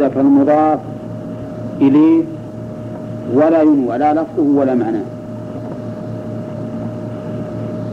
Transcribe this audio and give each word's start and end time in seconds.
يحذف 0.00 0.18
المضاف 0.18 0.78
إليه 1.80 2.22
ولا 3.34 3.62
ينوى 3.62 3.98
لا 3.98 4.12
لفظه 4.12 4.42
ولا 4.56 4.74
معناه. 4.74 5.02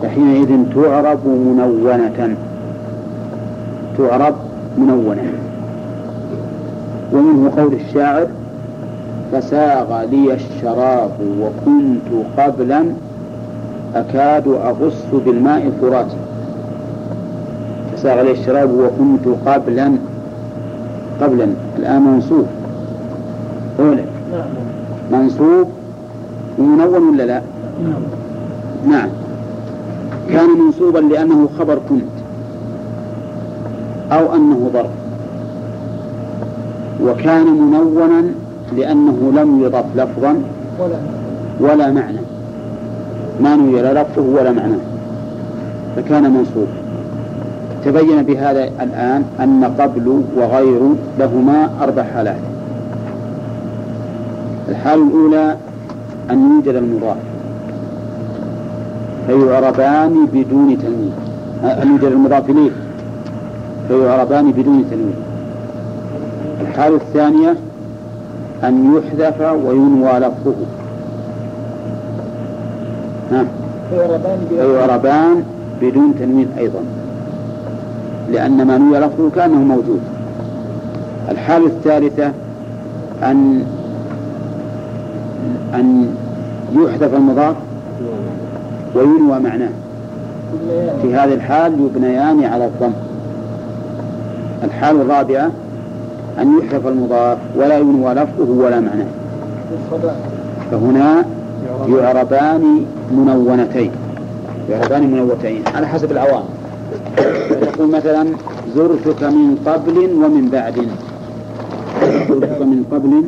فحينئذ 0.01 0.49
تعرب 0.75 1.27
منونة. 1.27 2.35
تعرب 3.97 4.35
منونة. 4.77 5.23
ومنه 7.13 7.51
قول 7.57 7.73
الشاعر 7.73 8.27
فساغ 9.31 10.03
لي 10.03 10.33
الشراب 10.33 11.11
وكنت 11.41 12.25
قبلا 12.37 12.85
أكاد 13.95 14.47
أغص 14.47 15.05
بالماء 15.25 15.71
فراتي 15.81 16.17
فساغ 17.95 18.21
لي 18.21 18.31
الشراب 18.31 18.69
وكنت 18.71 19.27
قبلا 19.45 19.91
قبلا. 21.21 21.47
الآن 21.83 22.01
منصوب. 22.01 22.45
أولا 23.79 24.03
منصوب 25.11 25.67
ومنون 26.59 27.09
ولا 27.09 27.23
لا؟ 27.23 27.41
نعم. 28.87 29.09
كان 30.29 30.49
منصوبا 30.49 30.99
لأنه 30.99 31.49
خبر 31.59 31.79
كنت. 31.89 32.13
أو 34.11 34.35
أنه 34.35 34.69
ظرف 34.73 34.89
وكان 37.03 37.45
منونا 37.45 38.23
لأنه 38.77 39.31
لم 39.35 39.63
يضف 39.63 39.85
لفظا 39.95 40.35
ولا 41.59 41.91
معنى. 41.91 42.19
ما 43.43 43.55
نوي 43.55 43.81
لا 43.81 44.01
لفظه 44.01 44.21
ولا 44.21 44.51
معناه 44.51 44.79
فكان 45.95 46.23
منصوب. 46.23 46.67
تبين 47.85 48.23
بهذا 48.23 48.63
الآن 48.63 49.23
أن 49.39 49.63
قبل 49.79 50.23
وغير 50.37 50.81
لهما 51.19 51.69
أربع 51.81 52.03
حالات. 52.03 52.35
الحالة 54.69 55.03
الأولى 55.03 55.55
أن 56.31 56.51
يوجد 56.55 56.75
المضاف. 56.75 57.17
فيعربان 59.27 60.25
بدون 60.33 60.77
تنوين 60.77 61.13
أن 61.81 61.87
يوجد 61.87 62.03
المضاف 62.03 62.49
إليه. 62.49 62.71
فيعربان 63.87 64.51
بدون 64.51 64.85
تنوين 64.91 65.15
الحالة 66.61 66.95
الثانية 66.95 67.55
أن 68.63 68.95
يحذف 68.95 69.41
وينوى 69.41 70.19
لفظه 70.19 70.55
ها 73.31 73.45
فيعربان 74.49 75.43
بدون 75.81 76.15
تنوين 76.19 76.47
أيضا. 76.57 76.79
لأن 78.31 78.67
ما 78.67 78.77
نوي 78.77 78.99
لفظه 78.99 79.29
كأنه 79.35 79.57
موجود. 79.57 79.99
الحالة 81.31 81.65
الثالثة 81.65 82.31
أن 83.23 83.63
أن 85.73 86.15
يحذف 86.75 87.15
المضاف 87.15 87.55
وينوى 88.95 89.39
معناه. 89.39 89.69
في 91.01 91.15
هذه 91.15 91.33
الحال 91.33 91.73
يبنيان 91.81 92.43
على 92.43 92.65
الضم. 92.65 92.91
الحال 94.63 95.01
الرابعة 95.01 95.51
أن 96.41 96.59
يحذف 96.59 96.87
المضاف 96.87 97.37
ولا 97.55 97.77
ينوى 97.77 98.13
لفظه 98.13 98.51
ولا 98.51 98.79
معناه. 98.79 99.05
فهنا 100.71 101.25
يعربان 101.89 102.85
منونتين. 103.11 103.91
يعربان 104.69 105.11
منونتين 105.11 105.63
على 105.75 105.87
حسب 105.87 106.11
العوام. 106.11 106.43
يقول 107.73 107.89
مثلا 107.89 108.25
زرتك 108.75 109.23
من 109.23 109.57
قبل 109.65 109.97
ومن 109.97 110.49
بعد. 110.51 110.87
زرتك 112.29 112.61
من 112.61 112.83
قبل 112.91 113.23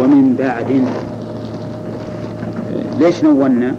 ومن 0.00 0.36
بعد. 0.38 0.84
ليش 3.00 3.24
نونا؟ 3.24 3.74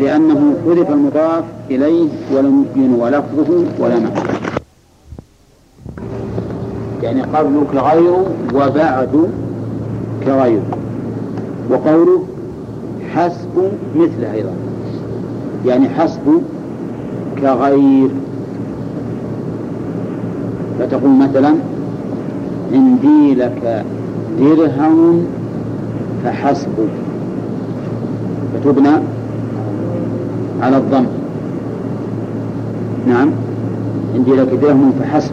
لأنه 0.00 0.54
حذف 0.66 0.90
المضاف 0.90 1.44
إليه 1.70 2.08
ولم 2.32 2.64
ينوى 2.76 3.10
لفظه 3.10 3.64
ولا 3.78 3.98
معنى. 3.98 4.20
يعني 7.02 7.22
قبل 7.22 7.62
كغير 7.72 8.14
وبعد 8.54 9.28
كغير. 10.24 10.62
وقوله 11.70 12.24
حسب 13.14 13.70
مثله 13.96 14.32
أيضا. 14.32 14.52
يعني 15.66 15.88
حسب 15.88 16.42
كغير 17.40 18.08
فتقول 20.78 21.10
مثلا 21.10 21.54
عندي 22.72 23.34
لك 23.34 23.84
درهم 24.40 25.26
فحسب 26.24 26.68
فتبنى 28.54 28.96
على 30.62 30.76
الضم. 30.76 31.06
نعم 33.08 33.30
عندي 34.14 34.34
لك 34.34 34.48
درهم 34.62 34.92
فحسب 35.00 35.32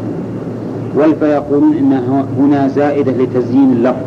والفا 0.96 1.25
يقولون 1.25 1.74
إنها 1.74 2.25
هنا 2.40 2.68
زائدة 2.68 3.12
لتزيين 3.12 3.72
اللفظ. 3.72 4.06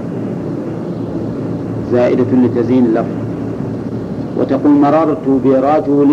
زائدة 1.92 2.24
لتزيين 2.32 2.84
اللفظ. 2.84 3.14
وتقول 4.38 4.72
مررت 4.72 5.28
برجل 5.44 6.10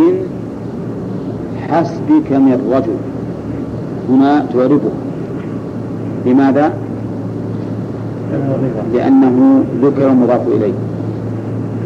حسبك 1.73 2.31
من 2.31 2.57
رجل 2.73 2.97
هنا 4.09 4.45
تعربه 4.53 4.91
لماذا؟ 6.25 6.73
لأنه 8.93 9.63
ذكر 9.81 10.13
مضاف 10.13 10.47
إليه. 10.47 10.73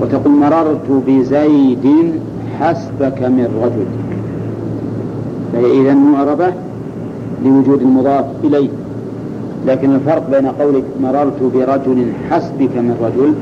وتقول 0.01 0.33
مررت 0.33 1.03
بزيد 1.07 1.87
حسبك 2.59 3.21
من 3.21 3.47
رجل. 3.63 3.87
فهي 5.53 5.81
إذا 5.81 5.93
معربة 5.93 6.53
لوجود 7.45 7.81
المضاف 7.81 8.25
إليه. 8.43 8.69
لكن 9.67 9.95
الفرق 9.95 10.29
بين 10.31 10.47
قولك 10.47 10.83
مررت 11.01 11.43
برجل 11.53 12.05
حسبك 12.29 12.77
من 12.77 12.95
رجل 13.01 13.33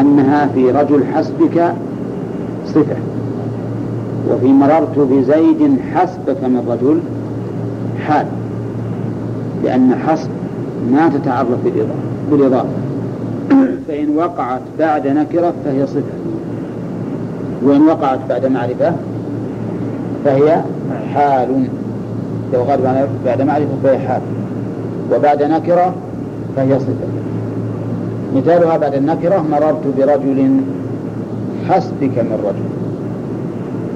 أنها 0.00 0.46
في 0.54 0.70
رجل 0.70 1.04
حسبك 1.14 1.74
صفة. 2.66 2.96
وفي 4.30 4.46
مررت 4.46 4.98
بزيد 4.98 5.80
حسبك 5.94 6.44
من 6.44 6.64
رجل 6.68 7.00
حال 8.06 8.26
لأن 9.64 9.94
حسب 9.94 10.30
ما 10.92 11.08
تتعرف 11.08 11.58
بالإضافة. 12.30 12.68
فإن 13.88 14.16
وقعت 14.16 14.60
بعد 14.78 15.06
نكرة 15.06 15.52
فهي 15.64 15.86
صفة. 15.86 16.02
وإن 17.62 17.82
وقعت 17.82 18.18
بعد 18.28 18.46
معرفة 18.46 18.92
فهي 20.24 20.62
حال. 21.14 21.64
لو 22.52 22.62
غاب 22.62 23.08
بعد 23.26 23.42
معرفة 23.42 23.74
فهي 23.82 23.98
حال. 23.98 24.20
وبعد 25.14 25.42
نكرة 25.42 25.94
فهي 26.56 26.78
صفة. 26.78 27.08
مثالها 28.36 28.76
بعد 28.76 28.94
النكرة 28.94 29.44
مررت 29.50 29.86
برجل 29.98 30.60
حسبك 31.68 32.18
من 32.18 32.38
رجل. 32.44 32.81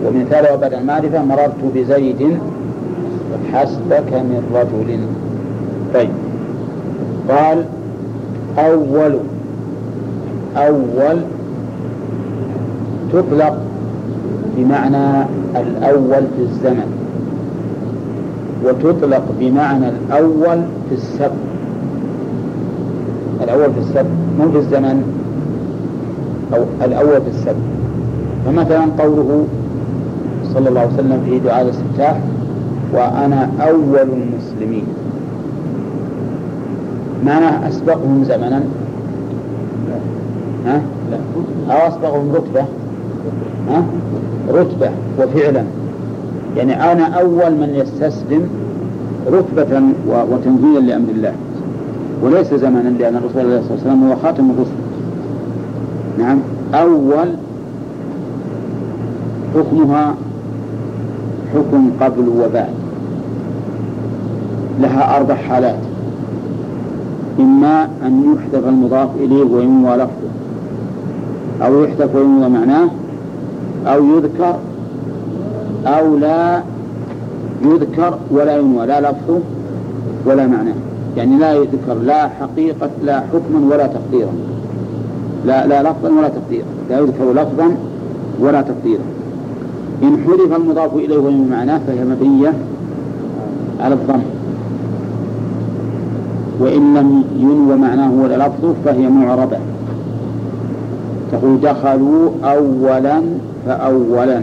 ومثالها 0.07 0.57
بعد 0.57 0.75
المعرفة 0.75 1.25
مررت 1.25 1.61
بزيد 1.75 2.39
حسبك 3.53 4.13
من 4.13 4.43
رجل. 4.55 4.99
طيب. 5.95 6.11
قال 7.29 7.65
أول 8.59 9.19
أول 10.57 11.19
تطلق 13.13 13.59
بمعنى 14.57 15.27
الأول 15.57 16.23
في 16.37 16.43
الزمن. 16.43 17.07
وتطلق 18.65 19.23
بمعنى 19.41 19.89
الأول 19.89 20.61
في 20.89 20.95
السبب 20.95 21.37
الأول 23.43 23.73
في 23.73 23.81
السبب 23.81 24.11
مو 24.39 24.51
في 24.51 24.59
الزمن 24.59 25.03
أو 26.55 26.63
الأول 26.85 27.21
في 27.23 27.29
السبب 27.29 27.63
فمثلا 28.47 28.85
قوله 28.99 29.47
صلى 30.57 30.69
الله 30.69 30.81
عليه 30.81 30.95
وسلم 30.95 31.23
في 31.25 31.39
دعاء 31.39 31.63
الاستفتاح 31.63 32.21
وأنا 32.93 33.49
أول 33.61 34.09
المسلمين. 34.13 34.85
معناه 37.27 37.69
أسبقهم 37.69 38.25
زمنا؟ 38.25 38.63
ها؟ 40.67 40.83
أو 41.71 41.89
أسبقهم 41.89 42.33
رتبة؟ 42.35 42.65
ها؟ 43.71 43.85
رتبة 44.49 44.91
وفعلا. 45.19 45.65
يعني 46.57 46.93
أنا 46.93 47.05
أول 47.05 47.51
من 47.51 47.75
يستسلم 47.75 48.49
رتبة 49.27 49.83
وتنزيلا 50.31 50.79
لأمر 50.79 51.11
الله. 51.11 51.33
وليس 52.23 52.55
زمنا 52.55 52.89
لأن 52.89 53.17
الرسول 53.17 53.41
عليه 53.41 53.59
الصلاة 53.59 53.73
والسلام 53.73 54.09
هو 54.09 54.17
خاتم 54.17 54.51
الرسل. 54.51 54.71
نعم؟ 56.19 56.39
أول 56.75 57.29
حكمها 59.55 60.15
حكم 61.57 61.91
قبل 62.01 62.29
وبعد. 62.29 62.75
لها 64.81 65.17
أربع 65.17 65.35
حالات. 65.35 65.79
إما 67.39 67.89
أن 68.07 68.35
يحذف 68.35 68.69
المضاف 68.69 69.09
إليه 69.17 69.45
وينوى 69.45 69.97
لفظه. 69.97 70.31
أو 71.63 71.85
يحذف 71.85 72.15
وينوى 72.15 72.49
معناه. 72.49 72.89
أو 73.87 74.05
يذكر 74.05 74.57
أو 75.87 76.17
لا 76.17 76.63
يذكر 77.63 78.19
ولا 78.31 78.57
ينوى. 78.57 78.87
لا 78.87 79.01
لفظه 79.01 79.41
ولا 80.27 80.47
معناه. 80.47 80.75
يعني 81.17 81.37
لا 81.37 81.53
يذكر 81.55 81.95
لا 82.05 82.29
حقيقة 82.29 82.91
لا 83.05 83.21
حكما 83.21 83.75
ولا 83.75 83.87
تقديرا. 83.87 84.33
لا 85.47 85.67
لا 85.67 85.83
لفظا 85.83 86.09
ولا 86.19 86.29
تقديرا. 86.29 86.67
لا 86.91 86.99
يذكر 86.99 87.33
لفظا 87.33 87.77
ولا 88.41 88.63
تقديرا. 88.63 89.16
إن 90.03 90.17
حذف 90.27 90.57
المضاف 90.57 90.95
إليه 90.95 91.19
وينوى 91.19 91.47
معناه 91.51 91.81
فهي 91.87 92.05
مبنية 92.05 92.53
على 93.81 93.95
الضم. 93.95 94.21
وإن 96.61 96.95
لم 96.95 97.25
ينوى 97.39 97.77
معناه 97.77 98.13
ولا 98.23 98.37
لفظه 98.37 98.75
فهي 98.85 99.09
معربة. 99.09 99.59
تقول 101.33 101.61
دخلوا 101.61 102.31
أولا 102.45 103.23
فأولا. 103.67 104.43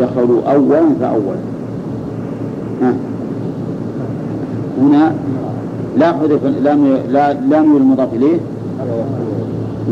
دخلوا 0.00 0.42
أولا 0.52 0.82
فأولا. 1.00 1.38
ها. 2.82 2.94
هنا 4.80 5.14
لا 5.98 6.12
حذف 6.12 6.44
لا 6.62 6.74
لا 7.10 7.32
لا 7.32 7.60
نوي 7.60 7.76
المضاف 7.76 8.14
إليه. 8.14 8.38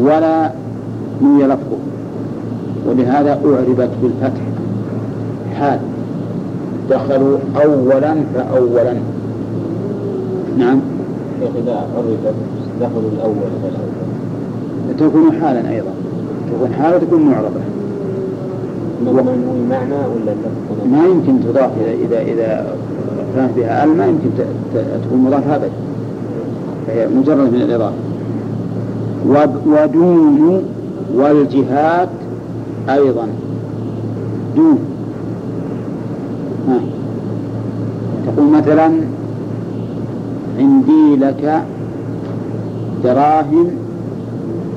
ولا 0.01 0.53
نوي 1.23 1.45
لفظه. 1.45 1.77
ولهذا 2.89 3.31
أعربت 3.31 3.91
بالفتح. 4.03 4.43
حال. 5.59 5.79
دخلوا 6.91 7.39
أولا 7.65 8.15
فأولا. 8.35 8.95
نعم. 10.59 10.81
إذا 11.43 11.87
عرفت 11.97 12.35
دخلوا 12.81 13.11
الأول 13.17 13.51
فالأول. 13.63 15.11
تكون 15.11 15.43
حالا 15.43 15.71
أيضا. 15.71 15.91
تكون 16.51 16.75
حالة 16.75 16.99
تكون 16.99 17.23
معربة. 17.23 17.61
معنى 19.71 19.95
ولا 19.95 20.35
ما 20.91 21.07
يمكن 21.07 21.41
تضاف 21.45 21.71
إذا 21.87 22.21
إذا 22.21 22.21
إذا 22.33 22.67
كانت 23.37 23.51
بها 23.57 23.85
ال 23.85 23.97
ما 23.97 24.07
يمكن 24.07 24.31
تكون 25.05 25.19
مضافة 25.19 25.57
أبدا. 25.57 25.71
فهي 26.87 27.09
مجرد 27.09 27.53
من 27.53 27.63
الإضافة. 27.63 27.95
ودون 29.67 30.63
والجهات 31.15 32.09
أيضا. 32.89 33.29
دون 34.57 34.79
ها. 36.69 36.81
تقول 38.27 38.47
مثلا 38.51 38.91
عندي 40.59 41.17
لك 41.17 41.63
دراهم 43.05 43.71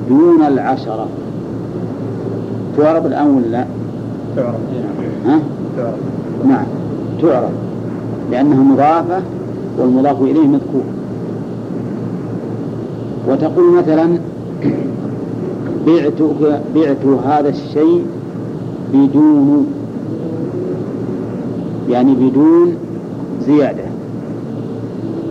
دون 0.08 0.42
العشرة. 0.46 1.08
تعرب 2.78 3.06
الآن 3.06 3.26
ولا 3.26 3.46
لا؟ 3.46 3.64
تعرب 4.36 4.60
ها؟ 5.26 5.38
تعرب 5.76 5.98
نعم. 6.48 6.66
تعرب 7.22 7.50
لأنها 8.30 8.62
مضافة 8.62 9.22
والمضاف 9.78 10.22
إليه 10.22 10.46
مذكور. 10.46 10.84
وتقول 13.28 13.74
مثلا 13.78 14.18
بعت 15.88 16.22
بعت 16.74 17.04
هذا 17.26 17.48
الشيء 17.48 18.04
بدون 18.94 19.66
يعني 21.90 22.14
بدون 22.14 22.74
زيادة. 23.46 23.84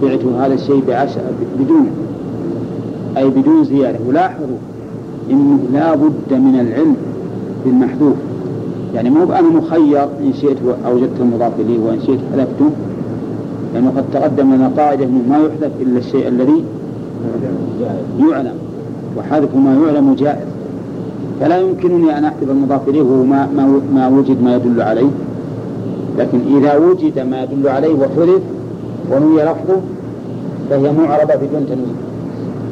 بعت 0.04 0.26
هذا 0.26 0.54
الشيء 0.54 0.84
بعشرة 0.88 1.32
بدون. 1.60 1.88
أي 3.18 3.30
بدون 3.30 3.64
زيادة. 3.64 4.00
ولاحظوا 4.08 4.58
إنه 5.32 5.60
لا 5.74 5.96
بد 5.96 6.34
من 6.34 6.60
العلم 6.60 6.96
بالمحذوف. 7.66 8.16
يعني 8.96 9.10
مو 9.10 9.24
أنا 9.24 9.50
مخير 9.50 10.04
إن 10.04 10.34
شئت 10.42 10.58
أوجدت 10.86 11.22
المضاف 11.22 11.52
إليه 11.60 11.80
وإن 11.80 12.00
شئت 12.00 12.20
حذفته 12.32 12.70
لأنه 13.74 13.94
قد 13.98 14.04
تقدم 14.14 14.54
لنا 14.54 14.72
قاعدة 14.78 15.06
أنه 15.06 15.22
ما 15.30 15.38
يحذف 15.38 15.72
إلا 15.82 16.00
الشيء 16.00 16.28
الذي 16.28 16.64
يعلم. 18.20 18.67
وحذف 19.18 19.56
ما 19.56 19.74
يعلم 19.74 20.16
جائز. 20.16 20.48
فلا 21.40 21.58
يمكنني 21.58 22.18
أن 22.18 22.26
أحذف 22.26 22.50
المضاف 22.50 22.82
إليه 22.88 23.04
ما, 23.04 23.48
ما, 23.56 23.82
ما 23.94 24.08
وجد 24.08 24.42
ما 24.42 24.56
يدل 24.56 24.82
عليه. 24.82 25.10
لكن 26.18 26.40
إذا 26.58 26.78
وجد 26.78 27.20
ما 27.20 27.44
يدل 27.44 27.68
عليه 27.68 27.94
وحذف 27.94 28.42
ونوي 29.12 29.44
لفظه 29.44 29.82
فهي 30.70 30.92
معربة 30.92 31.36
بدون 31.36 31.66
تنوين. 31.70 31.96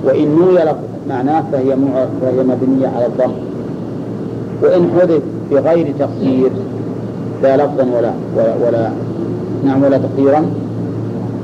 وإن 0.05 0.35
نوي 0.35 0.63
لفظ 0.63 0.83
معناه 1.09 1.43
فهي 1.51 1.77
فهي 2.21 2.43
مبنية 2.43 2.87
على 2.87 3.05
الضم. 3.05 3.31
وإن 4.63 4.89
حذف 4.99 5.21
بغير 5.51 5.93
تقدير 5.99 6.51
لا 7.43 7.57
لفظا 7.57 7.83
ولا 7.97 8.11
ولا, 8.37 8.55
ولا 8.67 8.89
نعم 9.65 9.83
ولا 9.83 9.97
تقديرا 9.97 10.45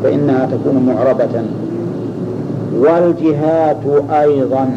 فإنها 0.03 0.45
تكون 0.45 0.85
معربة. 0.85 1.43
والجهات 2.79 4.11
أيضا. 4.11 4.69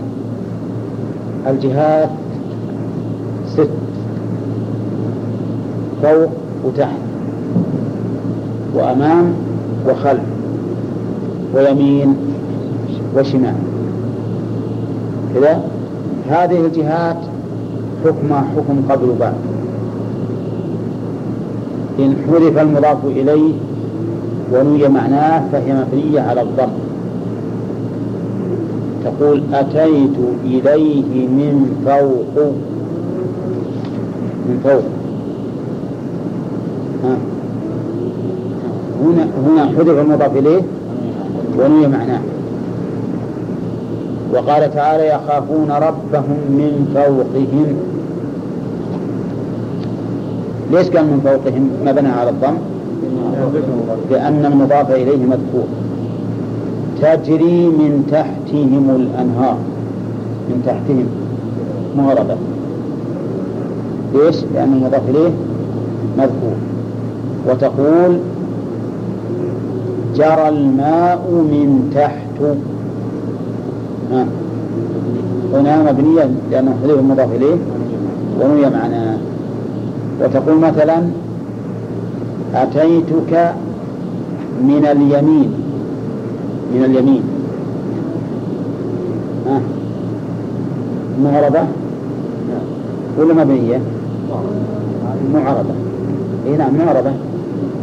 الجهات 1.46 2.11
ست. 3.49 3.69
فوق 6.02 6.31
وتحت. 6.64 6.99
وأمام 8.75 9.32
وخلف. 9.88 10.23
ويمين 11.55 12.17
وشمال. 13.17 13.55
كذا؟ 15.35 15.62
هذه 16.31 16.67
الجهات 16.67 17.17
حكم 18.05 18.35
حكم 18.35 18.82
قبل 18.90 19.14
بعد 19.20 19.35
إن 21.99 22.17
حذف 22.26 22.58
المضاف 22.58 23.05
إليه 23.05 23.52
ونوي 24.52 24.88
معناه 24.88 25.43
فهي 25.52 25.75
مبنية 25.75 26.20
على 26.20 26.43
الضم. 26.43 26.83
تقول 29.04 29.42
أتيت 29.52 30.16
إليه 30.44 31.26
من 31.26 31.82
فوق. 31.86 32.46
من 34.46 34.60
فوق. 34.64 34.82
ها. 37.04 37.16
هنا 39.04 39.26
هنا 39.46 39.66
حذف 39.78 39.98
المضاف 39.98 40.36
إليه 40.36 40.62
ونوي 41.58 41.86
معناه. 41.86 42.20
وقال 44.32 44.75
تعالى 44.75 45.08
يخافون 45.08 45.70
ربهم 45.70 46.38
من 46.49 46.92
فوقهم. 46.94 47.76
ليش 50.73 50.88
كان 50.90 51.04
من 51.04 51.20
فوقهم؟ 51.25 51.70
مبنى 51.87 52.08
على 52.08 52.30
الضم. 52.30 52.56
لأن 54.11 54.44
المضاف 54.44 54.90
إليه 54.90 55.16
مذكور. 55.16 55.84
تجري 57.02 57.66
من 57.66 58.06
تحتهم 58.10 58.90
الأنهار. 58.90 59.56
من 60.48 60.62
تحتهم. 60.66 61.06
مغربة 61.96 62.36
ليش؟ 64.14 64.36
لأن 64.54 64.72
المضاف 64.72 65.02
إليه 65.08 65.30
مذكور. 66.18 66.56
وتقول 67.48 68.18
جرى 70.14 70.48
الماء 70.48 71.30
من 71.30 71.92
تحت. 71.94 72.56
ها. 74.12 74.26
هنا 75.54 75.92
مبنية 75.92 76.30
لأنه 76.50 76.76
حذف 76.82 76.98
المضاف 76.98 77.32
إليه. 77.32 77.56
ونوي 78.40 78.70
معناه. 78.70 79.18
وتقول 80.22 80.58
مثلا 80.58 81.02
أتيتك 82.54 83.54
من 84.62 84.86
اليمين. 84.90 85.63
من 86.75 86.85
اليمين. 86.85 87.23
ها؟ 89.47 89.61
معربة 91.25 91.64
ولا 93.19 93.35
مبنية 93.35 93.81
معربة 95.35 95.75
إي 96.47 96.57
نعم 96.57 96.73
معربة 96.87 97.12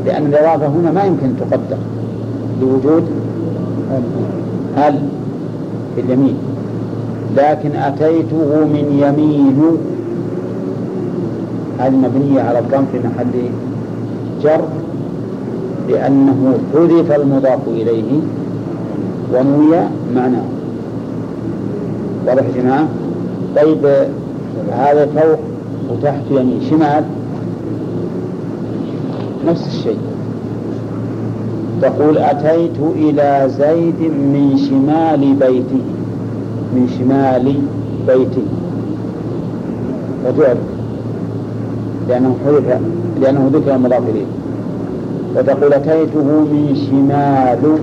لأن 0.06 0.26
الإضافة 0.26 0.68
هنا 0.68 0.92
ما 0.92 1.04
يمكن 1.04 1.30
تقدر. 1.40 1.78
لوجود 2.62 3.04
هل 4.76 5.00
في 5.96 6.02
اليمين. 6.02 6.36
لكن 7.38 7.72
أتيته 7.76 8.66
من 8.66 8.86
يمين. 9.04 9.78
هذه 11.80 11.96
مبنية 11.96 12.42
على 12.42 12.60
الضم 12.60 12.86
في 12.92 13.00
محل 13.00 13.50
جر 14.44 14.62
لأنه 15.90 16.58
حذف 16.74 17.12
المضاف 17.12 17.68
إليه. 17.68 18.22
ونوي 19.34 19.78
معناه 20.16 20.44
واضح 22.28 22.44
جماعة؟ 22.58 22.88
طيب 23.56 23.86
هذا 24.72 25.06
فوق 25.06 25.40
وتحت 25.90 26.22
يمين 26.32 26.62
شمال. 26.70 27.04
نفس 29.48 29.68
الشيء. 29.68 29.98
تقول 31.82 32.18
أتيت 32.18 32.80
إلى 32.96 33.50
زيد 33.58 34.02
من 34.12 34.58
شمال 34.70 35.34
بيته. 35.34 35.82
من 36.76 36.88
شمال 37.00 37.56
بيته. 38.08 38.46
وتعرف. 40.26 40.58
لأنه 42.10 42.36
حذف 42.46 42.80
لأنه 43.22 43.50
ذكر 43.54 43.76
المضاف 43.76 44.04
إليه. 44.10 44.26
وتقول 45.36 45.74
أتيته 45.74 46.24
من 46.24 46.76
شمال 46.90 47.78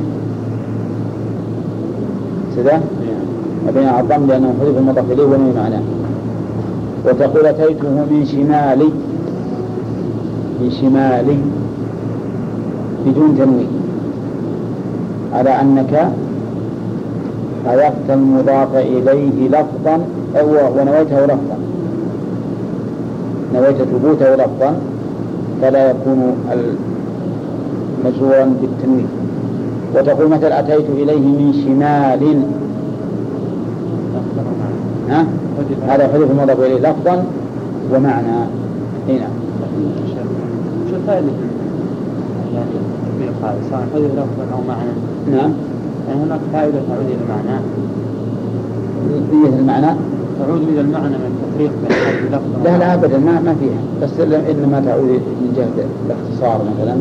كذا؟ 2.58 2.80
وبين 3.68 3.88
الضم 3.88 4.26
لأنه 4.26 4.54
حذف 4.60 4.78
المضاف 4.78 5.10
إليه 5.12 5.24
ومن 5.24 5.52
معناه 5.56 5.82
وتقول 7.06 7.46
أتيته 7.46 7.88
من 7.88 8.26
شمالي. 8.26 8.90
من 10.60 10.70
شمالي. 10.80 11.38
بدون 13.06 13.30
تنوين. 13.38 13.70
على 15.34 15.50
أنك 15.50 15.92
حذفت 17.66 18.08
المضاف 18.10 18.76
إليه 18.76 19.48
لفظا 19.48 19.96
أو 20.38 20.46
ونويته 20.80 21.18
لفظا. 21.26 21.58
نويت 23.54 23.76
ثبوته 23.76 24.34
لفظا. 24.34 24.70
فلا 25.62 25.90
يكون 25.90 26.20
مجرورا 28.04 28.44
بالتنوين. 28.60 29.17
وتقول 29.94 30.30
مثل 30.30 30.52
أتيت 30.52 30.86
إليه 30.90 31.20
من 31.20 31.52
شمال؟ 31.64 32.42
ها؟ 35.08 35.26
هذا 35.88 36.08
حذف 36.08 36.30
المضاف 36.30 36.60
إليه 36.60 36.78
لفظا 36.78 37.24
ومعنى. 37.94 38.38
هنا 39.08 39.18
نعم. 39.18 39.30
شو 40.90 40.96
الفائدة 40.96 41.26
يعني 42.54 42.70
تطبيق 43.04 43.32
هذا 43.42 43.58
سواء 43.70 43.82
لفظا 43.94 44.44
أو 44.52 44.60
معنى. 44.68 44.90
نعم. 45.30 45.52
يعني 46.08 46.20
هناك 46.22 46.40
فائدة 46.52 46.78
تعود 46.88 47.06
إلى 47.06 47.16
المعنى. 47.24 47.60
إيه 49.32 49.60
المعنى؟ 49.60 49.98
تعود 50.40 50.62
إلى 50.62 50.80
المعنى 50.80 51.08
من 51.08 51.38
التفريق 51.38 51.72
بين 51.88 52.28
لفظ 52.32 52.64
لا 52.64 52.78
لا 52.78 52.94
أبدا 52.94 53.18
ما 53.18 53.40
ما 53.40 53.54
فيها. 53.60 53.80
بس 54.02 54.10
إنما 54.50 54.82
تعود 54.86 55.10
من 55.10 55.52
جهة 55.56 55.84
الاختصار 56.06 56.60
مثلا. 56.64 56.96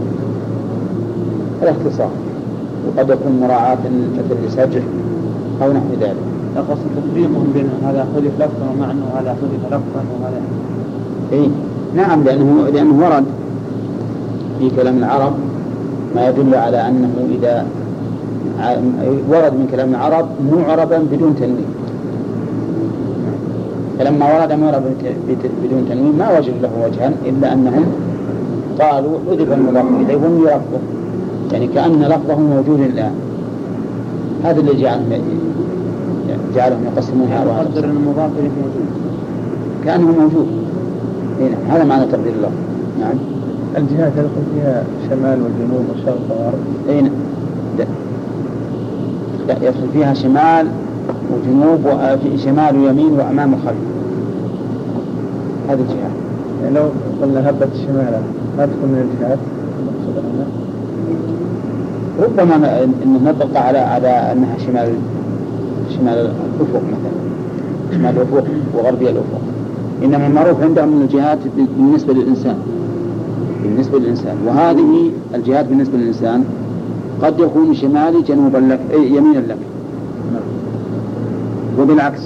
الاختصار. 1.64 2.10
وقد 2.88 3.10
يكون 3.10 3.40
مراعاة 3.42 3.78
مثل 4.18 4.48
لسجع 4.48 4.82
أو 5.62 5.74
نحو 5.74 5.94
ذلك. 6.02 6.38
قصد 6.58 6.80
تفريقهم 7.10 7.52
بين 7.54 7.70
هذا 7.84 8.08
حذف 8.16 8.32
لفظا 8.40 8.66
ومعنى 8.76 9.00
وهذا 9.14 9.30
حذف 9.30 9.66
لفظا 9.68 10.02
وهذا 10.14 10.42
اي 11.34 11.50
نعم 11.96 12.24
لأنه 12.24 12.68
لأنه 12.74 13.06
ورد 13.06 13.26
في 14.60 14.70
كلام 14.70 14.98
العرب 14.98 15.34
ما 16.16 16.30
يدل 16.30 16.56
على 16.56 16.88
أنه 16.88 17.10
إذا 17.30 17.66
ورد 19.30 19.54
من 19.54 19.68
كلام 19.72 19.90
العرب 19.90 20.28
معربا 20.52 20.98
بدون 21.12 21.36
تنوين. 21.40 21.66
فلما 24.00 24.26
ورد 24.40 24.52
معربا 24.54 24.94
بدون 25.64 25.86
تنوين 25.90 26.18
ما 26.18 26.38
وجد 26.38 26.54
له 26.62 26.70
وجها 26.86 27.12
إلا 27.26 27.54
أنهم 27.54 27.86
قالوا 28.80 29.18
حذف 29.30 29.54
المضاف 29.54 29.86
إليه 30.02 30.16
ولم 30.16 30.42
يلفظه 30.42 30.97
يعني 31.52 31.68
كأن 31.68 32.04
لفظه 32.04 32.40
موجود 32.40 32.80
الان 32.80 33.12
هذا 34.44 34.60
اللي 34.60 34.82
جعلهم 34.82 35.22
جعلهم 36.56 36.80
يقسمون 36.86 37.28
هذا 37.28 37.52
قدر 37.52 37.84
المضاف 37.84 38.32
إليه 38.40 38.50
موجود. 38.50 38.88
كأنه 39.86 40.06
موجود. 40.06 40.48
هنا 41.40 41.50
نعم. 41.50 41.72
هذا 41.72 41.84
معنى 41.84 42.06
تقدير 42.06 42.34
الله 42.38 42.50
نعم. 43.00 43.18
الجهات 43.78 44.12
يدخل 44.18 44.44
فيها 44.56 44.84
شمال 45.10 45.42
وجنوب 45.42 45.86
وشرق 45.92 46.20
وغرب؟ 46.30 46.60
اي 46.90 47.02
نعم. 47.02 47.12
لا 49.48 49.56
يدخل 49.62 49.88
فيها 49.94 50.14
شمال 50.14 50.68
وجنوب 51.34 51.86
وفي 51.86 52.38
شمال 52.38 52.78
ويمين 52.78 53.12
وأمام 53.12 53.54
وخلف. 53.54 53.78
هذه 55.70 55.80
الجهات. 55.80 56.12
يعني 56.64 56.76
لو 56.76 56.84
قلنا 57.22 57.50
هبت 57.50 57.68
الشمال 57.76 58.22
ما 58.58 58.66
تكون 58.66 58.90
من 58.90 59.10
الجهات؟ 59.14 59.40
ربما 62.20 62.84
انه 62.84 63.20
نطلق 63.26 63.58
على 63.58 63.78
على 63.78 64.08
أنها 64.08 64.58
شمال 64.58 64.94
شمال 65.90 66.14
الأفق 66.14 66.82
مثلا. 66.88 67.18
شمال 67.92 68.16
الأفق 68.16 68.44
وغربي 68.78 69.10
الأفق. 69.10 69.42
إنما 70.04 70.28
المعروف 70.28 70.62
عندهم 70.62 70.90
من 70.90 71.02
الجهات 71.02 71.38
بالنسبة 71.78 72.14
للإنسان. 72.14 72.56
بالنسبة 73.64 74.00
للإنسان. 74.00 74.36
وهذه 74.48 75.12
الجهات 75.36 75.66
بالنسبة 75.66 75.98
للإنسان 75.98 76.44
قد 77.22 77.40
يكون 77.40 77.76
شمالي 77.76 78.22
جنوبا 78.22 78.58
لك 78.58 78.80
يمينا 78.94 79.40
لك. 79.40 79.58
وبالعكس. 81.80 82.22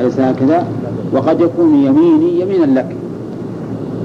أليس 0.00 0.20
هكذا؟ 0.20 0.66
وقد 1.12 1.40
يكون 1.40 1.74
يميني 1.74 2.40
يمينا 2.40 2.80
لك. 2.80 2.96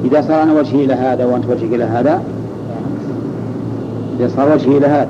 إذا 0.05 0.21
صار 0.21 0.43
أنا 0.43 0.53
وجهي 0.53 0.85
إلى 0.85 0.93
هذا 0.93 1.25
وأنت 1.25 1.45
وجهك 1.49 1.73
إلى 1.73 1.83
هذا 1.83 2.21
إذا 4.19 4.29
صار 4.35 4.53
وجهي 4.53 4.77
إلى 4.77 4.87
هذا. 4.87 5.09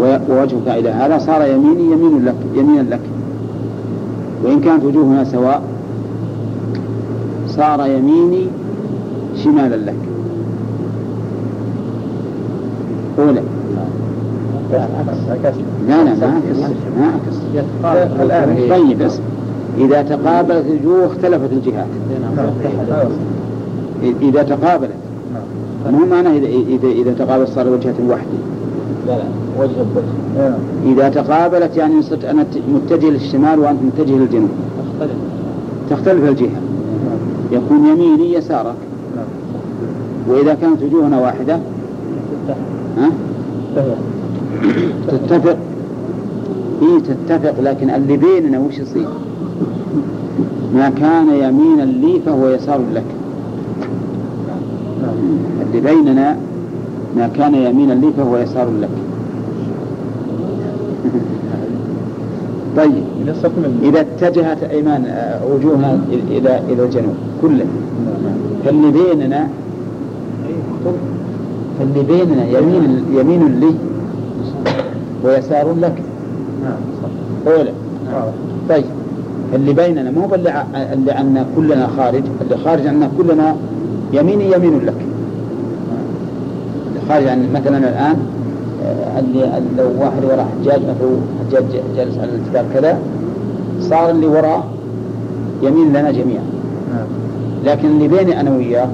ووجهك 0.00 0.68
إلى 0.68 0.90
هذا. 0.90 1.18
صار 1.18 1.46
يميني 1.46 1.92
يمين 1.92 2.24
لك 2.24 2.34
يمينا 2.54 2.82
لك. 2.82 3.00
وإن 4.44 4.60
كانت 4.60 4.84
وجوهنا 4.84 5.24
سواء 5.24 5.62
صار 7.48 7.86
يميني 7.86 8.46
شمالا 9.44 9.76
لك. 9.76 9.94
أولى. 13.18 13.42
لا 14.72 16.04
لا 16.04 16.14
ما 16.14 16.26
عكس 16.26 16.58
ما 16.98 17.06
عكس 17.06 17.36
الآن 18.20 18.56
طيب 18.70 19.02
بس. 19.02 19.20
إذا 19.78 20.02
تقابلت 20.02 20.64
الوجوه 20.66 21.06
اختلفت 21.06 21.52
الجهات. 21.52 21.86
إذا 24.22 24.42
تقابلت. 24.42 24.90
مو 25.90 26.06
معناه 26.06 26.36
إذا 26.36 26.46
إذا 26.46 26.88
إذا 26.88 27.12
تقابلت 27.12 27.48
صار 27.48 27.68
وجهة 27.68 27.94
واحدة 28.08 28.38
لا 29.06 29.12
لا 29.12 29.24
وجه 29.58 29.70
بوجه 29.94 30.56
إذا 30.92 31.08
تقابلت 31.08 31.76
يعني 31.76 32.02
صرت 32.02 32.24
أنا 32.24 32.46
متجه 32.74 33.10
للشمال 33.10 33.58
وأنت 33.58 33.78
متجه 33.82 34.18
للجنوب. 34.18 34.50
تختلف. 35.00 35.16
تختلف 35.90 36.28
الجهة. 36.28 36.60
يكون 37.52 37.86
يميني 37.86 38.34
يسارك. 38.34 38.74
وإذا 40.28 40.54
كانت 40.54 40.82
وجوهنا 40.82 41.20
واحدة. 41.20 41.58
ها؟ 42.98 43.10
تتفق. 45.08 45.56
إيه 46.82 46.98
تتفق. 46.98 47.60
لكن 47.60 47.90
اللي 47.90 48.16
بيننا 48.16 48.58
وش 48.58 48.78
يصير؟ 48.78 49.08
ما 50.74 50.90
كان 50.90 51.28
يمينا 51.28 51.82
لي 51.82 52.20
فهو 52.26 52.48
يسار 52.48 52.80
لك. 52.94 53.04
بيننا 55.80 56.36
ما 57.16 57.28
كان 57.28 57.54
يمينا 57.54 57.92
لي 57.92 58.12
فهو 58.16 58.36
يسار 58.36 58.68
لك. 58.80 58.88
طيب. 62.76 63.04
إذا 63.82 64.00
اتجهت 64.00 64.62
أيمان 64.62 65.04
آه، 65.06 65.40
وجوهنا 65.46 65.98
إلى 66.30 66.60
إلى 66.68 66.84
الجنوب 66.84 67.14
كله. 67.42 67.66
فاللي 68.64 68.90
بيننا 68.90 69.48
فاللي 71.78 72.02
بيننا 72.02 72.58
يمين 72.58 73.04
يمين 73.14 73.60
لي 73.60 73.74
ويسار 75.24 75.74
لك. 75.80 76.02
نعم 76.64 76.78
أولى 77.46 77.72
طيب. 78.68 78.84
اللي 79.54 79.72
بيننا 79.72 80.10
مو 80.10 80.34
اللي 80.34 81.12
عنا 81.12 81.46
كلنا 81.56 81.86
خارج 81.96 82.22
اللي 82.42 82.56
خارج 82.64 82.86
عنا 82.86 83.10
كلنا 83.18 83.56
يميني 84.12 84.52
يمين 84.52 84.80
لك. 84.86 85.05
خارج 87.08 87.26
عن 87.26 87.52
مثلا 87.52 87.78
الآن 87.78 88.16
آه، 88.84 89.20
اللي 89.20 89.62
لو 89.78 90.02
واحد 90.02 90.24
وراء 90.24 90.48
حجاج 90.60 90.80
مثلا 90.82 91.16
حجاج 91.48 91.64
جالس 91.96 92.18
على 92.18 92.30
الجدار 92.32 92.64
كذا 92.74 92.98
صار 93.80 94.10
اللي 94.10 94.26
وراء 94.26 94.64
يمين 95.62 95.88
لنا 95.88 96.10
جميعا. 96.10 96.44
نعم. 96.94 97.06
لكن 97.64 97.88
اللي 97.88 98.08
بيني 98.08 98.40
أنا 98.40 98.56
وياه 98.56 98.88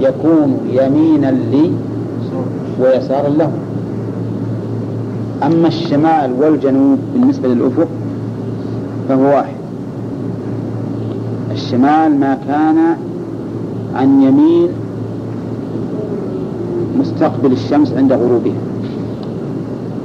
يكون 0.00 0.58
يمينا 0.72 1.26
لي 1.26 1.72
ويسارا 2.80 3.28
له. 3.28 3.50
أما 5.42 5.68
الشمال 5.68 6.32
والجنوب 6.40 6.98
بالنسبة 7.14 7.48
للأفق 7.48 7.88
فهو 9.08 9.22
واحد. 9.22 9.54
الشمال 11.50 12.20
ما 12.20 12.38
كان 12.48 12.96
عن 13.94 14.22
يمين 14.22 14.68
مستقبل 17.20 17.52
الشمس 17.52 17.92
عند 17.92 18.12
غروبها. 18.12 18.60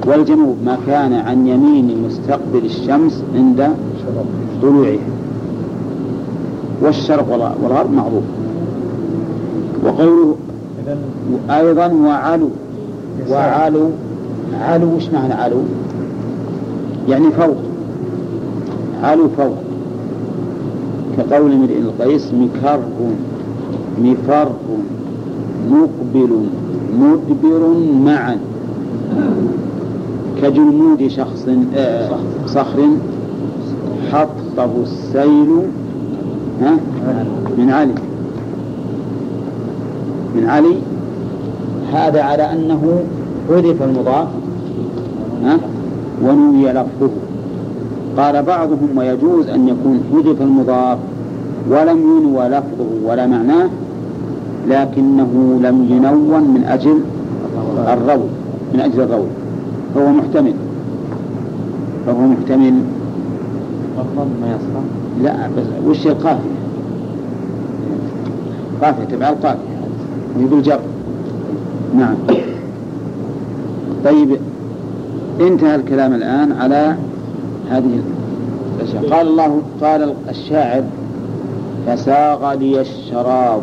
والجنوب 0.08 0.58
ما 0.66 0.78
كان 0.88 1.14
عن 1.14 1.48
يمين 1.48 2.04
مستقبل 2.08 2.66
الشمس 2.66 3.24
عند 3.36 3.70
طلوعها. 4.62 4.98
والشرق 6.82 7.56
والغرب 7.64 7.94
معروف. 7.94 8.24
وقوله 9.84 10.36
أيضا 11.50 11.88
وعلو. 11.88 12.50
وعلو 13.32 13.90
علو 14.62 14.96
وش 14.96 15.10
معنى 15.10 15.34
علو؟ 15.34 15.62
يعني 17.10 17.32
فوق. 17.32 17.58
علو 19.04 19.28
فوق. 19.38 19.56
كقول 21.18 21.52
امرئ 21.52 21.80
القيس 21.80 22.34
مكر 22.34 22.80
مفر 24.02 24.48
مقبل. 25.70 26.30
مدبر 27.00 27.74
معا. 28.06 28.38
كجلمود 30.42 31.08
شخص 31.08 31.48
آه، 31.76 32.10
صخر. 32.46 32.90
حطه 34.12 34.70
السيل 34.84 35.50
من 37.58 37.70
علي. 37.70 37.96
من 40.36 40.46
علي. 40.50 40.76
هذا 41.94 42.22
على 42.22 42.44
أنه 42.44 43.04
حذف 43.50 43.82
المضاف 43.82 44.28
ونوي 46.24 46.72
لفظه. 46.72 47.10
قال 48.18 48.44
بعضهم 48.44 48.90
ويجوز 48.98 49.48
أن 49.48 49.68
يكون 49.68 50.00
حذف 50.14 50.42
المضاف 50.42 50.98
ولم 51.70 51.98
ينوى 51.98 52.48
لفظه 52.48 52.88
ولا 53.06 53.28
معناه. 53.28 53.70
لكنه 54.68 55.60
لم 55.64 55.88
ينون 55.90 56.44
من 56.54 56.64
أجل 56.64 57.00
الروي 57.88 58.30
من 58.74 58.80
أجل 58.80 59.02
الروي 59.02 59.28
فهو 59.96 60.12
محتمل. 60.12 60.54
فهو 62.06 62.28
محتمل. 62.28 62.74
ما 64.42 64.48
يصح 64.48 65.24
لا 65.24 65.48
بس 65.58 65.88
وش 65.88 66.08
القافية؟ 66.08 66.56
قافية 68.82 69.04
تبع 69.04 69.30
القافية. 69.30 69.60
يقول 70.40 70.62
جر. 70.62 70.80
نعم. 71.96 72.16
طيب 74.06 74.38
انتهى 75.42 75.76
الكلام 75.76 76.14
الآن 76.14 76.52
على 76.52 76.96
هذه 77.70 78.00
الأشياء. 78.80 79.10
قال 79.10 79.28
الله 79.28 79.62
قال 79.82 80.14
الشاعر 80.30 80.84
فساغ 81.88 82.54
لي 82.54 82.82
الشراب 82.82 83.62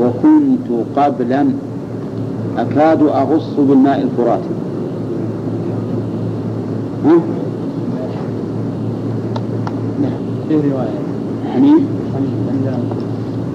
وكنت 0.00 0.86
قبلا 0.96 1.46
أكاد 2.58 3.02
أغص 3.02 3.54
بالماء 3.58 4.02
الفراتي 4.02 4.54
ها؟ 7.04 7.18
في 10.48 10.54
رواية. 10.54 10.98
حميم 11.54 11.86
حميم 12.14 12.34
عندنا 12.50 12.78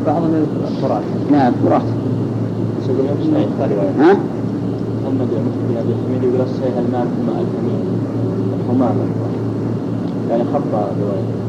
بعض 0.06 0.22
من 0.22 0.48
الفرات. 0.68 1.04
لا 1.32 1.48
الفرات 1.48 1.82
ها؟ 4.00 4.14
محمد 5.04 5.28
بن 5.70 5.78
ابي 5.78 5.94
حميد 6.06 6.24
يقول 6.24 6.42
الصيح 6.42 6.78
الماء 6.78 7.08
ماء 7.28 7.44
الحميم 7.46 7.82
الحمام 8.60 8.96
يعني 10.30 10.44
خطأ 10.54 10.88
رواية. 11.02 11.49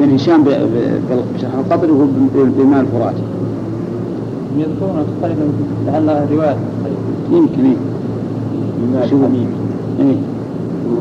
ابن 0.00 0.14
هشام 0.14 0.44
بشرح 0.44 1.54
القبر 1.54 1.92
وهو 1.92 2.06
بماء 2.58 2.80
الفرات 2.80 3.14
يذكرون 4.56 5.04
تقريبا 5.20 5.42
لعل 5.86 6.32
رواية 6.32 6.56
يمكن 7.32 7.64
إيه. 7.64 7.76
بماء 8.78 9.06
شو؟ 9.06 9.16
الحميم 9.16 9.48
إيه. 10.00 10.16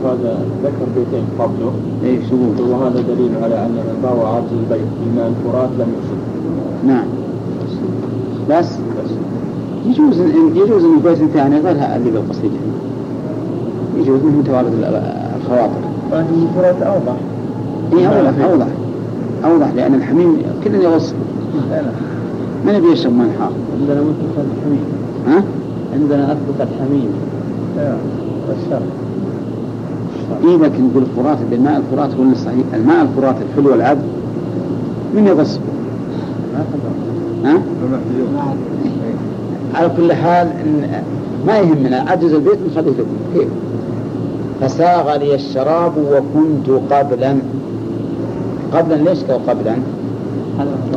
وهذا 0.04 0.40
ذكر 0.64 0.86
بيتين 0.96 1.24
قبله. 1.40 1.72
إيه 2.04 2.20
شو 2.30 2.36
وهذا 2.72 3.02
دليل 3.02 3.32
على 3.44 3.66
أن 3.66 3.72
من 3.72 4.00
باوى 4.04 4.28
عرض 4.28 4.48
البيت 4.52 4.88
بماء 5.06 5.28
الفرات 5.28 5.70
لم 5.80 5.88
يصب. 6.00 6.20
نعم. 6.88 7.06
بس 8.50 8.66
بس. 8.66 9.12
يجوز 9.86 10.20
يجوز 10.56 10.84
إن 10.84 11.00
بيت 11.00 11.32
ثاني 11.34 11.60
غير 11.60 11.96
اللي 11.96 12.12
بالقصيدة. 12.12 12.60
يجوز 13.98 14.22
منه 14.24 14.44
توارد 14.46 14.74
الخواطر. 15.42 15.82
الفرات 16.14 16.82
أوضح. 16.82 17.16
اي 17.94 18.08
أوضح 18.08 18.46
أوضح. 18.46 18.68
أوضح 19.46 19.68
لأن 19.76 19.94
الحميم 19.94 20.38
كل 20.64 20.76
يغص 20.76 21.14
من 22.66 22.74
يبي 22.76 22.92
يشرب 22.92 23.14
ماء؟ 23.14 23.28
حار 23.40 23.52
عندنا 23.82 24.02
مثبت 24.02 24.46
الحميم. 24.58 24.84
ها؟ 25.28 25.44
عندنا 25.94 26.32
اثبت 26.32 26.68
الحميم 26.74 27.10
والشر 28.48 28.82
اي 30.44 30.58
لكن 30.58 30.84
نقول 30.84 31.04
الفرات 31.04 31.38
بالماء 31.52 31.78
الفرات 31.78 32.10
هو 32.16 32.24
اللي 32.24 32.36
صحيح. 32.36 32.66
الماء 32.74 33.02
الفرات 33.02 33.36
الحلو 33.50 33.74
العذب 33.74 34.02
من 35.16 35.28
يغص 35.28 35.60
ما 36.54 36.66
خبر 36.74 37.50
ها؟ 37.50 37.62
على 39.74 39.92
كل 39.98 40.14
حال 40.14 40.48
إن 40.48 41.04
ما 41.48 41.58
يهمنا 41.58 42.06
عجز 42.08 42.34
البيت 42.34 42.58
نخليه 42.72 42.92
لكم. 42.92 43.08
كيف؟ 43.34 43.48
فساغ 44.62 45.16
لي 45.18 45.36
الشراب 45.36 45.94
وكنت 45.98 46.70
قبلا. 46.94 47.38
قبلا 48.74 48.96
ليش 48.96 49.24
قال 49.24 49.48
قبلا؟ 49.48 49.76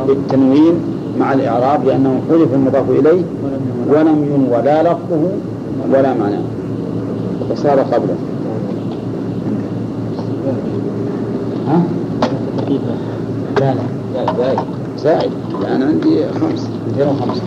بالتنوين 0.07 0.73
مع 1.19 1.33
الإعراب 1.33 1.85
لأنه 1.85 2.21
حذف 2.29 2.53
المضاف 2.53 2.89
إليه 2.89 3.21
ولم 3.87 4.25
ينوى 4.33 4.61
لا 4.61 4.83
لفظه 4.83 5.31
ولا 5.91 6.13
معناه. 6.13 6.41
فصار 7.49 7.79
قبلا. 7.79 8.15
ها؟ 11.67 11.83
لا 13.59 13.73
لا. 13.73 13.83
زايد 14.97 15.31
أنا 15.67 15.85
عندي 15.85 16.25
خمس. 16.27 16.69
205 16.87 17.41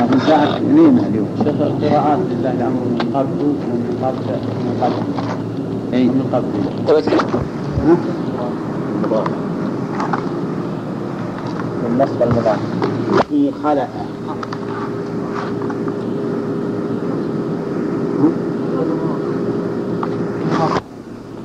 لكن 0.00 0.18
ساعة. 0.26 0.56
اثنين 0.56 0.98
اليوم. 0.98 1.28
شيخ 1.38 1.54
القراءات 1.60 2.18
لله 2.30 2.50
الأمر 2.50 2.80
من 2.90 3.10
قبل 3.14 3.40
ومن 3.42 3.98
قبل 4.02 4.24
من 4.64 4.78
قبل. 4.82 5.02
أي. 5.94 6.04
من 6.04 6.24
قبل. 6.32 7.57
ها؟ 7.78 7.96
والنصب 11.84 12.22
المضاف 12.22 12.58
في 13.28 13.52
خلق. 13.64 13.88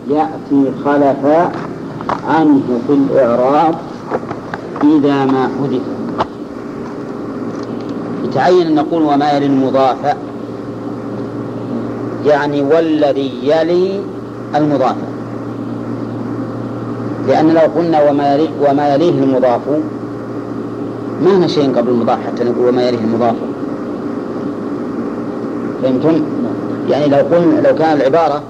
يأتي 0.10 0.72
خلف 0.86 1.26
عنه 2.28 2.62
في 2.88 2.94
الإعراب 2.94 3.76
إذا 4.84 5.26
ما 5.26 5.50
حذف. 5.60 5.82
يتعين 8.24 8.68
أن 8.68 8.76
نقول 8.76 9.02
وما 9.02 9.32
يلي 9.32 9.46
المضاف. 9.46 10.16
يعني 12.26 12.62
والذي 12.62 13.32
يلي 13.44 14.02
المضاف. 14.56 14.96
لأن 17.28 17.54
لو 17.54 17.62
قلنا 17.62 18.10
وما 18.10 18.36
يلي 18.36 18.50
وما 18.70 18.94
يليه 18.96 19.24
المضاف 19.24 19.62
ما 21.22 21.38
هنا 21.38 21.48
شيء 21.48 21.76
قبل 21.76 21.90
المضاف 21.90 22.20
حتى 22.28 22.44
نقول 22.44 22.68
وما 22.68 22.84
يليه 22.88 23.00
المضاف. 23.00 23.36
فهمتم؟ 25.84 26.24
يعني 26.90 27.08
لو 27.08 27.18
قلنا 27.18 27.68
لو 27.68 27.76
كان 27.76 27.98
العبارة 27.98 28.42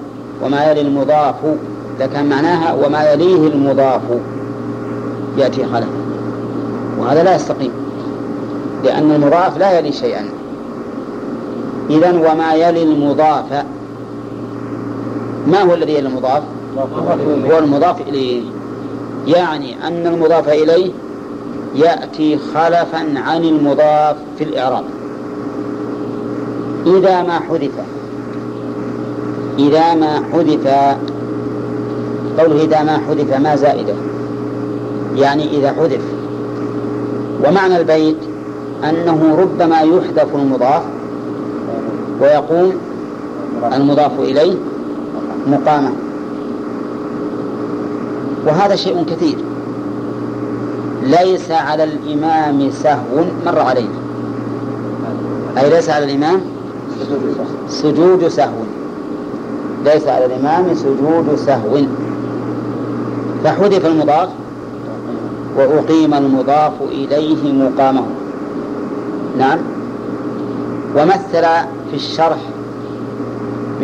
وما 0.44 0.70
يلي 0.70 0.80
المضاف 0.80 1.34
لكان 2.00 2.28
معناها 2.28 2.74
وما 2.86 3.12
يليه 3.12 3.48
المضاف 3.48 4.02
يأتي 5.38 5.64
خلف. 5.64 5.88
وهذا 6.98 7.22
لا 7.22 7.34
يستقيم 7.34 7.70
لأن 8.84 9.10
المضاف 9.10 9.58
لا 9.58 9.78
يلي 9.78 9.92
شيئا. 9.92 10.24
إذا 11.90 12.10
وما 12.10 12.54
يلي 12.54 12.82
المضاف 12.82 13.64
ما 15.46 15.62
هو 15.62 15.74
الذي 15.74 15.92
يلي 15.92 16.08
المضاف؟ 16.08 16.42
هو 17.50 17.58
المضاف 17.58 18.00
إليه. 18.08 18.42
يعني 19.26 19.86
أن 19.88 20.06
المضاف 20.06 20.48
إليه 20.48 20.90
يأتي 21.74 22.38
خلفا 22.38 23.14
عن 23.16 23.44
المضاف 23.44 24.16
في 24.38 24.44
الإعراب. 24.44 24.84
إذا 26.86 27.22
ما 27.22 27.40
حذف 27.40 27.72
إذا 29.58 29.94
ما 29.94 30.22
حذف 30.32 30.68
قوله 32.38 32.64
إذا 32.64 32.82
ما 32.82 32.98
حذف 33.08 33.36
ما 33.40 33.56
زائدة؟ 33.56 33.94
يعني 35.16 35.58
إذا 35.58 35.72
حذف. 35.72 36.02
ومعنى 37.44 37.76
البيت 37.76 38.16
أنه 38.88 39.36
ربما 39.40 39.80
يحذف 39.80 40.34
المضاف 40.34 40.82
ويقوم 42.20 42.72
المضاف 43.72 44.20
إليه 44.20 44.54
مقامة 45.46 45.90
وهذا 48.46 48.76
شيء 48.76 49.04
كثير. 49.04 49.36
ليس 51.02 51.50
على 51.50 51.84
الإمام 51.84 52.70
سهو 52.70 53.24
مر 53.46 53.58
علينا 53.58 53.98
أي 55.58 55.70
ليس 55.70 55.90
على 55.90 56.04
الإمام 56.04 56.40
سجود 57.68 58.28
سهو. 58.28 58.62
ليس 59.84 60.06
على 60.06 60.24
الإمام 60.24 60.74
سجود 60.74 61.34
سهو. 61.36 61.78
فحذف 63.44 63.86
المضاف 63.86 64.28
وأقيم 65.56 66.14
المضاف 66.14 66.72
إليه 66.82 67.52
مقامه. 67.52 68.04
نعم. 69.38 69.58
ومثل 70.96 71.42
في 71.90 71.94
الشرح 71.94 72.38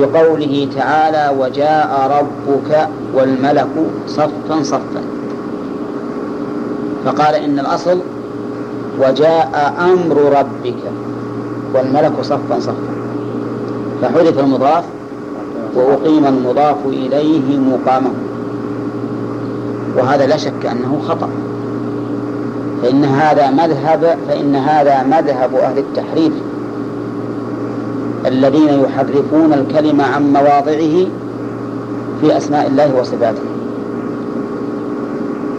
بقوله 0.01 0.69
تعالى 0.77 1.35
وجاء 1.39 2.11
ربك 2.21 2.89
والملك 3.15 3.69
صفا 4.07 4.63
صفا. 4.63 5.03
فقال 7.05 7.35
إن 7.35 7.59
الأصل 7.59 7.99
وجاء 9.01 9.75
أمر 9.93 10.39
ربك 10.39 10.83
والملك 11.75 12.13
صفا 12.23 12.61
صفا. 12.61 12.91
فحذف 14.03 14.39
المضاف 14.39 14.85
وأقيم 15.75 16.27
المضاف 16.27 16.77
إليه 16.87 17.59
مقامه. 17.59 18.11
وهذا 19.97 20.27
لا 20.27 20.37
شك 20.37 20.67
أنه 20.67 21.01
خطأ. 21.09 21.29
فإن 22.83 23.05
هذا 23.05 23.51
مذهب 23.51 24.19
فإن 24.29 24.57
هذا 24.57 25.03
مذهب 25.03 25.55
أهل 25.55 25.79
التحريف. 25.79 26.33
الذين 28.27 28.69
يحرفون 28.69 29.53
الكلمة 29.53 30.05
عن 30.05 30.33
مواضعه 30.33 31.07
في 32.21 32.37
أسماء 32.37 32.67
الله 32.67 33.01
وصفاته. 33.01 33.43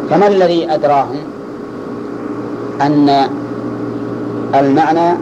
فما 0.10 0.28
الذي 0.28 0.74
أدراهم؟ 0.74 1.24
أن 2.82 3.10
المعنى 4.56 5.18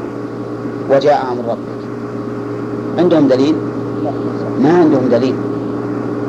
وجاء 0.89 1.25
أمر 1.31 1.51
ربك. 1.51 1.79
عندهم 2.99 3.27
دليل؟ 3.27 3.55
ما 4.61 4.73
عندهم 4.73 5.09
دليل. 5.11 5.35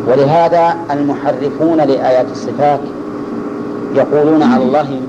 ولهذا 0.09 0.77
المحرفون 0.91 1.77
لآيات 1.77 2.27
الصفات 2.33 2.81
يقولون 3.95 4.43
على 4.43 4.65
الله 4.65 5.01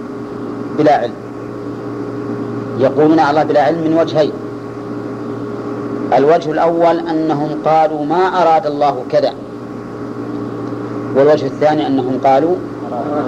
بلا 0.78 0.98
علم. 0.98 1.14
يقولون 2.80 3.20
على 3.20 3.30
الله 3.30 3.44
بلا 3.44 3.64
علم 3.64 3.92
من 3.92 3.98
وجهين. 3.98 4.32
الوجه 6.18 6.52
الأول 6.52 7.00
أنهم 7.00 7.50
قالوا 7.66 8.06
ما 8.06 8.42
أراد 8.42 8.66
الله 8.66 9.04
كذا. 9.12 9.34
والوجه 11.16 11.46
الثاني 11.46 11.88
أنهم 11.88 12.20
قالوا 12.24 12.56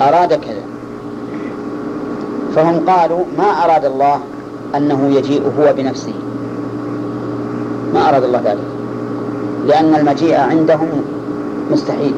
أراد 0.02 0.34
كذا. 0.34 0.62
فهم 2.56 2.90
قالوا 2.90 3.24
ما 3.38 3.44
أراد 3.44 3.86
الله 3.86 4.20
أنه 4.76 5.10
يجيء 5.16 5.42
هو 5.60 5.74
بنفسه. 5.78 6.14
ما 7.94 8.10
أراد 8.10 8.24
الله 8.24 8.42
ذلك. 8.46 8.68
لأن 9.68 9.96
المجيء 9.96 10.40
عندهم 10.40 10.90
مستحيل. 11.72 12.14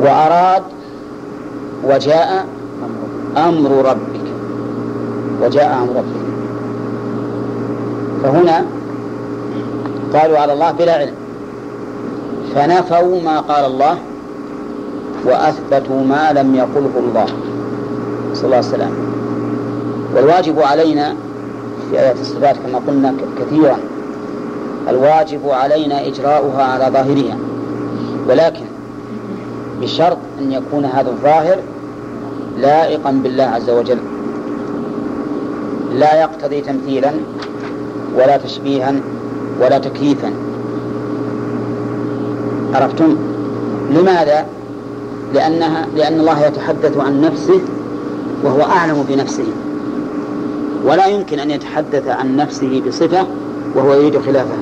وأراد 0.00 0.62
وجاء 1.84 2.46
أمر 3.36 3.70
ربك. 3.70 4.26
وجاء 5.42 5.78
أمر 5.82 5.96
ربك. 5.96 6.26
فهنا 8.22 8.64
قالوا 10.16 10.38
على 10.38 10.52
الله 10.52 10.70
بلا 10.70 10.94
علم. 10.94 11.14
فنفوا 12.54 13.20
ما 13.20 13.40
قال 13.40 13.64
الله 13.64 13.98
وأثبتوا 15.24 16.04
ما 16.04 16.32
لم 16.32 16.54
يقله 16.54 16.90
الله. 16.98 17.26
صلى 18.34 18.44
الله 18.44 18.56
عليه 18.56 18.66
وسلم. 18.66 18.92
والواجب 20.14 20.60
علينا 20.60 21.16
في 21.90 22.00
آيات 22.00 22.20
الصفات 22.20 22.56
كما 22.66 22.80
قلنا 22.86 23.14
كثيرا 23.40 23.78
الواجب 24.88 25.48
علينا 25.48 26.06
إجراؤها 26.06 26.62
على 26.62 26.84
ظاهرها. 26.92 27.36
ولكن 28.28 28.64
بشرط 29.80 30.18
أن 30.38 30.52
يكون 30.52 30.84
هذا 30.84 31.10
الظاهر 31.10 31.58
لائقا 32.58 33.10
بالله 33.10 33.44
عز 33.44 33.70
وجل. 33.70 33.98
لا 35.94 36.20
يقتضي 36.20 36.60
تمثيلا 36.60 37.12
ولا 38.16 38.36
تشبيها 38.36 38.94
ولا 39.60 39.78
تكييفا. 39.78 40.32
عرفتم؟ 42.74 43.16
لماذا؟ 43.90 44.46
لأنها 45.34 45.86
لأن 45.96 46.20
الله 46.20 46.46
يتحدث 46.46 46.98
عن 46.98 47.20
نفسه 47.20 47.60
وهو 48.44 48.62
أعلم 48.62 49.04
بنفسه. 49.08 49.46
ولا 50.84 51.06
يمكن 51.06 51.38
أن 51.38 51.50
يتحدث 51.50 52.08
عن 52.08 52.36
نفسه 52.36 52.82
بصفة 52.86 53.26
وهو 53.74 53.94
يريد 53.94 54.18
خلافها. 54.18 54.58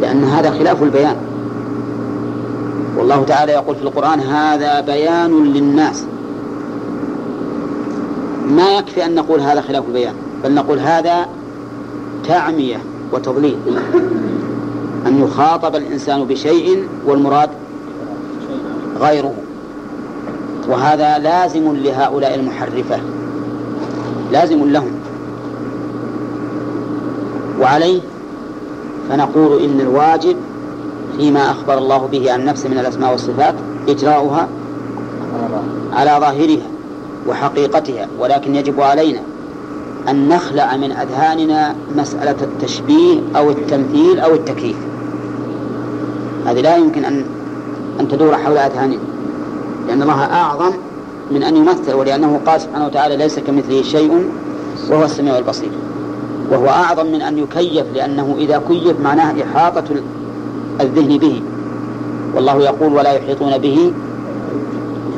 لأن 0.00 0.24
هذا 0.24 0.50
خلاف 0.50 0.82
البيان. 0.82 1.16
والله 2.98 3.24
تعالى 3.24 3.52
يقول 3.52 3.76
في 3.76 3.82
القرآن 3.82 4.20
هذا 4.20 4.80
بيان 4.80 5.44
للناس. 5.44 6.04
ما 8.48 8.78
يكفي 8.78 9.06
أن 9.06 9.14
نقول 9.14 9.40
هذا 9.40 9.60
خلاف 9.60 9.84
البيان 9.88 10.14
بل 10.44 10.54
نقول 10.54 10.78
هذا 10.78 11.26
تعمية. 12.28 12.91
وتضليل. 13.12 13.56
أن 15.06 15.22
يخاطب 15.22 15.76
الإنسان 15.76 16.24
بشيء 16.24 16.84
والمراد 17.06 17.50
غيره. 19.00 19.34
وهذا 20.68 21.18
لازم 21.18 21.76
لهؤلاء 21.76 22.34
المحرفة. 22.34 22.98
لازم 24.32 24.70
لهم. 24.70 24.92
وعليه 27.60 28.00
فنقول 29.08 29.62
إن 29.62 29.80
الواجب 29.80 30.36
فيما 31.16 31.50
أخبر 31.50 31.78
الله 31.78 32.08
به 32.12 32.32
عن 32.32 32.44
نفسه 32.44 32.68
من 32.68 32.78
الأسماء 32.78 33.12
والصفات 33.12 33.54
إجراؤها 33.88 34.48
على 35.92 36.10
ظاهرها 36.20 36.66
وحقيقتها 37.28 38.08
ولكن 38.18 38.54
يجب 38.54 38.80
علينا 38.80 39.20
أن 40.08 40.28
نخلع 40.28 40.76
من 40.76 40.92
أذهاننا 40.92 41.74
مسألة 41.96 42.36
التشبيه 42.42 43.20
أو 43.36 43.50
التمثيل 43.50 44.20
أو 44.20 44.34
التكييف. 44.34 44.76
هذه 46.46 46.60
لا 46.60 46.76
يمكن 46.76 47.04
أن 47.04 47.24
أن 48.00 48.08
تدور 48.08 48.36
حول 48.36 48.58
أذهاننا 48.58 48.98
لأن 49.88 50.02
الله 50.02 50.22
أعظم 50.24 50.72
من 51.30 51.42
أن 51.42 51.56
يمثل 51.56 51.94
ولأنه 51.94 52.40
قال 52.46 52.60
سبحانه 52.60 52.86
وتعالى 52.86 53.16
ليس 53.16 53.38
كمثله 53.38 53.82
شيء 53.82 54.30
وهو 54.90 55.04
السميع 55.04 55.38
البصير. 55.38 55.70
وهو 56.50 56.68
أعظم 56.68 57.06
من 57.06 57.22
أن 57.22 57.38
يكيف 57.38 57.84
لأنه 57.94 58.36
إذا 58.38 58.62
كيف 58.68 59.00
معناه 59.00 59.34
إحاطة 59.42 59.84
الذهن 60.80 61.18
به. 61.18 61.42
والله 62.34 62.62
يقول 62.62 62.92
ولا 62.92 63.12
يحيطون 63.12 63.58
به 63.58 63.92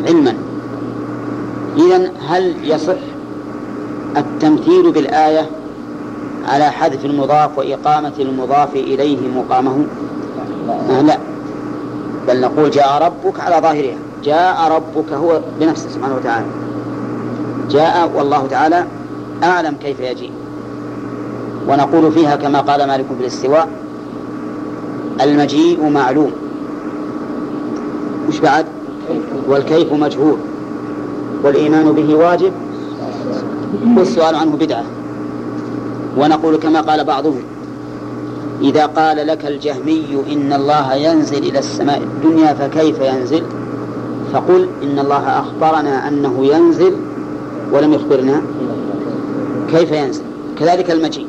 علما. 0.06 0.34
إذا 1.76 2.10
هل 2.28 2.54
يصح 2.64 3.13
التمثيل 4.16 4.92
بالآية 4.92 5.50
على 6.48 6.70
حذف 6.70 7.04
المضاف 7.04 7.58
وإقامة 7.58 8.12
المضاف 8.18 8.74
إليه 8.74 9.28
مقامه. 9.28 9.84
لا, 10.88 11.02
لا. 11.02 11.18
بل 12.28 12.40
نقول 12.40 12.70
جاء 12.70 13.02
ربك 13.02 13.40
على 13.40 13.56
ظاهرها. 13.62 13.96
جاء 14.24 14.72
ربك 14.72 15.12
هو 15.12 15.40
بنفسه 15.60 15.88
سبحانه 15.88 16.14
وتعالى. 16.14 16.46
جاء 17.70 18.10
والله 18.14 18.46
تعالى 18.46 18.86
أعلم 19.42 19.74
كيف 19.82 20.00
يجيء. 20.00 20.30
ونقول 21.68 22.12
فيها 22.12 22.36
كما 22.36 22.60
قال 22.60 22.86
مالك 22.86 23.04
في 23.18 23.20
الاستواء 23.20 23.68
المجيء 25.22 25.88
معلوم. 25.88 26.32
مش 28.28 28.40
بعد؟ 28.40 28.66
والكيف 29.48 29.92
مجهول. 29.92 30.36
والإيمان 31.44 31.92
به 31.92 32.14
واجب. 32.14 32.52
والسؤال 33.96 34.34
عنه 34.34 34.56
بدعة. 34.56 34.84
ونقول 36.18 36.56
كما 36.56 36.80
قال 36.80 37.04
بعضهم 37.04 37.42
إذا 38.62 38.86
قال 38.86 39.26
لك 39.26 39.46
الجهمي 39.46 40.06
إن 40.32 40.52
الله 40.52 40.94
ينزل 40.94 41.38
إلى 41.38 41.58
السماء 41.58 42.02
الدنيا 42.02 42.54
فكيف 42.54 43.00
ينزل؟ 43.00 43.42
فقل 44.32 44.68
إن 44.82 44.98
الله 44.98 45.40
أخبرنا 45.40 46.08
أنه 46.08 46.46
ينزل 46.46 46.96
ولم 47.72 47.92
يخبرنا 47.92 48.42
كيف 49.70 49.92
ينزل. 49.92 50.22
كذلك 50.58 50.90
المجيء. 50.90 51.26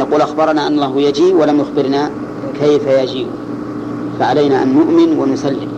نقول 0.00 0.20
أخبرنا 0.20 0.66
أن 0.66 0.72
الله 0.72 1.00
يجيء 1.00 1.34
ولم 1.34 1.60
يخبرنا 1.60 2.10
كيف 2.60 2.86
يجيء. 2.86 3.26
فعلينا 4.18 4.62
أن 4.62 4.74
نؤمن 4.74 5.18
ونسلم. 5.18 5.68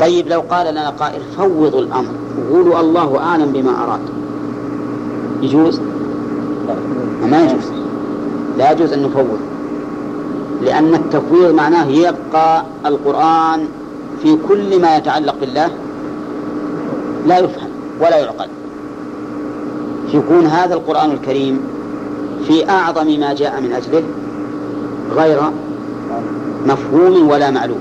طيب 0.00 0.28
لو 0.28 0.40
قال 0.40 0.66
لنا 0.70 0.90
قائل 0.90 1.20
فوضوا 1.36 1.80
الأمر 1.80 2.10
قولوا 2.50 2.80
الله 2.80 3.18
أعلم 3.18 3.52
بما 3.52 3.84
أراد. 3.84 4.00
يجوز؟ 5.42 5.80
ما 7.30 7.42
يجوز. 7.42 7.72
لا 8.58 8.72
يجوز 8.72 8.92
أن 8.92 9.02
نفوض. 9.02 9.38
لأن 10.62 10.94
التفويض 10.94 11.54
معناه 11.54 11.86
يبقى 11.86 12.64
القرآن 12.86 13.68
في 14.22 14.38
كل 14.48 14.80
ما 14.80 14.96
يتعلق 14.96 15.34
بالله 15.40 15.68
لا 17.26 17.38
يفهم 17.38 17.68
ولا 18.00 18.16
يعقل. 18.16 18.48
يكون 20.14 20.46
هذا 20.46 20.74
القرآن 20.74 21.10
الكريم 21.10 21.60
في 22.46 22.70
أعظم 22.70 23.20
ما 23.20 23.34
جاء 23.34 23.60
من 23.60 23.72
أجله 23.72 24.02
غير 25.16 25.38
مفهوم 26.66 27.28
ولا 27.28 27.50
معلوم. 27.50 27.80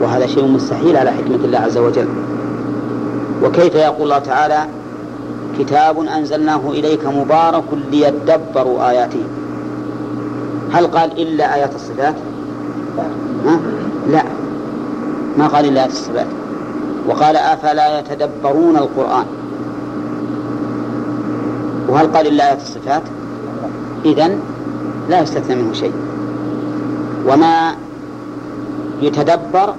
وهذا 0.00 0.26
شيء 0.26 0.46
مستحيل 0.46 0.96
على 0.96 1.10
حكمة 1.10 1.44
الله 1.44 1.58
عز 1.58 1.78
وجل. 1.78 2.08
وكيف 3.44 3.74
يقول 3.74 4.02
الله 4.02 4.18
تعالى 4.18 4.66
كتاب 5.58 6.00
أنزلناه 6.00 6.60
إليك 6.70 7.06
مبارك 7.06 7.64
ليدبروا 7.90 8.90
آياته. 8.90 9.24
هل 10.72 10.86
قال 10.86 11.22
إلا 11.22 11.54
آيات 11.54 11.74
الصفات؟ 11.74 12.14
ها؟ 13.46 13.60
لا. 14.10 14.22
ما 15.38 15.46
قال 15.46 15.64
إلا 15.64 15.80
آيات 15.80 15.90
الصفات. 15.90 16.26
وقال 17.08 17.36
أفلا 17.36 17.98
يتدبرون 17.98 18.76
القرآن؟ 18.76 19.24
وهل 21.88 22.06
قال 22.06 22.26
إلا 22.26 22.48
آيات 22.48 22.60
الصفات؟ 22.60 23.02
إذن 24.04 24.40
لا 25.08 25.20
يستثنى 25.20 25.54
منه 25.54 25.72
شيء. 25.72 25.92
وما 27.28 27.74
يتدبر 29.02 29.74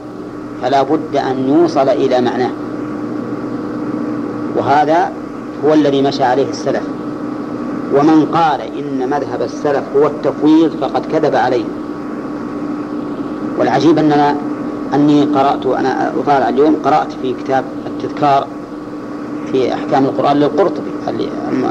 فلا 0.62 0.82
بد 0.82 1.16
أن 1.16 1.50
يوصل 1.50 1.90
إلى 1.90 2.22
معناه. 2.22 2.52
وهذا 4.58 5.12
هو 5.66 5.74
الذي 5.74 6.02
مشى 6.02 6.24
عليه 6.24 6.50
السلف. 6.50 6.84
ومن 7.96 8.26
قال 8.26 8.62
إن 8.62 9.10
مذهب 9.10 9.42
السلف 9.42 9.84
هو 9.96 10.08
التفويض 10.08 10.72
فقد 10.82 11.06
كذب 11.06 11.36
عليه. 11.36 11.66
والعجيب 13.60 13.98
أننا 13.98 14.36
أني 14.94 15.24
قرأت 15.24 15.66
أنا 15.66 16.12
أطالع 16.20 16.50
اليوم 16.50 16.76
قرأت 16.84 17.12
في 17.22 17.34
كتاب 17.34 17.64
التذكار 17.88 18.48
في 19.52 19.74
أحكام 19.74 20.06
القرآن 20.06 20.38
للقرطبي 20.38 20.92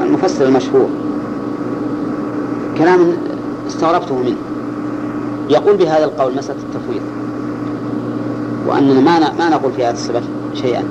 المفسر 0.03 0.45
المشهور. 0.45 0.89
كلام 2.77 3.13
استغربته 3.67 4.15
منه. 4.15 4.35
يقول 5.49 5.77
بهذا 5.77 6.05
القول 6.05 6.37
مسألة 6.37 6.59
التفويض. 6.59 7.01
وأننا 8.67 8.99
ما 8.99 9.33
ما 9.39 9.49
نقول 9.49 9.71
في 9.71 9.85
هذا 9.85 9.93
الصفة 9.93 10.21
شيئا. 10.53 10.83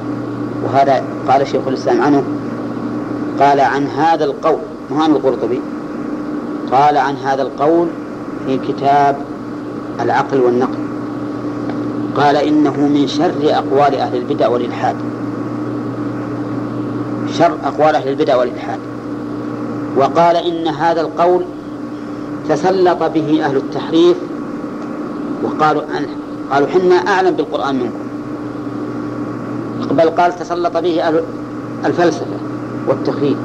وهذا 0.64 1.02
قال 1.28 1.46
شيخ 1.46 1.68
الإسلام 1.68 2.00
عنه 2.00 2.22
قال 3.40 3.60
عن 3.60 3.86
هذا 3.86 4.24
القول 4.24 4.58
مهان 4.90 5.10
القرطبي 5.10 5.60
قال 6.72 6.96
عن 6.96 7.16
هذا 7.16 7.42
القول 7.42 7.88
في 8.46 8.58
كتاب 8.58 9.16
العقل 10.00 10.40
والنقل. 10.40 10.78
قال 12.16 12.36
إنه 12.36 12.76
من 12.76 13.06
شر 13.06 13.32
أقوال 13.42 13.94
أهل 13.94 14.16
البدع 14.16 14.48
والإلحاد. 14.48 14.96
شر 17.38 17.58
أقوال 17.64 17.94
أهل 17.94 18.08
البدع 18.08 18.36
والإلحاد. 18.36 18.78
وقال 19.96 20.36
إن 20.36 20.68
هذا 20.68 21.00
القول 21.00 21.44
تسلط 22.48 23.02
به 23.02 23.44
أهل 23.44 23.56
التحريف. 23.56 24.16
وقالوا 25.42 25.82
قالوا 26.52 26.68
حنا 26.68 26.94
أعلم 26.94 27.30
بالقرآن 27.30 27.74
منكم. 27.74 28.02
بل 29.96 30.10
قال 30.10 30.36
تسلط 30.36 30.76
به 30.76 31.02
أهل 31.02 31.22
الفلسفة. 31.84 32.51
والتخيل 32.88 33.36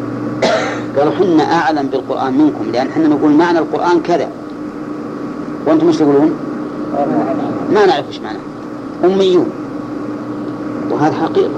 قالوا 0.97 1.13
حنا 1.13 1.43
أعلم 1.43 1.87
بالقرآن 1.87 2.37
منكم 2.37 2.71
لأن 2.73 2.91
حنا 2.91 3.07
نقول 3.07 3.31
معنى 3.31 3.59
القرآن 3.59 4.01
كذا. 4.01 4.29
وأنتم 5.65 5.87
إيش 5.87 5.97
تقولون؟ 5.97 6.31
ما 7.73 7.85
نعرف 7.85 8.07
إيش 8.07 8.19
معناه 8.19 8.39
أميون. 9.03 9.49
وهذا 10.91 11.13
حقيقة. 11.13 11.49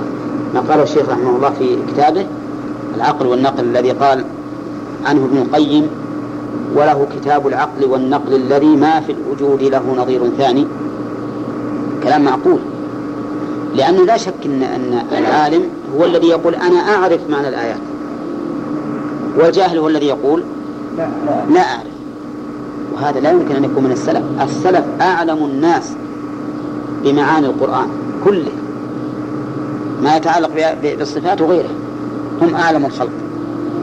ما 0.53 0.59
قاله 0.59 0.83
الشيخ 0.83 1.09
رحمه 1.09 1.29
الله 1.29 1.49
في 1.49 1.77
كتابه 1.93 2.25
العقل 2.95 3.27
والنقل 3.27 3.63
الذي 3.63 3.91
قال 3.91 4.25
عنه 5.05 5.25
ابن 5.25 5.37
القيم 5.37 5.87
وله 6.75 7.07
كتاب 7.15 7.47
العقل 7.47 7.85
والنقل 7.85 8.35
الذي 8.35 8.75
ما 8.75 8.99
في 8.99 9.11
الوجود 9.11 9.63
له 9.63 9.95
نظير 9.97 10.21
ثاني. 10.37 10.67
كلام 12.03 12.23
معقول. 12.23 12.59
لأنه 13.75 14.05
لا 14.05 14.17
شك 14.17 14.45
أن 14.45 14.63
أن 14.63 15.05
العالم 15.17 15.63
هو 15.97 16.05
الذي 16.05 16.27
يقول 16.27 16.55
أنا 16.55 16.79
أعرف 16.79 17.19
معنى 17.29 17.49
الآيات. 17.49 17.79
والجاهل 19.37 19.77
هو 19.77 19.87
الذي 19.87 20.05
يقول 20.05 20.43
لا 21.49 21.61
أعرف. 21.61 21.89
وهذا 22.93 23.19
لا 23.19 23.31
يمكن 23.31 23.55
أن 23.55 23.63
يكون 23.63 23.83
من 23.83 23.91
السلف. 23.91 24.23
السلف 24.41 24.85
أعلم 25.01 25.37
الناس 25.37 25.91
بمعاني 27.03 27.45
القرآن 27.47 27.87
كله. 28.25 28.51
ما 30.03 30.15
يتعلق 30.15 30.49
بالصفات 30.81 31.41
وغيره. 31.41 31.69
هم 32.41 32.55
أعلم 32.55 32.85
الخلق. 32.85 33.11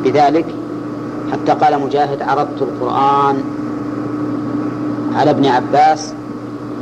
بذلك 0.05 0.47
حتى 1.33 1.53
قال 1.53 1.81
مجاهد 1.81 2.23
عرضت 2.23 2.63
القرآن 2.63 3.45
على 5.15 5.31
ابن 5.31 5.47
عباس 5.47 6.13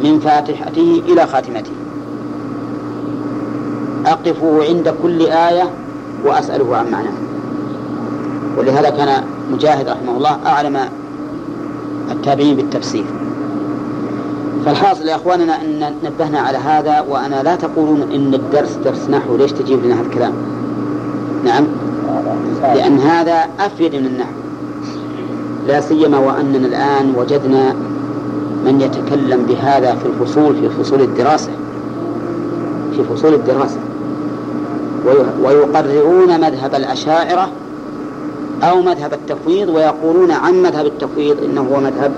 من 0.05 0.21
فاتحته 0.21 1.03
إلى 1.09 1.27
خاتمته. 1.27 1.71
أقفه 4.07 4.65
عند 4.69 4.95
كل 5.03 5.23
آية 5.23 5.71
وأسأله 6.25 6.77
عن 6.77 6.91
معناه 6.91 7.13
ولهذا 8.59 8.91
كان 8.91 9.25
مجاهد 9.53 9.89
رحمه 9.89 10.17
الله 10.17 10.39
أعلم 10.47 10.79
التابعين 12.11 12.57
بالتفسير. 12.57 13.05
فالحاصل 14.67 15.09
يا 15.09 15.17
إخواننا 15.17 15.63
أن 15.63 15.95
نبهنا 16.05 16.41
على 16.41 16.59
هذا 16.59 17.01
وأنا 17.01 17.43
لا 17.43 17.57
تقولون 17.57 18.03
إن 18.03 18.35
الدرس 18.35 18.79
درس 18.85 19.11
نحو 19.11 19.37
ليش 19.37 19.53
تجيب 19.53 19.85
لنا 19.85 19.95
هذا 19.95 20.03
الكلام؟ 20.03 20.33
نعم. 21.45 21.65
لأن 22.63 22.99
هذا 22.99 23.45
أفيد 23.61 23.95
من 23.95 24.07
النحو. 24.07 24.33
لا 25.69 25.81
سيما 25.81 26.19
وأننا 26.19 26.67
الآن 26.67 27.15
وجدنا 27.17 27.73
من 28.65 28.81
يتكلم 28.81 29.47
بهذا 29.49 29.95
في 29.95 30.07
الفصول 30.07 30.55
في 30.57 30.69
فصول 30.69 31.01
الدراسة. 31.01 31.51
في 32.97 33.05
فصول 33.05 33.35
الدراسة. 33.35 33.79
ويقررون 35.43 36.41
مذهب 36.41 36.75
الأشاعرة 36.75 37.49
أو 38.63 38.83
مذهب 38.83 39.13
التفويض 39.13 39.69
ويقولون 39.69 40.31
عن 40.31 40.63
مذهب 40.63 40.87
التفويض 40.87 41.45
إنه 41.45 41.61
هو 41.61 41.81
مذهب 41.81 42.13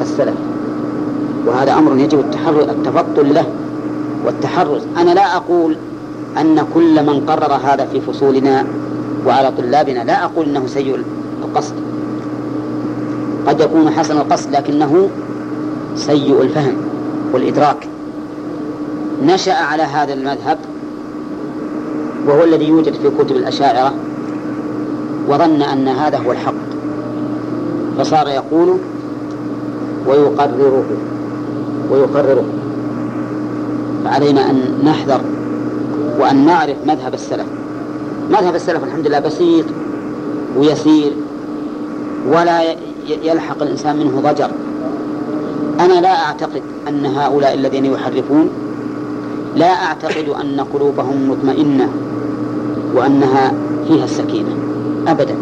السلف. 0.00 0.34
وهذا 1.46 1.72
أمر 1.72 1.96
يجب 1.96 2.24
التفطن 2.70 3.28
له 3.28 3.46
والتحرز. 4.26 4.82
أنا 4.96 5.10
لا 5.10 5.36
أقول 5.36 5.76
أن 6.40 6.66
كل 6.74 7.06
من 7.06 7.26
قرر 7.26 7.52
هذا 7.52 7.88
في 7.92 8.00
فصولنا 8.00 8.66
وعلى 9.26 9.52
طلابنا 9.58 10.04
لا 10.04 10.24
أقول 10.24 10.46
أنه 10.46 10.66
سيء 10.66 11.04
القصد. 11.44 11.74
قد 13.46 13.60
يكون 13.60 13.90
حسن 13.90 14.16
القصد 14.16 14.52
لكنه 14.52 15.08
سيء 15.96 16.42
الفهم 16.42 16.76
والإدراك. 17.32 17.88
نشأ 19.22 19.54
على 19.54 19.82
هذا 19.82 20.14
المذهب 20.14 20.58
وهو 22.28 22.44
الذي 22.44 22.68
يوجد 22.68 22.92
في 22.92 23.10
كتب 23.18 23.36
الأشاعرة 23.36 23.94
وظن 25.28 25.62
أن 25.62 25.88
هذا 25.88 26.18
هو 26.18 26.32
الحق. 26.32 26.54
فصار 27.98 28.28
يقول 28.28 28.78
ويقرره 30.08 30.84
ويقرره. 31.90 32.44
فعلينا 34.04 34.50
أن 34.50 34.78
نحذر 34.84 35.20
وأن 36.20 36.46
نعرف 36.46 36.76
مذهب 36.86 37.14
السلف. 37.14 37.46
مذهب 38.30 38.54
السلف 38.54 38.84
الحمد 38.84 39.06
لله 39.06 39.18
بسيط 39.18 39.64
ويسير 40.58 41.12
ولا 42.32 42.62
يلحق 43.22 43.62
الإنسان 43.62 43.96
منه 43.96 44.20
ضجر. 44.20 44.50
أنا 45.80 46.00
لا 46.00 46.24
أعتقد 46.26 46.62
أن 46.88 47.06
هؤلاء 47.06 47.54
الذين 47.54 47.84
يحرفون 47.84 48.48
لا 49.56 49.72
أعتقد 49.84 50.28
أن 50.28 50.60
قلوبهم 50.74 51.30
مطمئنة. 51.30 51.88
وأنها 52.94 53.52
فيها 53.88 54.04
السكينة. 54.04 54.56
أبدا. 55.08 55.34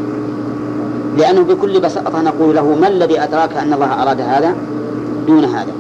لأنه 1.19 1.43
بكل 1.43 1.81
بساطة 1.81 2.23
نقول 2.23 2.57
له 2.57 2.75
ما 2.81 2.89
الذي 2.89 3.23
أدراك 3.23 3.57
أن 3.57 3.73
الله 3.73 4.03
أراد 4.03 4.21
هذا 4.21 4.55
دون 5.27 5.45
هذا؟ 5.45 5.73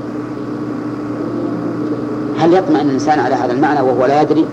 هل 2.38 2.55
يطمئن 2.55 2.87
الإنسان 2.87 3.18
على 3.18 3.35
هذا 3.35 3.52
المعنى 3.52 3.81
وهو 3.81 4.07
لا 4.07 4.22
يدري؟ 4.22 4.44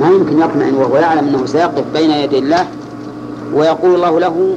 ما 0.00 0.06
يمكن 0.06 0.38
يطمئن 0.38 0.74
وهو 0.74 0.96
يعلم 0.96 1.28
أنه 1.28 1.46
سيقف 1.46 1.84
بين 1.94 2.10
يدي 2.10 2.38
الله 2.38 2.66
ويقول 3.54 3.94
الله 3.94 4.20
له 4.20 4.56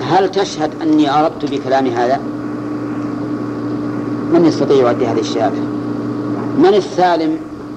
هل 0.00 0.30
تشهد 0.30 0.70
أني 0.82 1.20
أردت 1.20 1.50
بكلامي 1.50 1.90
هذا؟ 1.90 2.20
من 4.32 4.44
يستطيع 4.44 4.76
يؤدي 4.76 5.06
هذه 5.06 5.20
الشهادة؟ 5.20 5.60
من 6.58 6.74
السالم 6.74 7.36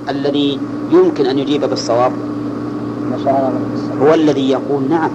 الذي 0.09 0.59
يمكن 0.91 1.25
أن 1.25 1.39
يجيب 1.39 1.65
بالصواب؟ 1.65 2.11
هو 4.01 4.13
الذي 4.13 4.49
يقول 4.49 4.83
نعم. 4.89 5.09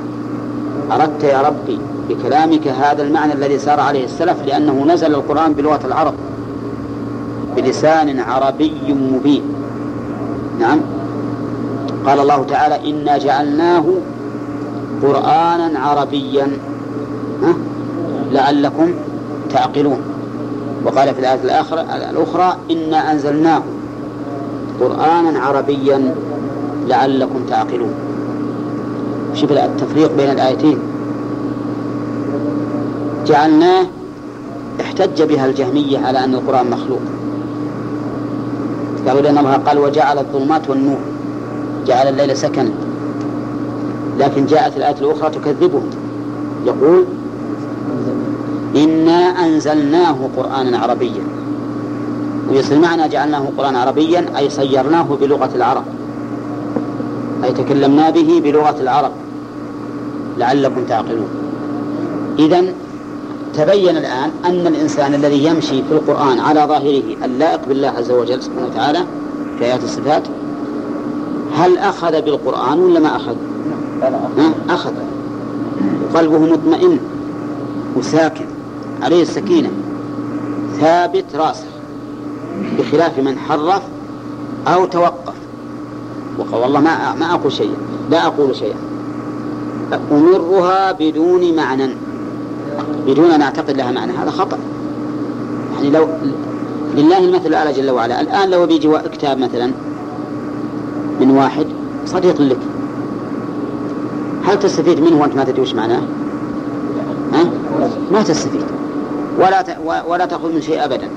أردت 0.93 1.25
يا 1.25 1.43
ربي 1.43 1.79
بكلامك 2.09 2.69
هذا 2.69 3.03
المعنى 3.03 3.33
الذي 3.33 3.59
سار 3.59 3.81
عليه 3.81 4.05
السلف 4.05 4.47
لأنه 4.47 4.85
نزل 4.85 5.15
القرآن 5.15 5.53
بلغة 5.53 5.81
العرب 5.85 6.15
بلسان 7.57 8.21
عربي 8.21 8.95
مبين. 8.95 9.43
نعم. 10.61 10.81
قال 12.07 12.21
الله 12.21 12.45
تعالى 12.45 12.91
إنا 12.91 13.19
جعلناه 13.19 13.85
قرآنا 15.03 15.79
عربيا. 15.79 16.49
ها؟ 17.43 17.55
لعلكم 18.33 18.91
تعقلون. 19.51 20.01
وقال 20.85 21.15
في 21.15 21.21
الآية 21.21 21.43
الآخرة 21.45 21.81
الأخرى 22.11 22.57
إنا 22.71 23.13
أنزلناه 23.13 23.63
قرآنا 24.81 25.39
عربيا. 25.41 26.15
لعلكم 26.87 27.41
تعقلون. 27.49 27.95
شوف 29.35 29.53
التفريق 29.53 30.17
بين 30.17 30.31
الآيتين. 30.31 30.79
جعلناه 33.27 33.87
احتج 34.81 35.23
بها 35.23 35.47
الجهمية 35.47 35.99
على 35.99 36.25
أن 36.25 36.35
القرآن 36.35 36.71
مخلوق. 36.71 37.01
قالوا 39.07 39.21
لأن 39.21 39.39
الله 39.39 39.53
قال 39.53 39.79
وجعل 39.79 40.19
الظلمات 40.19 40.71
والنور. 40.71 40.99
جعل 41.87 42.09
الليل 42.09 42.37
سكنا 42.37 42.71
لكن 44.19 44.47
جاءت 44.47 44.77
الآية 44.77 44.97
الأخرى 45.01 45.31
تكذبهم. 45.31 45.91
يقول 46.67 47.05
إنا 48.77 49.19
أنزلناه 49.47 50.17
قرآنا 50.37 50.79
عربيا. 50.79 51.23
ويصل 52.51 52.81
معنى 52.81 53.09
جعلناه 53.09 53.49
قرآنا 53.59 53.79
عربيا 53.79 54.27
أي 54.39 54.51
صيرناه 54.51 55.07
بلغة 55.21 55.51
العرب. 55.55 55.85
أي 57.47 57.53
تكلمنا 57.53 58.11
به 58.11 58.41
بلغة 58.45 58.77
العرب 58.81 59.13
لعلكم 60.39 60.85
تعقلون. 60.85 61.29
إذا 62.39 62.65
تبين 63.55 63.97
الآن 63.97 64.31
أن 64.45 64.67
الإنسان 64.67 65.15
الذي 65.15 65.45
يمشي 65.45 65.83
في 65.83 65.93
القرآن 65.93 66.41
على 66.41 66.61
ظاهره 66.61 67.25
اللائق 67.25 67.61
بالله 67.69 67.89
عز 67.89 68.11
وجل 68.11 68.43
سبحانه 68.43 68.67
وتعالى 68.67 68.99
في 69.59 69.65
آيات 69.65 69.85
الصفات 69.85 70.23
هل 71.57 71.79
أخذ 71.79 72.23
بالقرآن 72.23 72.79
ولا 72.79 73.01
ما 73.01 73.17
أخذ؟ 73.17 73.37
أخذ. 74.69 74.93
قلبه 76.15 76.39
مطمئن 76.39 76.99
وساكن 77.97 78.45
عليه 79.03 79.23
السكينة 79.23 79.71
ثابت 80.81 81.25
راسخ 81.35 81.67
بخلاف 82.79 83.19
من 83.19 83.39
حرف 83.39 83.83
أو 84.67 84.85
توقف. 84.85 85.36
والله 86.53 86.81
ما 86.81 87.15
ما 87.15 87.35
أقول 87.35 87.53
شيئا 87.53 87.77
لا 88.11 88.27
أقول 88.27 88.57
شيئا. 88.57 88.77
أمرها 90.13 90.93
بدون 90.93 91.57
معنى. 91.57 91.89
بدون 93.07 93.31
أن 93.31 93.43
أعتقد 93.43 93.77
لها 93.77 93.91
معنى 93.91 94.13
هذا 94.13 94.31
خطأ. 94.31 94.59
يعني 95.75 95.91
لو 95.91 96.09
لله 96.97 97.19
المثل 97.19 97.47
الأعلى 97.47 97.73
جل 97.73 97.91
وعلا. 97.91 98.21
الآن 98.21 98.51
لو 98.51 98.67
بيجي 98.67 98.99
كتاب 99.13 99.39
مثلا 99.39 99.71
من 101.21 101.31
واحد 101.31 101.67
صديق 102.07 102.41
لك. 102.41 102.59
هل 104.45 104.59
تستفيد 104.59 105.01
منه 105.01 105.21
وأنت 105.21 105.37
ما 105.37 105.45
تدري 105.45 105.63
وش 105.63 105.75
معناه؟ 105.75 106.03
ها؟ 107.33 107.45
ما 108.13 108.23
تستفيد. 108.23 108.65
ولا 109.39 109.63
ت... 109.63 109.77
ولا 110.09 110.27
تأخذ 110.27 110.53
من 110.53 110.61
شيء 110.61 110.85
أبدا. 110.85 111.09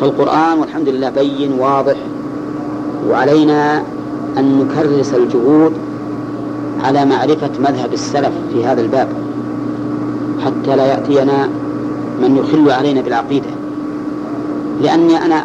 فالقرآن 0.00 0.58
والحمد 0.58 0.88
لله 0.88 1.10
بين 1.10 1.52
واضح 1.52 1.96
وعلينا 3.10 3.82
أن 4.38 4.58
نكرس 4.58 5.14
الجهود 5.14 5.72
على 6.84 7.04
معرفة 7.04 7.50
مذهب 7.60 7.92
السلف 7.92 8.32
في 8.52 8.64
هذا 8.64 8.80
الباب 8.80 9.08
حتى 10.44 10.76
لا 10.76 10.86
يأتينا 10.86 11.48
من 12.22 12.36
يخل 12.36 12.70
علينا 12.70 13.00
بالعقيدة. 13.00 13.46
لأني 14.82 15.24
أنا 15.24 15.44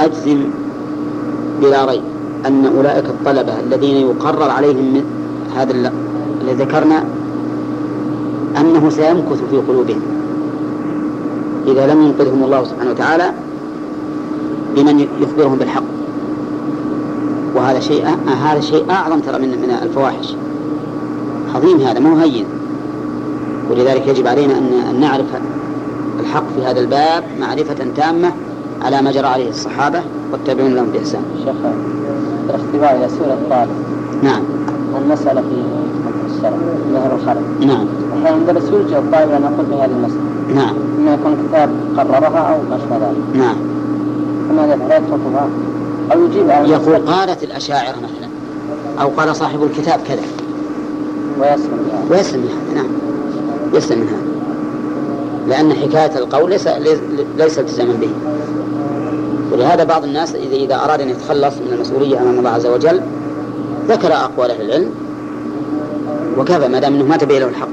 أجزم 0.00 0.44
بلا 1.62 1.84
ريب 1.84 2.02
أن 2.46 2.66
أولئك 2.66 3.04
الطلبة 3.04 3.60
الذين 3.60 3.96
يقرر 3.96 4.50
عليهم 4.50 4.94
من 4.94 5.04
هذا 5.56 5.72
الذي 5.72 6.64
ذكرنا 6.64 7.04
أنه 8.60 8.90
سيمكث 8.90 9.42
في 9.50 9.56
قلوبهم. 9.56 10.02
إذا 11.66 11.86
لم 11.86 12.02
ينقذهم 12.02 12.44
الله 12.44 12.64
سبحانه 12.64 12.90
وتعالى 12.90 13.32
بمن 14.76 15.06
يخبرهم 15.20 15.58
بالحق. 15.58 16.01
وهذا 17.62 17.80
شيء 17.80 18.06
هذا 18.44 18.60
شيء 18.60 18.90
أعظم 18.90 19.20
ترى 19.20 19.38
من 19.38 19.48
من 19.48 19.70
الفواحش 19.82 20.34
عظيم 21.54 21.80
هذا 21.80 22.00
مو 22.00 22.16
هين 22.16 22.46
ولذلك 23.70 24.06
يجب 24.06 24.26
علينا 24.26 24.58
أن 24.90 25.00
نعرف 25.00 25.26
الحق 26.20 26.44
في 26.56 26.64
هذا 26.64 26.80
الباب 26.80 27.24
معرفة 27.40 27.86
تامة 27.96 28.32
على 28.82 29.02
ما 29.02 29.12
جرى 29.12 29.26
عليه 29.26 29.48
الصحابة 29.48 30.02
والتابعون 30.32 30.74
لهم 30.74 30.86
بإحسان. 30.92 31.22
شيخ 31.44 31.54
الاختبار 32.48 32.96
إلى 32.96 33.08
سورة 33.08 33.32
الطالب. 33.32 33.70
نعم. 34.22 34.42
المسألة 35.04 35.40
في 35.40 35.56
الشرع 36.34 36.56
ظهر 36.92 37.14
الخلق. 37.14 37.42
نعم. 37.60 37.86
أحيانا 38.12 38.52
درس 38.52 38.64
يلجأ 38.64 38.98
الطالب 38.98 39.30
أن 39.32 39.42
يقول 39.42 39.66
بهذه 39.70 39.90
المسألة. 39.90 40.22
نعم. 40.54 40.74
إما 40.98 41.14
يكون 41.14 41.36
كتاب 41.48 41.70
قررها 41.96 42.38
أو 42.38 42.58
ما 42.70 42.76
أشبه 42.76 42.96
ذلك. 42.96 43.36
نعم. 43.36 43.56
فماذا 44.48 44.74
يفعل 44.74 45.02
يتركها 45.02 45.48
أو 46.12 46.24
يجيب 46.24 46.48
يقول 46.48 46.96
قالت 46.96 47.42
الأشاعرة 47.42 47.96
مثلا 47.96 48.28
أو 49.00 49.08
قال 49.08 49.36
صاحب 49.36 49.62
الكتاب 49.62 50.00
كذا. 50.08 50.22
ويسلم. 51.40 52.08
ويسلم 52.10 52.40
من 52.40 52.48
هذا 52.48 52.82
نعم. 52.82 52.90
يسلم 53.74 53.98
من 53.98 54.08
هذا. 54.08 54.32
لأن 55.48 55.74
حكاية 55.74 56.18
القول 56.18 56.50
ليس 56.50 56.68
ليس 57.38 57.58
التزاما 57.58 57.92
به. 57.92 58.10
ولهذا 59.52 59.84
بعض 59.84 60.04
الناس 60.04 60.34
إذا 60.34 60.54
إذا 60.54 60.74
أراد 60.74 61.00
أن 61.00 61.08
يتخلص 61.08 61.54
من 61.54 61.72
المسؤولية 61.72 62.22
أمام 62.22 62.38
الله 62.38 62.50
عز 62.50 62.66
وجل 62.66 63.00
ذكر 63.88 64.12
أقوال 64.12 64.50
أهل 64.50 64.62
العلم 64.62 64.90
وكفى 66.38 66.68
ما 66.68 66.78
دام 66.80 66.94
أنه 66.94 67.04
ما 67.04 67.16
تبين 67.16 67.40
له 67.40 67.48
الحق. 67.48 67.68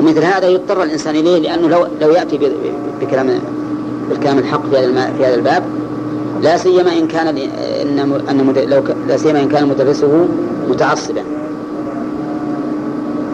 ومثل 0.00 0.24
هذا 0.24 0.48
يضطر 0.48 0.82
الإنسان 0.82 1.16
إليه 1.16 1.38
لأنه 1.38 1.68
لو 1.68 1.86
لو 2.00 2.10
يأتي 2.10 2.38
بكلام 3.00 3.30
بالكلام 4.08 4.38
الحق 4.38 4.62
في 4.70 4.78
هذا 4.78 5.12
في 5.18 5.26
هذا 5.26 5.34
الباب 5.34 5.62
لا 6.42 6.56
سيما 6.56 6.92
إن 6.98 7.06
كان 7.06 7.26
إن 7.82 7.98
أن 8.28 8.54
لو 8.68 8.82
لا 9.08 9.16
سيما 9.16 9.40
إن 9.42 9.48
كان 9.48 9.68
مدرسه 9.68 10.28
متعصبا. 10.68 11.22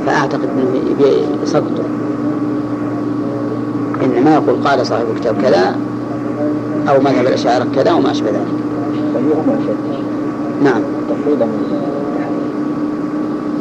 فأعتقد 0.06 0.44
أنه 0.44 0.80
يسقطه 1.42 1.84
إنما 4.04 4.34
يقول 4.34 4.68
قال 4.68 4.86
صاحب 4.86 5.04
الكتاب 5.14 5.42
كذا 5.42 5.76
أو 6.88 7.00
مذهب 7.00 7.26
الأشاعرة 7.26 7.66
كذا 7.74 7.92
وما 7.92 8.10
أشبه 8.10 8.30
ذلك؟ 8.30 8.62
نعم. 10.62 10.82
من 11.08 11.72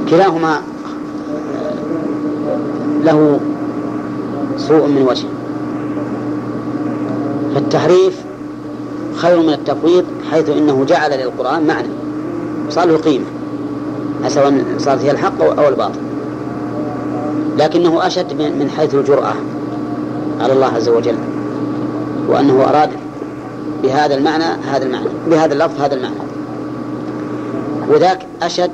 كلاهما 0.09 0.61
له 3.03 3.39
سوء 4.57 4.87
من 4.87 5.01
وجه 5.09 5.27
فالتحريف 7.55 8.20
خير 9.21 9.39
من 9.39 9.53
التفويض 9.53 10.05
حيث 10.31 10.49
إنه 10.49 10.85
جعل 10.85 11.11
للقرآن 11.11 11.67
معنى 11.67 11.87
صار 12.69 12.87
له 12.87 12.97
قيمة 12.97 13.25
سواء 14.27 14.63
صارت 14.77 15.01
هي 15.01 15.11
الحق 15.11 15.41
أو 15.43 15.67
الباطل. 15.67 15.99
لكنه 17.57 18.07
أشد 18.07 18.33
من 18.33 18.69
حيث 18.77 18.95
الجرأة 18.95 19.33
على 20.41 20.53
الله 20.53 20.67
عز 20.67 20.89
وجل 20.89 21.15
وأنه 22.27 22.63
أراد 22.69 22.89
بهذا 23.83 24.15
المعنى 24.15 24.43
هذا 24.43 24.85
المعنى 24.85 25.07
بهذا 25.27 25.53
اللفظ 25.53 25.81
هذا 25.81 25.95
المعنى. 25.95 26.15
وذاك 27.89 28.25
أشد 28.41 28.71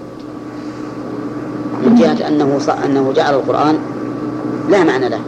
من 1.86 1.96
جهة 1.96 2.28
أنه 2.28 2.60
أنه 2.86 3.14
جعل 3.16 3.34
القرآن 3.34 3.78
لا 4.70 4.84
معنى 4.84 5.10
له 5.10 5.20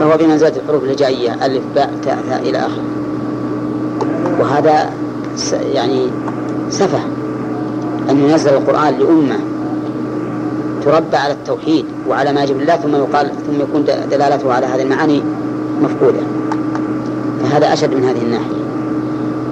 فهو 0.00 0.16
بمنزلة 0.16 0.52
الحروف 0.56 0.84
الهجائية 0.84 1.46
ألف 1.46 1.62
باء 1.74 1.92
تاء 2.04 2.18
ثاء 2.28 2.40
إلى 2.42 2.58
آخره. 2.58 2.97
وهذا 4.40 4.90
يعني 5.72 6.06
سفه 6.70 7.00
أن 8.10 8.18
ينزل 8.18 8.50
القرآن 8.50 8.98
لأمة 8.98 9.38
تربى 10.84 11.16
على 11.16 11.32
التوحيد 11.32 11.84
وعلى 12.08 12.32
ما 12.32 12.42
يجب 12.42 12.60
الله 12.60 12.76
ثم 12.76 12.94
يقال 12.94 13.30
ثم 13.46 13.60
يكون 13.60 13.84
دلالته 14.10 14.52
على 14.52 14.66
هذه 14.66 14.82
المعاني 14.82 15.22
مفقودة. 15.82 16.20
فهذا 17.42 17.72
أشد 17.72 17.94
من 17.94 18.04
هذه 18.04 18.22
الناحية. 18.22 18.58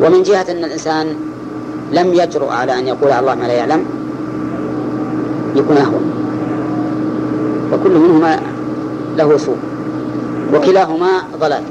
ومن 0.03 0.23
جهة 0.23 0.47
أن 0.51 0.65
الإنسان 0.65 1.07
لم 1.93 2.15
يجرؤ 2.15 2.49
على 2.49 2.79
أن 2.79 2.87
يقول 2.87 3.11
على 3.11 3.21
الله 3.21 3.35
ما 3.35 3.47
لا 3.47 3.53
يعلم 3.53 3.85
يكون 5.57 5.77
أهون. 5.77 6.11
وكل 7.73 7.91
منهما 7.91 8.41
له 9.19 9.37
سوء 9.37 9.57
وكلاهما 10.55 11.09
ضلال. 11.41 11.63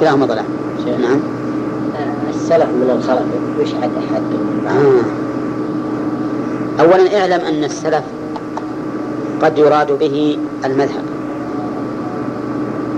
كلاهما 0.00 0.26
ضلال. 0.26 0.44
نعم. 1.00 1.37
السلف 2.48 2.68
من 2.68 2.90
الخلف 2.90 3.26
وش 3.60 3.74
حد 3.82 3.90
حد. 4.14 4.22
آه. 4.66 5.02
أولا 6.82 7.20
اعلم 7.20 7.44
أن 7.44 7.64
السلف 7.64 8.04
قد 9.42 9.58
يراد 9.58 9.98
به 9.98 10.38
المذهب. 10.64 11.04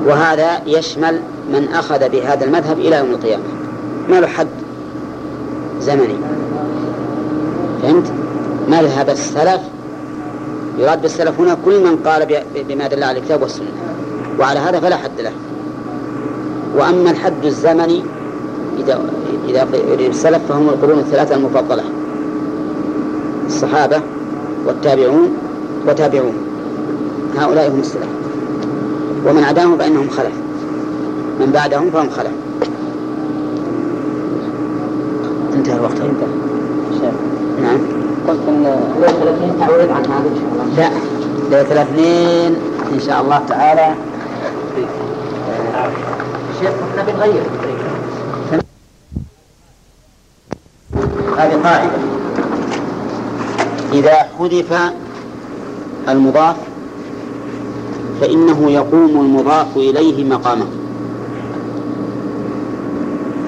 وهذا 0.07 0.61
يشمل 0.66 1.20
من 1.53 1.68
أخذ 1.74 2.09
بهذا 2.09 2.44
المذهب 2.44 2.78
إلى 2.78 2.96
يوم 2.96 3.11
القيامة. 3.11 3.44
ما 4.09 4.20
له 4.20 4.26
حد 4.26 4.46
زمني. 5.80 6.16
فهمت؟ 7.82 8.12
مذهب 8.68 9.11
السلف 9.11 9.61
يراد 10.78 11.03
بالسلف 11.03 11.40
هنا 11.40 11.57
كل 11.64 11.84
من 11.84 11.96
قال 11.96 12.42
بما 12.68 12.88
دل 12.88 13.05
على 13.05 13.18
الكتاب 13.18 13.42
والسنة. 13.42 13.66
وعلى 14.38 14.61
هذا 14.61 14.80
فلا 14.80 14.96
حد 14.96 15.20
له. 15.20 15.32
وأما 16.76 17.11
الحد 17.11 17.44
الزمني 17.44 18.03
إذا 18.80 19.00
إذا 19.48 19.66
السلف 20.06 20.40
فهم 20.48 20.68
القرون 20.68 20.98
الثلاثة 20.98 21.34
المفضلة. 21.34 21.82
الصحابة 23.46 24.00
والتابعون 24.66 25.28
وتابعون. 25.88 26.34
هؤلاء 27.38 27.70
هم 27.70 27.80
السلف. 27.80 28.08
ومن 29.26 29.44
عداهم 29.44 29.78
فإنهم 29.78 30.08
خلف. 30.08 30.32
من 31.40 31.50
بعدهم 31.54 31.90
فهم 31.90 32.10
خلف. 32.10 32.32
انتهى 35.54 35.76
الوقت. 35.76 35.92
انتهى. 35.92 37.10
نعم. 37.62 37.78
قلت 38.28 38.40
إن 38.48 38.62
ليلة 39.00 39.22
الاثنين 39.22 39.52
تعويض 39.60 39.90
عن 39.90 40.04
هذا 40.04 40.28
إن 40.28 40.36
شاء 40.36 40.52
الله. 40.52 40.76
لا. 40.76 40.90
ليلة 41.50 41.72
الاثنين 41.72 42.54
إن 42.92 43.00
شاء 43.00 43.20
الله 43.22 43.40
تعالى. 43.48 43.94
شيخ 46.60 46.70
إحنا 46.90 47.12
بنغير. 47.12 47.42
قاعدة 51.64 51.90
إذا 53.92 54.14
حذف 54.38 54.92
المضاف 56.08 56.56
فإنه 58.20 58.70
يقوم 58.70 59.11
المضاف 59.20 59.76
إليه 59.76 60.24
مقامه. 60.24 60.66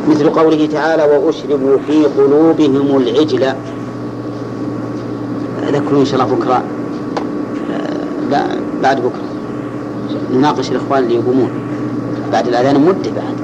مثل 0.09 0.31
قوله 0.31 0.67
تعالى 0.67 1.03
وأشربوا 1.03 1.79
في 1.87 2.05
قلوبهم 2.05 2.97
العجل. 2.97 3.55
ذكروا 5.73 6.01
إن 6.01 6.05
شاء 6.05 6.23
الله 6.23 6.35
بكرة. 6.35 6.63
آه، 7.73 8.31
لا 8.31 8.47
بعد 8.83 8.97
بكرة. 8.97 9.23
نناقش 10.33 10.71
الإخوان 10.71 11.03
اللي 11.03 11.15
يقومون. 11.15 11.51
بعد 12.33 12.49
الأذان 12.49 12.81
مدة 12.81 13.11
بعد. 13.11 13.37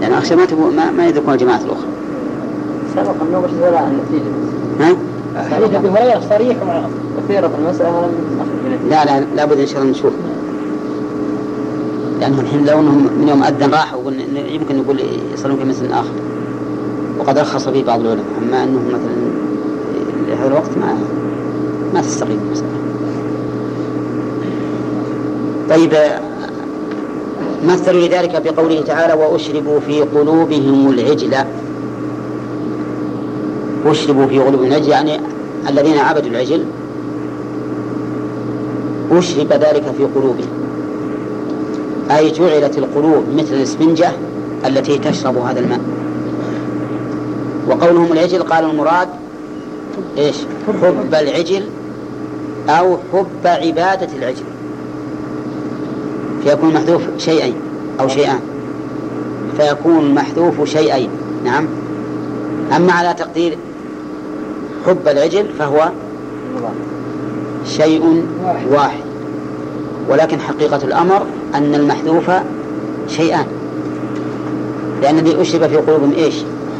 لأن 0.00 0.12
أخشى 0.12 0.36
ما 0.36 0.46
ما, 0.96 1.06
يذكرون 1.06 1.34
الجماعات 1.34 1.60
الأخرى. 1.64 1.99
سبق 2.96 3.14
ولا 3.62 3.88
النتيجة. 3.88 4.30
ها؟ 4.80 4.96
حديث 5.50 5.74
أبي 5.74 5.88
هريرة 5.88 6.20
صريح 6.28 6.56
لم 6.56 6.92
بنتيجه 7.18 7.50
لا 8.90 9.04
لا 9.04 9.24
لابد 9.36 9.58
إن 9.58 9.66
شاء 9.66 9.78
الله 9.82 9.90
نشوف 9.90 10.12
لأنه 12.20 12.40
الحين 12.40 12.66
لو 12.66 12.80
انهم 12.80 13.08
من 13.20 13.28
يوم 13.28 13.42
أذن 13.42 13.70
راحوا 13.70 14.10
إن 14.10 14.36
يمكن 14.48 14.76
نقول 14.76 15.00
يصلون 15.34 15.56
في 15.56 15.64
مثل 15.64 15.92
آخر. 15.92 16.14
وقد 17.18 17.38
رخص 17.38 17.68
فيه 17.68 17.84
بعض 17.84 18.00
العلماء 18.00 18.24
أما 18.42 18.64
انه 18.64 18.80
مثلا 18.88 19.30
لهذا 20.28 20.46
الوقت 20.46 20.70
ما 20.80 20.98
ما 21.94 22.00
تستقيم 22.00 22.40
المساله 22.46 22.68
طيب 25.70 25.92
مثلوا 27.64 28.00
لذلك 28.08 28.42
بقوله 28.44 28.82
تعالى 28.82 29.12
وأشربوا 29.12 29.80
في 29.80 30.00
قلوبهم 30.00 30.90
العجل 30.90 31.34
أشربوا 33.86 34.26
في 34.26 34.38
قلوبهم 34.38 34.64
العجل 34.64 34.88
يعني 34.88 35.20
الذين 35.68 35.98
عبدوا 35.98 36.30
العجل. 36.30 36.64
أشرب 39.12 39.52
ذلك 39.52 39.82
في 39.98 40.04
قلوبهم. 40.04 40.48
أي 42.10 42.30
جعلت 42.30 42.78
القلوب 42.78 43.24
مثل 43.36 43.54
الإسفنجة 43.54 44.12
التي 44.66 44.98
تشرب 44.98 45.36
هذا 45.36 45.60
الماء. 45.60 45.80
وقولهم 47.68 48.12
العجل 48.12 48.42
قال 48.42 48.64
المراد 48.64 49.08
إيش؟ 50.18 50.36
حب 50.66 51.14
العجل 51.14 51.62
أو 52.68 52.96
حب 53.12 53.46
عبادة 53.46 54.08
العجل. 54.18 54.44
فيكون 56.44 56.74
محذوف 56.74 57.02
شيئين 57.18 57.54
أو 58.00 58.08
شيئان. 58.08 58.40
فيكون 59.56 60.14
محذوف 60.14 60.64
شيئين. 60.64 61.08
نعم. 61.44 61.66
أما 62.76 62.92
على 62.92 63.14
تقدير 63.14 63.58
حب 64.86 65.08
العجل 65.08 65.46
فهو 65.58 65.88
شيء 67.66 68.24
واحد. 68.70 69.00
ولكن 70.08 70.40
حقيقة 70.40 70.80
الأمر 70.84 71.22
أن 71.54 71.74
المحذوف 71.74 72.30
شيئان. 73.08 73.46
لأن 75.02 75.18
الذي 75.18 75.40
أشرب 75.40 75.68
في 75.68 75.76
قلوبهم 75.76 76.12
إيش؟ 76.12 76.34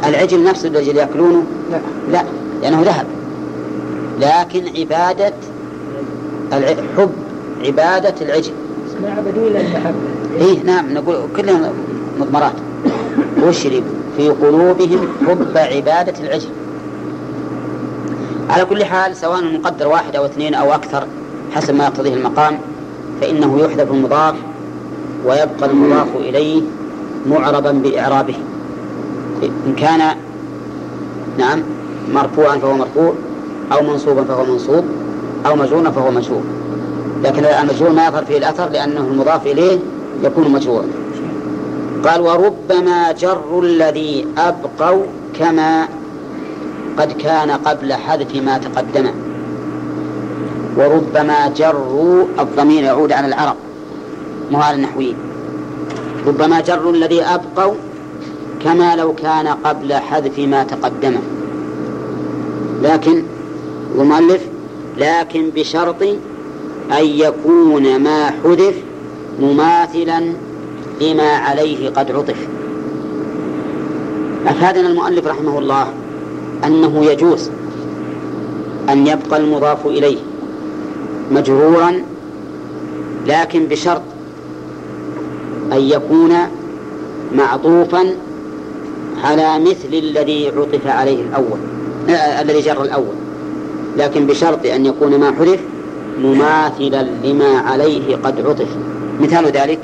العجل 0.05 0.43
نفسه 0.43 0.69
الذي 0.69 0.91
يأكلونه؟ 0.91 1.43
لا. 1.71 1.81
لا. 2.11 2.23
لأنه 2.61 2.81
ذهب. 2.81 3.05
لكن 4.19 4.63
عبادة 4.79 5.33
الع... 6.53 6.67
حب 6.97 7.11
عبادة 7.65 8.15
العجل. 8.21 8.51
ما 9.03 9.09
عبدوا 9.09 9.47
الا 9.47 9.61
المحبه 9.61 9.95
إيه 10.39 10.63
نعم 10.63 10.93
نقول 10.93 11.15
كلها 11.37 11.71
مضمرات. 12.19 12.53
أشرب 13.43 13.83
في 14.17 14.29
قلوبهم 14.29 15.07
حب 15.27 15.57
عبادة 15.57 16.13
العجل. 16.19 16.49
على 18.51 18.65
كل 18.65 18.85
حال 18.85 19.15
سواء 19.15 19.39
المقدر 19.39 19.87
واحد 19.87 20.15
أو 20.15 20.25
اثنين 20.25 20.53
أو 20.55 20.73
أكثر 20.73 21.07
حسب 21.55 21.75
ما 21.75 21.83
يقتضيه 21.83 22.13
المقام 22.13 22.59
فإنه 23.21 23.59
يحذف 23.59 23.91
المضاف 23.91 24.35
ويبقى 25.25 25.65
المضاف 25.65 26.07
إليه 26.15 26.61
معربا 27.29 27.71
بإعرابه. 27.71 28.35
إن 29.67 29.75
كان 29.75 30.15
نعم 31.37 31.63
مرفوعا 32.13 32.57
فهو 32.57 32.73
مرفوع 32.73 33.13
أو 33.71 33.83
منصوبا 33.83 34.23
فهو 34.23 34.45
منصوب 34.45 34.83
أو 35.45 35.55
مجرورا 35.55 35.89
فهو 35.91 36.11
مجرور. 36.11 36.41
لكن 37.23 37.45
المجرور 37.45 37.91
ما 37.91 38.07
يظهر 38.07 38.25
فيه 38.25 38.37
الأثر 38.37 38.69
لأنه 38.69 38.99
المضاف 38.99 39.47
إليه 39.47 39.79
يكون 40.23 40.51
مجرورا. 40.51 40.85
قال 42.05 42.21
وربما 42.21 43.11
جر 43.11 43.59
الذي 43.63 44.27
أبقوا 44.37 45.03
كما 45.39 45.87
قد 47.01 47.11
كان 47.11 47.51
قبل 47.51 47.93
حذف 47.93 48.35
ما 48.35 48.57
تقدم. 48.57 49.11
وربما 50.77 51.47
جروا 51.47 52.25
الضمير 52.39 52.83
يعود 52.83 53.11
على 53.11 53.27
العرب. 53.27 53.55
مو 54.51 54.61
على 54.61 54.75
النحويين 54.75 55.15
ربما 56.27 56.61
جروا 56.61 56.93
الذي 56.93 57.21
أبقوا 57.21 57.73
كما 58.63 58.95
لو 58.95 59.15
كان 59.15 59.47
قبل 59.47 59.93
حذف 59.93 60.39
ما 60.39 60.63
تقدم. 60.63 61.15
لكن 62.81 63.23
المؤلف 63.95 64.41
لكن 64.97 65.49
بشرط 65.55 66.01
أن 66.91 67.05
يكون 67.05 67.99
ما 67.99 68.31
حذف 68.43 68.75
مماثلا 69.39 70.33
لما 71.01 71.31
عليه 71.31 71.89
قد 71.89 72.11
عطف. 72.11 72.47
أفادنا 74.47 74.87
المؤلف 74.87 75.27
رحمه 75.27 75.59
الله. 75.59 75.87
أنه 76.65 77.05
يجوز 77.05 77.49
أن 78.89 79.07
يبقى 79.07 79.37
المضاف 79.39 79.85
إليه 79.85 80.17
مجرورا 81.31 81.93
لكن 83.27 83.65
بشرط 83.65 84.01
أن 85.73 85.79
يكون 85.81 86.33
معطوفا 87.35 88.15
على 89.23 89.59
مثل 89.59 89.93
الذي 89.93 90.47
عطف 90.57 90.87
عليه 90.87 91.21
الأول 91.21 91.59
آه 92.09 92.41
الذي 92.41 92.59
جر 92.61 92.83
الأول. 92.83 93.15
لكن 93.97 94.27
بشرط 94.27 94.65
أن 94.65 94.85
يكون 94.85 95.19
ما 95.19 95.31
حذف 95.31 95.59
مماثلا 96.23 97.07
لما 97.23 97.57
عليه 97.59 98.15
قد 98.15 98.47
عطف. 98.47 98.67
مثال 99.21 99.45
ذلك 99.45 99.79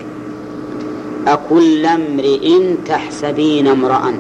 أكل 1.28 1.86
امرئ 1.86 2.60
تحسبين 2.88 3.68
امرأ. 3.68 4.14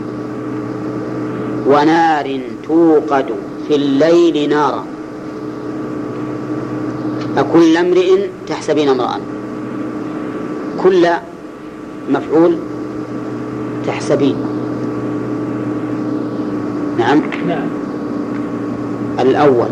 ونار 1.68 2.40
توقد 2.68 3.26
في 3.68 3.76
الليل 3.76 4.50
نارا. 4.50 4.86
أكل 7.38 7.78
امرئ 7.78 8.28
تحسبين 8.48 8.90
امرأ. 8.90 9.20
كل 10.84 11.08
مفعول 12.10 12.58
تحسبين. 13.88 14.36
نعم؟ 16.98 17.22
نعم. 17.48 17.68
الأول. 19.20 19.70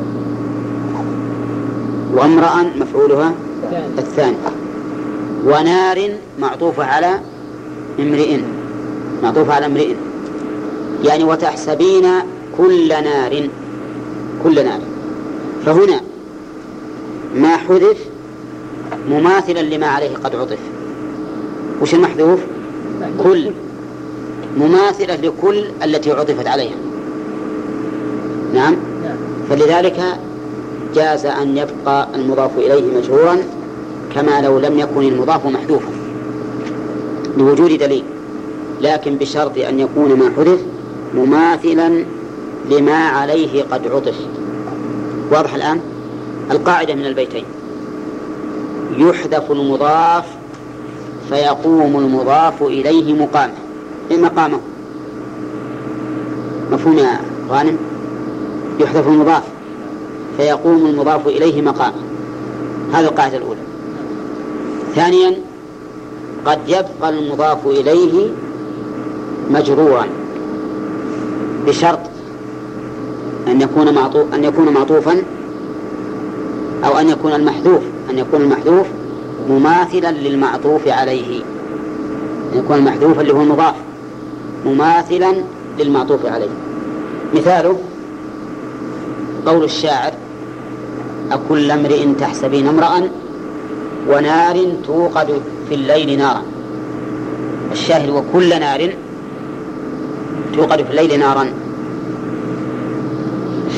وامرأ 2.13 2.63
مفعولها 2.79 3.33
الثاني. 3.97 4.37
ونار 5.45 6.09
معطوفة 6.39 6.85
على 6.85 7.19
امرئ. 7.99 8.39
معطوفة 9.23 9.53
على 9.53 9.65
امرئ. 9.65 9.93
يعني 11.05 11.23
وتحسبين 11.23 12.07
كل 12.57 12.87
نار 12.89 13.49
كل 14.43 14.55
نار. 14.65 14.79
فهنا 15.65 16.01
ما 17.35 17.57
حذف 17.57 17.97
مماثلا 19.09 19.59
لما 19.59 19.87
عليه 19.87 20.15
قد 20.23 20.35
عطف. 20.35 20.59
وش 21.81 21.93
المحذوف؟ 21.93 22.39
كل. 23.23 23.51
مماثلة 24.57 25.15
لكل 25.15 25.65
التي 25.83 26.11
عطفت 26.11 26.47
عليها. 26.47 26.75
نعم؟ 28.53 28.75
فلذلك 29.49 30.01
جاز 30.95 31.25
أن 31.25 31.57
يبقى 31.57 32.07
المضاف 32.15 32.51
إليه 32.57 32.97
مجرورا 32.97 33.37
كما 34.15 34.41
لو 34.41 34.59
لم 34.59 34.79
يكن 34.79 35.01
المضاف 35.01 35.45
محذوفا 35.45 35.91
لوجود 37.37 37.77
دليل. 37.77 38.03
لكن 38.81 39.15
بشرط 39.15 39.57
أن 39.57 39.79
يكون 39.79 40.13
ما 40.13 40.31
حذف 40.37 40.59
مماثلا 41.13 42.05
لما 42.71 43.07
عليه 43.07 43.63
قد 43.63 43.87
عطف. 43.87 44.15
واضح 45.31 45.53
الآن؟ 45.53 45.79
القاعدة 46.51 46.95
من 46.95 47.05
البيتين. 47.05 47.45
يحذف 48.97 49.51
المضاف 49.51 50.25
فيقوم 51.29 51.97
المضاف 51.97 52.63
إليه 52.63 53.13
مقامه. 53.13 53.53
إيه 54.11 54.17
مقامه؟ 54.17 54.59
مفهوم 56.71 56.97
يا 56.97 57.19
غانم؟ 57.49 57.77
يحذف 58.79 59.07
المضاف 59.07 59.43
فيقوم 60.37 60.85
المضاف 60.85 61.27
إليه 61.27 61.61
مقامه. 61.61 61.95
هذه 62.93 63.05
القاعدة 63.05 63.37
الأولى. 63.37 63.59
ثانيا 64.95 65.35
قد 66.45 66.59
يبقى 66.67 67.09
المضاف 67.09 67.67
إليه 67.67 68.29
مجرورا. 69.51 70.05
بشرط 71.67 71.99
أن 73.47 73.61
يكون 73.61 73.93
معطوف 73.93 74.33
أن 74.33 74.43
يكون 74.43 74.73
معطوفا 74.73 75.23
أو 76.85 76.97
أن 76.97 77.09
يكون 77.09 77.33
المحذوف 77.33 77.81
أن 78.09 78.17
يكون 78.17 78.41
المحذوف 78.41 78.87
مماثلا 79.49 80.11
للمعطوف 80.11 80.87
عليه. 80.87 81.41
أن 82.53 82.59
يكون 82.59 82.77
المحذوف 82.77 83.19
اللي 83.19 83.33
هو 83.33 83.41
المضاف 83.41 83.75
مماثلا 84.65 85.33
للمعطوف 85.79 86.25
عليه. 86.25 86.49
مثاله 87.35 87.77
قول 89.45 89.63
الشاعر 89.63 90.13
أكل 91.31 91.71
امرئ 91.71 92.05
تحسبين 92.19 92.67
امرأ 92.67 93.09
ونار 94.09 94.57
توقد 94.87 95.41
في 95.69 95.75
الليل 95.75 96.17
نارا. 96.17 96.41
الشاهد 97.71 98.09
وكل 98.09 98.49
نار 98.49 98.93
توقد 100.55 100.83
في 100.83 100.89
الليل 100.89 101.19
نارا. 101.19 101.53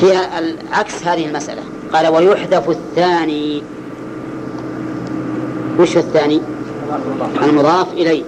فيها 0.00 0.40
عكس 0.72 1.04
هذه 1.04 1.26
المسألة. 1.26 1.62
قال 1.92 2.08
ويحذف 2.08 2.70
الثاني. 2.70 3.62
وش 5.80 5.96
الثاني؟ 5.96 6.40
المضاف 7.42 7.92
إليه. 7.92 8.22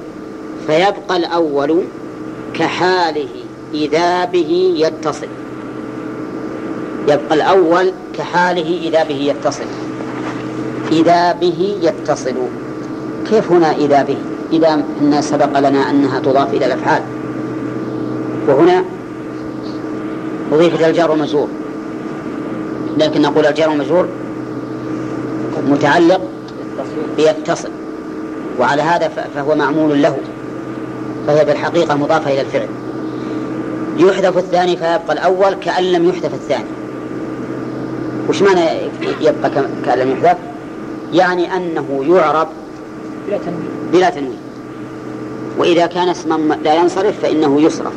فيبقى 0.67 1.17
الأول 1.17 1.83
كحاله 2.55 3.29
إذا 3.75 4.25
به 4.25 4.75
يتصل. 4.77 5.29
يبقى 7.09 7.35
الأول 7.35 7.93
كحاله 8.19 8.81
إذا 8.83 9.05
به 9.05 9.15
يتصل. 9.15 9.65
إذا 10.93 11.33
به 11.33 11.77
يتصل. 11.83 12.35
كيف 13.31 13.53
هنا 13.53 13.73
إذا 13.73 14.03
به؟ 14.03 14.17
إذا 14.53 14.85
إن 15.01 15.23
سبق 15.23 15.59
لنا 15.59 15.91
أنها 15.91 16.21
تضاف 16.21 16.55
إلى 16.55 16.67
الأفعال. 16.67 17.03
وهنا 18.49 18.85
أضيفت 20.53 20.79
إلى 20.79 20.91
الجار 20.91 21.11
والمجرور. 21.11 21.49
لكن 22.99 23.23
نقول 23.23 23.47
الجار 23.47 23.69
والمجرور 23.69 24.09
متعلق 25.69 26.21
بيتصل 27.17 27.71
وعلى 28.61 28.83
هذا 28.83 29.09
فهو 29.35 29.55
معمول 29.55 30.03
له 30.03 30.19
فهي 31.27 31.45
بالحقيقة 31.45 31.95
مضافة 31.95 32.33
إلى 32.33 32.41
الفعل. 32.41 32.69
يحذف 33.97 34.39
الثاني 34.39 34.77
فيبقى 34.77 35.13
الأول 35.13 35.55
كأن 35.55 35.85
لم 35.85 36.09
يحذف 36.09 36.35
الثاني. 36.35 36.71
وش 38.29 38.43
معنى 38.43 38.61
يبقى 39.21 39.51
كأن 39.85 39.99
لم 39.99 40.11
يحذف؟ 40.11 40.37
يعني 41.13 41.57
أنه 41.57 42.05
يعرب 42.09 42.49
بلا 43.29 43.39
تنوين. 43.39 43.69
بلا 43.93 44.11
تنوين. 44.11 44.39
وإذا 45.59 45.87
كان 45.87 46.09
اسما 46.09 46.59
لا 46.65 46.75
ينصرف 46.75 47.21
فإنه 47.23 47.61
يصرف. 47.61 47.93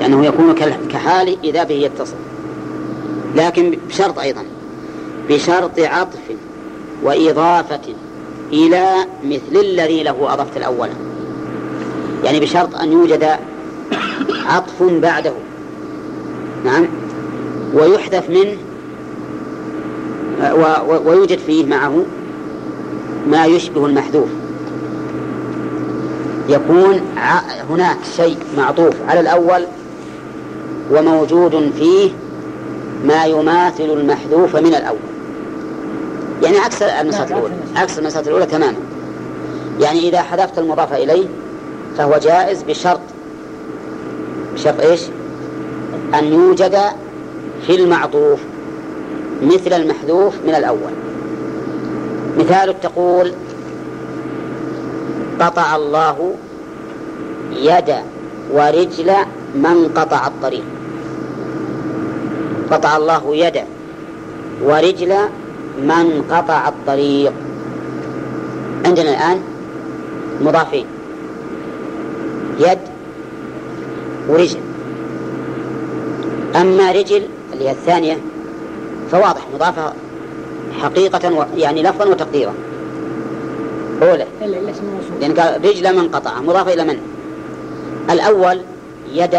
لأنه 0.00 0.26
يكون 0.26 0.54
كحال 0.92 1.36
إذا 1.44 1.64
به 1.64 1.74
يتصل. 1.74 2.16
لكن 3.36 3.78
بشرط 3.88 4.18
أيضا. 4.18 4.42
بشرط 5.28 5.78
عطف 5.78 6.22
وإضافة 7.02 7.94
إلى 8.52 8.86
مثل 9.24 9.60
الذي 9.60 10.02
له 10.02 10.34
أضفت 10.34 10.56
الأول. 10.56 10.88
يعني 12.24 12.40
بشرط 12.40 12.76
أن 12.76 12.92
يوجد 12.92 13.28
عطف 14.46 14.82
بعده. 14.82 15.32
نعم. 16.64 16.86
ويحذف 17.74 18.30
منه 18.30 18.56
ويوجد 21.06 21.38
فيه 21.38 21.66
معه 21.66 22.04
ما 23.30 23.46
يشبه 23.46 23.86
المحذوف. 23.86 24.28
يكون 26.48 27.00
هناك 27.70 27.98
شيء 28.16 28.36
معطوف 28.56 28.94
على 29.08 29.20
الأول 29.20 29.66
وموجود 30.90 31.72
فيه 31.78 32.10
ما 33.04 33.24
يماثل 33.24 33.84
المحذوف 33.84 34.56
من 34.56 34.74
الأول. 34.74 34.98
يعني 36.42 36.58
عكس 36.58 36.82
المسألة 36.82 37.36
الأولى. 37.36 37.54
عكس 37.76 37.98
المسألة 37.98 38.26
الأولى 38.26 38.46
تماما. 38.46 38.78
يعني 39.80 40.08
إذا 40.08 40.22
حذفت 40.22 40.58
المضاف 40.58 40.92
إليه 40.92 41.26
فهو 41.98 42.18
جائز 42.18 42.62
بشرط. 42.62 43.00
بشرط 44.54 44.80
إيش؟ 44.80 45.00
أن 46.14 46.24
يوجد 46.24 46.78
في 47.66 47.74
المعطوف 47.74 48.40
مثل 49.42 49.72
المحذوف 49.72 50.34
من 50.46 50.54
الأول. 50.54 50.92
مثال 52.38 52.80
تقول 52.80 53.32
قطع 55.40 55.76
الله 55.76 56.34
يد 57.52 57.94
ورجل 58.52 59.12
من 59.54 59.90
قطع 59.96 60.26
الطريق. 60.26 60.64
قطع 62.70 62.96
الله 62.96 63.36
يد 63.36 63.60
ورجل 64.64 65.16
من 65.78 66.24
قطع 66.30 66.68
الطريق. 66.68 67.32
عندنا 68.86 69.10
الآن 69.10 69.42
مضافين. 70.40 70.86
يد 72.58 72.78
ورجل. 74.28 74.58
أما 76.56 76.92
رجل 76.92 77.22
اللي 77.52 77.64
هي 77.68 77.70
الثانية 77.70 78.16
فواضح 79.12 79.46
مضافة 79.54 79.92
حقيقة 80.82 81.34
و... 81.34 81.44
يعني 81.56 81.82
لفظا 81.82 82.04
وتقديرا. 82.04 82.54
أولى. 84.02 84.26
لأن 85.20 85.34
قال 85.34 85.64
رجل 85.64 85.96
من 85.96 86.08
قطع 86.08 86.40
مضافة 86.40 86.74
إلى 86.74 86.84
من؟ 86.84 86.98
الأول 88.10 88.60
يد 89.12 89.34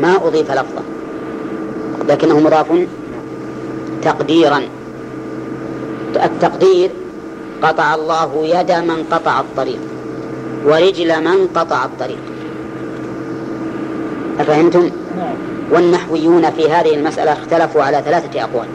ما 0.00 0.16
أضيف 0.16 0.50
لفظا. 0.50 0.82
لكنه 2.08 2.40
مضاف 2.40 2.66
تقديرا. 4.02 4.62
التقدير 6.24 6.90
قطع 7.62 7.94
الله 7.94 8.46
يد 8.46 8.72
من 8.72 9.04
قطع 9.10 9.40
الطريق 9.40 9.78
ورجل 10.64 11.24
من 11.24 11.48
قطع 11.54 11.84
الطريق. 11.84 12.18
أفهمتم؟ 14.40 14.90
والنحويون 15.70 16.50
في 16.50 16.70
هذه 16.70 16.94
المسألة 16.94 17.32
اختلفوا 17.32 17.82
على 17.82 18.02
ثلاثة 18.04 18.44
أقوال. 18.44 18.66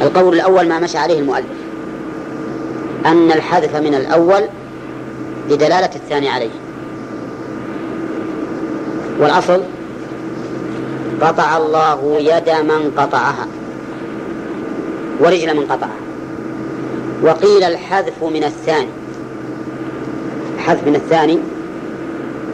القول 0.00 0.34
الأول 0.34 0.68
ما 0.68 0.78
مشى 0.78 0.98
عليه 0.98 1.18
المؤلف 1.18 1.46
أن 3.06 3.32
الحذف 3.32 3.76
من 3.76 3.94
الأول 3.94 4.42
لدلالة 5.50 5.90
الثاني 5.94 6.28
عليه. 6.28 6.50
والأصل؟ 9.20 9.60
قطع 11.20 11.56
الله 11.56 12.16
يد 12.18 12.50
من 12.50 12.92
قطعها. 12.96 13.46
ورجل 15.20 15.56
من 15.56 15.66
قطعها. 15.66 16.04
وقيل 17.22 17.62
الحذف 17.64 18.24
من 18.24 18.44
الثاني. 18.44 18.88
الحذف 20.54 20.86
من 20.86 20.94
الثاني. 20.94 21.38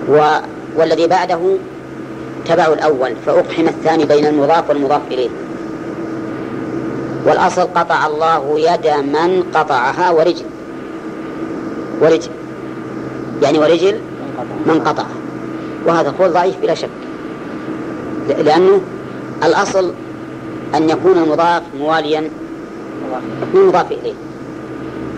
و... 0.09 0.39
والذي 0.77 1.07
بعده 1.07 1.41
تبع 2.47 2.67
الأول. 2.67 3.13
فأقحم 3.27 3.69
الثاني 3.69 4.05
بين 4.05 4.27
المضاف 4.27 4.69
والمضاف 4.69 5.01
إليه. 5.11 5.31
والأصل 7.27 7.63
قطع 7.63 8.07
الله 8.07 8.61
يد 8.61 8.87
من 8.87 9.45
قطعها 9.55 10.11
ورجل. 10.11 10.47
ورجل. 12.01 12.31
يعني 13.43 13.59
ورجل 13.59 13.99
من 14.67 14.81
قطعها. 14.87 15.21
وهذا 15.87 16.15
قول 16.19 16.33
ضعيف 16.33 16.61
بلا 16.63 16.75
شك. 16.75 17.00
لأنه 18.39 18.81
الأصل 19.45 19.93
أن 20.75 20.91
يكون 20.91 21.19
المضاف 21.19 21.63
مواليا 21.79 22.31
للمضاف 23.55 23.93
إليه. 23.93 24.15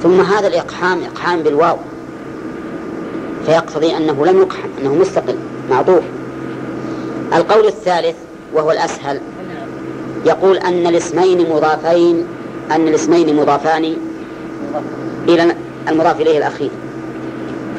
ثم 0.02 0.20
هذا 0.20 0.46
الإقحام 0.46 1.02
إقحام 1.04 1.42
بالواو. 1.42 1.76
فيقتضي 3.46 3.96
أنه 3.96 4.26
لم 4.26 4.38
يقحم 4.38 4.68
أنه 4.80 4.94
مستقل 4.94 5.36
معطوف. 5.70 6.02
القول 7.34 7.66
الثالث 7.66 8.16
وهو 8.54 8.70
الأسهل. 8.70 9.20
يقول 10.26 10.56
أن 10.56 10.86
الاسمين 10.86 11.50
مضافين 11.50 12.26
أن 12.70 12.88
الاسمين 12.88 13.36
مضافان 13.36 13.96
إلى 15.28 15.54
المضاف 15.88 16.20
إليه 16.20 16.38
الأخير. 16.38 16.70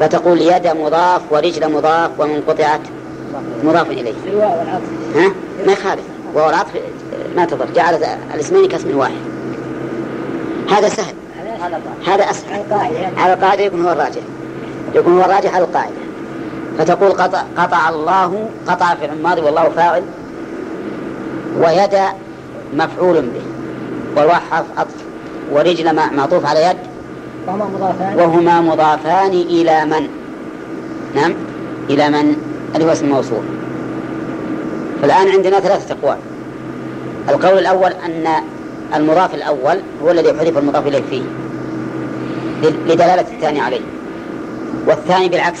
فتقول 0.00 0.40
يد 0.40 0.66
مضاف 0.66 1.22
ورجل 1.30 1.72
مضاف 1.72 2.10
ومن 2.18 2.42
قطعت 2.48 2.80
مضاف 3.64 3.90
إليه. 3.90 4.12
ها؟ 5.14 5.32
ما 5.66 5.72
يخالف. 5.72 6.02
وهو 6.34 6.48
العطف 6.48 6.70
ما 7.36 7.44
تضر. 7.44 7.66
جعل 7.74 7.94
الاسمين 8.34 8.68
كاسم 8.68 8.98
واحد. 8.98 9.12
هذا 10.70 10.88
سهل. 10.88 11.14
هذا 12.06 12.30
أسهل. 12.30 12.64
على 13.16 13.32
القاعدة 13.32 13.62
يكون 13.62 13.84
هو 13.84 13.92
الراجح. 13.92 14.22
يكون 14.94 15.12
هو 15.12 15.24
الراجح 15.24 15.54
على 15.54 15.64
القاعدة. 15.64 15.94
فتقول 16.78 17.12
قطع, 17.12 17.42
قطع 17.56 17.88
الله 17.88 18.48
قطع 18.68 18.94
في 18.94 19.04
الماضي 19.04 19.40
والله 19.40 19.68
فاعل. 19.68 20.02
ويد 21.58 21.98
مفعول 22.74 23.14
به. 23.14 23.42
والواو 24.16 24.40
حرف 24.50 24.66
عطف 24.76 24.94
ورجل 25.52 25.94
معطوف 26.16 26.46
على 26.46 26.64
يد. 26.64 26.76
وهما 27.46 27.64
مضافان. 27.64 28.18
وهما 28.18 28.60
مضافان 28.60 29.30
إلى 29.30 29.84
من؟ 29.84 30.08
نعم. 31.14 31.34
إلى 31.90 32.08
من؟ 32.08 32.53
اللي 32.74 32.86
هو 32.86 32.92
اسم 32.92 33.08
موصول 33.08 33.42
فالآن 35.02 35.28
عندنا 35.28 35.60
ثلاثة 35.60 35.94
أقوال. 35.94 36.18
القول 37.28 37.58
الأول 37.58 37.92
أن 37.92 38.26
المضاف 38.94 39.34
الأول 39.34 39.80
هو 40.02 40.10
الذي 40.10 40.28
حذف 40.28 40.58
المضاف 40.58 40.86
إليه 40.86 41.02
فيه 41.10 41.22
لدلالة 42.62 43.20
الثاني 43.20 43.60
عليه. 43.60 43.80
والثاني 44.86 45.28
بالعكس. 45.28 45.60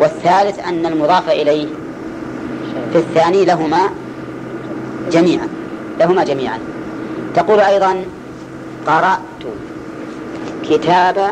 والثالث 0.00 0.68
أن 0.68 0.86
المضاف 0.86 1.28
إليه 1.30 1.66
في 2.92 2.98
الثاني 2.98 3.44
لهما 3.44 3.80
جميعا 5.12 5.48
لهما 6.00 6.24
جميعا. 6.24 6.58
تقول 7.34 7.60
أيضا 7.60 8.04
قرأت 8.86 9.18
كتاب 10.70 11.30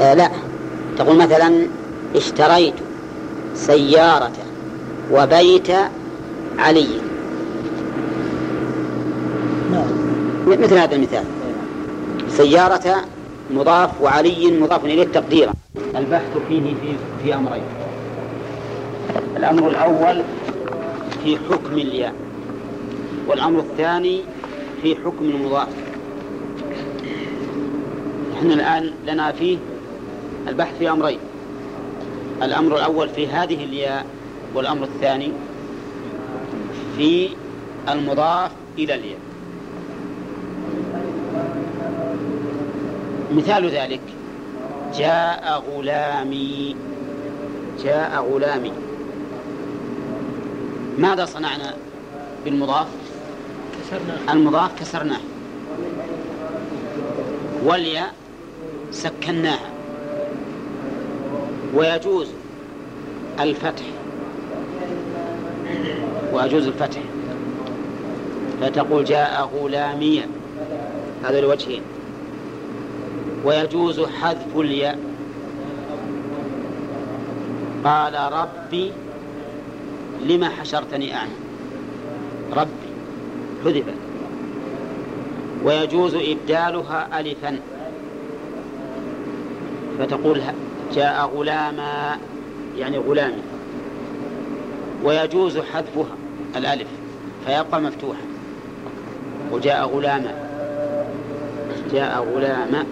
آه 0.00 0.14
لا. 0.14 0.30
تقول 0.98 1.16
مثلا 1.16 1.66
اشتريت 2.16 2.74
سيارة 3.54 4.32
وبيت 5.12 5.70
علي. 6.58 6.88
مثل 10.46 10.78
هذا 10.78 10.94
المثال. 10.94 11.24
سيارة 12.28 12.96
مضاف 13.50 14.00
وعلي 14.02 14.60
مضاف 14.60 14.84
إليه 14.84 15.04
تقديرا. 15.04 15.52
البحث 15.96 16.36
فيه 16.48 16.60
في, 16.60 16.96
في 17.24 17.34
أمرين. 17.34 17.62
الأمر 19.36 19.68
الأول 19.68 20.22
في 21.24 21.36
حكم 21.36 21.72
الياء 21.72 22.14
والأمر 23.28 23.60
الثاني 23.60 24.20
في 24.82 24.96
حكم 24.96 25.24
المضاف. 25.24 25.68
إحنا 28.38 28.54
الآن 28.54 28.92
لنا 29.06 29.32
فيه 29.32 29.58
البحث 30.48 30.78
في 30.78 30.90
أمرين. 30.90 31.18
الأمر 32.42 32.76
الأول 32.76 33.08
في 33.08 33.28
هذه 33.28 33.64
الياء 33.64 34.06
والأمر 34.54 34.84
الثاني 34.84 35.32
في 36.96 37.28
المضاف 37.88 38.50
إلى 38.78 38.94
الياء. 38.94 39.18
مثال 43.32 43.68
ذلك 43.68 44.00
جاء 44.94 45.64
غلامي 45.70 46.76
جاء 47.84 48.26
غلامي. 48.32 48.72
ماذا 50.98 51.24
صنعنا 51.24 51.74
بالمضاف؟ 52.44 52.86
المضاف 54.30 54.80
كسرناه. 54.80 55.20
والياء 57.64 58.14
سكناها. 58.90 59.71
ويجوز 61.74 62.28
الفتح. 63.40 63.84
ويجوز 66.32 66.66
الفتح. 66.66 67.00
فتقول 68.60 69.04
جاء 69.04 69.50
غلاميا 69.54 70.26
هذا 71.24 71.38
الوجهين 71.38 71.82
ويجوز 73.44 74.00
حذف 74.00 74.56
الياء. 74.56 74.98
قال 77.84 78.32
ربي 78.32 78.92
لما 80.26 80.48
حشرتني 80.48 81.14
أعمى. 81.14 81.32
ربي 82.52 82.92
حذفت 83.64 83.94
ويجوز 85.64 86.14
إبدالها 86.14 87.20
ألفا. 87.20 87.58
فتقول 89.98 90.42
جاء 90.94 91.30
غلاما 91.34 92.18
يعني 92.76 92.98
غلامي. 92.98 93.42
ويجوز 95.04 95.58
حذفها 95.58 96.16
الألف 96.56 96.88
فيبقى 97.46 97.80
مفتوحا. 97.80 98.22
وجاء 99.52 99.86
غلاما. 99.86 100.34
جاء 101.92 102.26
غلاما. 102.34 102.86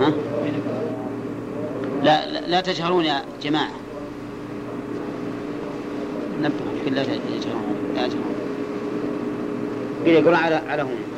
ها؟ 0.00 0.12
لا, 2.02 2.26
لا, 2.26 2.40
لا 2.40 2.60
تجهرون 2.60 3.04
يا 3.04 3.22
جماعة. 3.42 3.70
نبه 6.42 6.90
لا 6.90 7.02
تجهرون 7.02 7.76
لا 7.96 8.08
تجهرون. 8.08 8.34
يقولون 10.06 10.34
على 10.34 10.54
على 10.54 10.82
هنا. 10.82 11.13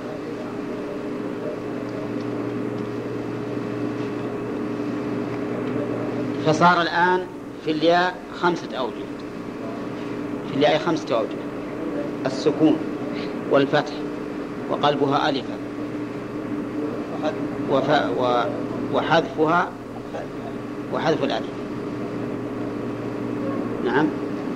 فصار 6.47 6.82
الآن 6.82 7.26
في 7.64 7.70
الياء 7.70 8.14
خمسة 8.40 8.76
أوجه. 8.76 9.05
في 10.49 10.57
الياء 10.57 10.78
خمسة 10.78 11.18
أوجه. 11.18 11.36
السكون 12.26 12.76
والفتح 13.51 13.92
وقلبها 14.70 15.28
ألفا. 15.28 15.57
وف... 17.70 17.90
و... 18.18 18.42
وحذفها 18.94 19.70
وحذف 20.94 21.24
الألف. 21.24 21.47
نعم. 23.84 24.07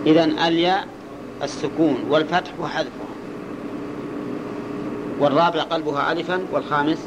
إذا 0.07 0.25
الياء 0.25 0.87
السكون 1.43 1.97
والفتح 2.11 2.51
وحذفها. 2.61 3.11
والرابع 5.21 5.63
قلبها 5.63 6.13
ألفا 6.13 6.41
والخامس 6.53 6.99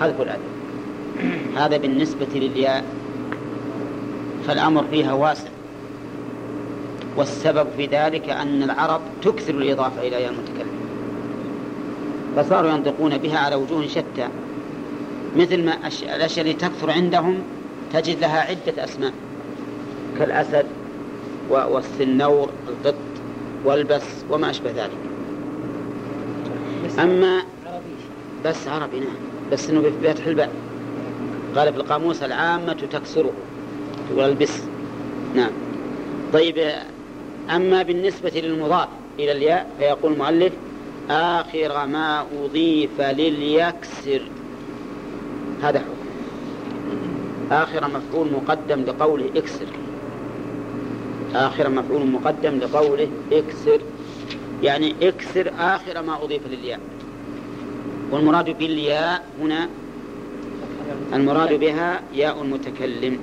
حذف 0.00 0.20
الألف. 0.20 0.40
هذا 1.56 1.76
بالنسبة 1.76 2.26
للياء 2.34 2.84
فالأمر 4.50 4.84
فيها 4.90 5.12
واسع. 5.12 5.48
والسبب 7.16 7.66
في 7.76 7.86
ذلك 7.86 8.30
أن 8.30 8.62
العرب 8.62 9.00
تكثر 9.22 9.54
الإضافة 9.54 10.08
إلى 10.08 10.28
المتكلم. 10.28 10.80
فصاروا 12.36 12.70
ينطقون 12.70 13.18
بها 13.18 13.38
على 13.38 13.56
وجوه 13.56 13.86
شتى. 13.86 14.28
مثل 15.36 15.64
ما 15.64 15.76
الأشياء 16.16 16.40
اللي 16.40 16.54
تكثر 16.54 16.90
عندهم 16.90 17.38
تجد 17.92 18.20
لها 18.20 18.40
عدة 18.40 18.84
أسماء. 18.84 19.12
كالأسد 20.18 20.66
والسنور 21.50 22.50
القط 22.68 22.94
والبس 23.64 24.24
وما 24.30 24.50
أشبه 24.50 24.70
ذلك. 24.70 24.98
أما 26.98 27.42
بس 28.44 28.68
عربي 28.68 29.00
نعم. 29.00 29.16
بس 29.52 29.70
إنه 29.70 29.80
بفتح 29.80 30.26
الباء 30.26 30.52
قال 31.56 31.72
في 31.72 31.78
القاموس 31.80 32.22
العامة 32.22 32.72
تكسره. 32.72 33.32
تقول 34.10 34.24
البس 34.24 34.62
نعم. 35.34 35.50
طيب 36.32 36.72
أما 37.50 37.82
بالنسبة 37.82 38.30
للمضاف 38.30 38.88
إلى 39.18 39.32
الياء 39.32 39.70
فيقول 39.78 40.12
المؤلف 40.12 40.52
آخر 41.10 41.86
ما 41.86 42.26
أضيف 42.44 43.00
لليكسر. 43.00 44.22
هذا 45.62 45.78
حكم. 45.78 46.00
آخر 47.52 47.88
مفعول 47.88 48.32
مقدم 48.32 48.80
لقوله 48.82 49.30
اكسر. 49.36 49.66
آخر 51.34 51.70
مفعول 51.70 52.06
مقدم 52.06 52.58
لقوله 52.58 53.08
اكسر. 53.32 53.80
يعني 54.62 54.94
اكسر 55.02 55.52
آخر 55.58 56.02
ما 56.02 56.24
أضيف 56.24 56.42
للياء. 56.50 56.80
والمراد 58.10 58.58
بالياء 58.58 59.24
هنا 59.40 59.68
المراد 61.14 61.52
بها 61.52 62.00
ياء 62.14 62.42
المتكلم. 62.42 63.18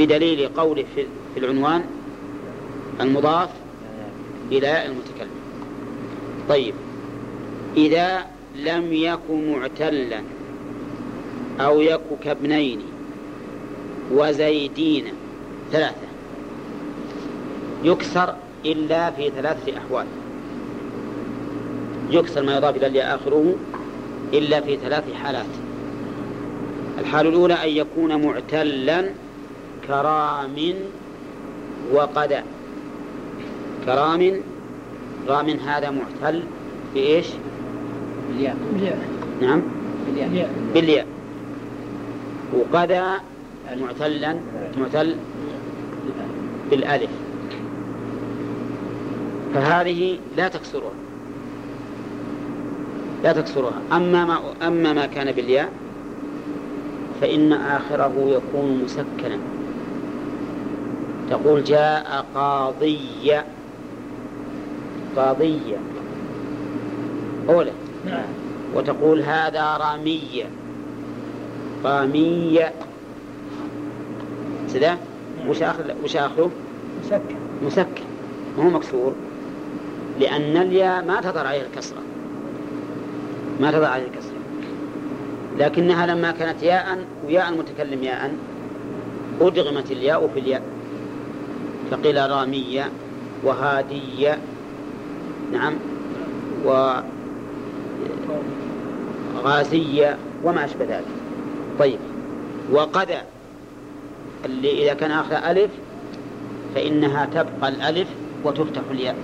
بدليل 0.00 0.48
قوله 0.48 0.84
في 1.34 1.40
العنوان 1.40 1.84
المضاف 3.00 3.48
إلى 4.52 4.86
المتكلم. 4.86 5.40
طيب. 6.48 6.74
إذا 7.76 8.26
لم 8.56 8.92
يك 8.92 9.30
معتلا 9.30 10.22
أو 11.60 11.80
يك 11.80 12.00
كابنين 12.24 12.80
وزيدين 14.12 15.04
ثلاثة 15.72 16.08
يكسر 17.84 18.34
إلا 18.64 19.10
في 19.10 19.30
ثلاثة 19.30 19.78
أحوال. 19.78 20.06
يكسر 22.10 22.42
ما 22.42 22.56
يضاف 22.56 22.76
إلى 22.76 23.02
آخره 23.02 23.54
إلا 24.32 24.60
في 24.60 24.76
ثلاث 24.76 25.04
حالات. 25.14 25.46
الحال 26.98 27.26
الأولى 27.26 27.54
أن 27.54 27.68
يكون 27.68 28.26
معتلا 28.26 29.10
كرام 29.86 30.74
وقدى 31.92 32.40
كرام 33.86 34.40
رام 35.28 35.48
هذا 35.48 35.90
معتل 35.90 36.42
بإيش؟ 36.94 37.26
بالياء. 38.28 38.56
نعم. 39.40 39.62
بالياء. 40.06 40.50
بالياء. 40.74 41.06
وقدى 42.54 43.02
معتلا 43.80 44.36
معتل 44.78 45.16
بالألف. 46.70 47.10
فهذه 49.54 50.18
لا 50.36 50.48
تكسرها. 50.48 50.92
لا 53.24 53.32
تكسرها. 53.32 53.82
أما 53.92 54.24
ما 54.24 54.38
أما 54.66 54.92
ما 54.92 55.06
كان 55.06 55.32
بالياء 55.32 55.72
فإن 57.20 57.52
آخره 57.52 58.12
يكون 58.16 58.82
مسكنا. 58.84 59.38
تقول 61.30 61.64
جاء 61.64 62.26
قاضي. 62.34 63.40
قاضية 65.16 65.76
أولى 67.48 67.72
نعم. 68.06 68.24
وتقول 68.74 69.22
هذا 69.22 69.76
رامية 69.76 70.44
رامية 71.84 72.72
سدا 74.68 74.96
وش 75.48 75.62
آخر 75.62 75.94
وش 76.04 76.16
آخره؟ 76.16 76.50
مسكن. 77.04 77.36
مسكن. 77.62 78.04
ما 78.58 78.64
هو 78.64 78.70
مكسور. 78.70 79.12
لأن 80.20 80.56
الياء 80.56 81.04
ما 81.04 81.20
تظهر 81.20 81.46
عليها 81.46 81.66
الكسرة. 81.66 81.98
ما 83.60 83.70
تظهر 83.70 83.90
عليها 83.90 84.06
الكسرة. 84.06 84.34
لكنها 85.58 86.06
لما 86.06 86.30
كانت 86.30 86.62
ياء 86.62 87.04
وياء 87.26 87.48
المتكلم 87.48 88.02
ياء 88.02 88.34
أدغمت 89.40 89.90
الياء 89.90 90.30
في 90.34 90.40
الياء. 90.40 90.62
فقيل 91.90 92.30
رامية 92.30 92.90
وهادية. 93.44 94.38
نعم. 95.52 95.74
وغازية 99.44 100.16
وما 100.44 100.64
أشبه 100.64 100.84
ذلك. 100.84 101.04
طيب. 101.78 101.98
وقد 102.72 103.08
اللي 104.44 104.82
إذا 104.84 104.94
كان 104.94 105.10
آخر 105.10 105.36
ألف 105.50 105.70
فإنها 106.74 107.26
تبقى 107.26 107.68
الألف 107.68 108.08
وتفتح 108.44 108.82
الياء. 108.90 109.16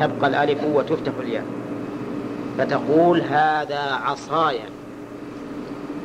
تبقى 0.00 0.28
الألف 0.28 0.64
وتفتح 0.74 1.12
الياء. 1.20 1.44
فتقول 2.58 3.20
هذا 3.20 3.80
عصاي 3.80 4.60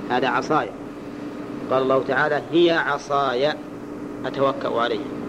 هذا 0.09 0.27
عصاي 0.27 0.69
قال 1.71 1.83
الله 1.83 2.03
تعالى 2.07 2.41
هي 2.51 2.71
عصاي 2.71 3.53
أتوكأ 4.25 4.79
عليها 4.79 5.21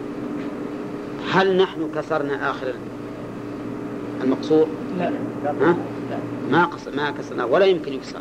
هل 1.30 1.56
نحن 1.56 1.88
كسرنا 1.94 2.50
آخر 2.50 2.74
المقصور؟ 4.22 4.66
لا. 4.98 5.10
ها؟ 5.60 5.76
ما 6.50 6.64
قص... 6.64 6.88
ما 6.96 7.10
كسرنا 7.10 7.44
ولا 7.44 7.64
يمكن 7.64 7.92
يكسر. 7.92 8.20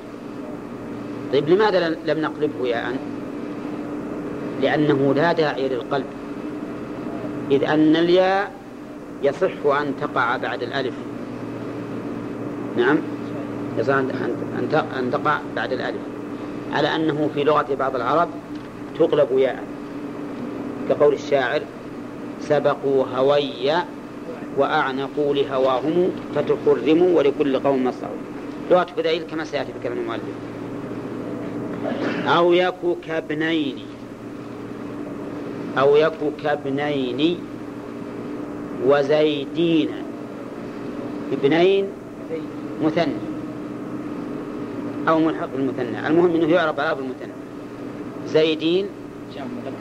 طيب 1.34 1.50
لماذا 1.50 1.90
لم 1.90 2.22
نقلبه 2.22 2.68
ياء 2.68 2.98
لأنه 4.62 5.14
لا 5.14 5.34
داعي 5.34 5.70
للقلب. 5.70 6.06
إذ 7.52 7.64
أن 7.64 7.96
الياء 7.96 8.52
يصح 9.24 9.66
أن 9.66 9.94
تقع 10.02 10.38
بعد 10.38 10.64
الألف. 10.64 10.94
نعم؟ 12.78 12.98
يصح 13.78 13.94
أن 13.94 14.10
أن 14.60 14.86
أن 15.00 15.12
تقع 15.12 15.40
بعد 15.56 15.74
الألف. 15.74 16.02
على 16.74 16.96
أنه 16.96 17.30
في 17.34 17.44
لغة 17.44 17.76
بعض 17.80 17.96
العرب 17.96 18.30
تقلب 19.00 19.28
ياء. 19.38 19.64
كقول 20.92 21.14
الشاعر 21.14 21.62
سبقوا 22.40 23.06
هوي 23.16 23.74
وأعنقوا 24.58 25.36
لهواهم 25.36 26.12
فتخرموا 26.36 27.18
ولكل 27.18 27.60
قوم 27.60 27.84
مصعوا 27.84 28.16
لغة 28.72 28.88
فذيل 28.98 29.24
كما 29.24 29.44
سيأتي 29.44 29.74
في 29.74 29.80
كلام 29.84 29.98
المؤلف. 29.98 30.22
أو 32.28 32.54
يكو 32.54 32.96
كابنين 33.08 33.76
أو 35.78 35.96
يكو 35.96 36.32
كابنين 36.44 37.38
وزيدين. 38.86 39.90
ابنين 41.32 41.86
مثنى. 42.84 43.14
أو 45.08 45.20
ملحق 45.20 45.50
بالمثنى. 45.56 46.08
المهم 46.08 46.36
أنه 46.36 46.48
يعرف 46.48 46.80
على 46.80 46.96
بالمثنى 46.96 47.34
زيدين 48.28 48.86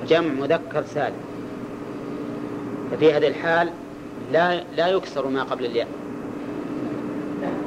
جمع 0.09 0.32
مذكر 0.40 0.82
سالم. 0.82 1.16
ففي 2.90 3.12
هذه 3.12 3.28
الحال 3.28 3.70
لا 4.32 4.64
لا 4.76 4.88
يكسر 4.88 5.28
ما 5.28 5.42
قبل 5.42 5.64
الياء. 5.64 5.88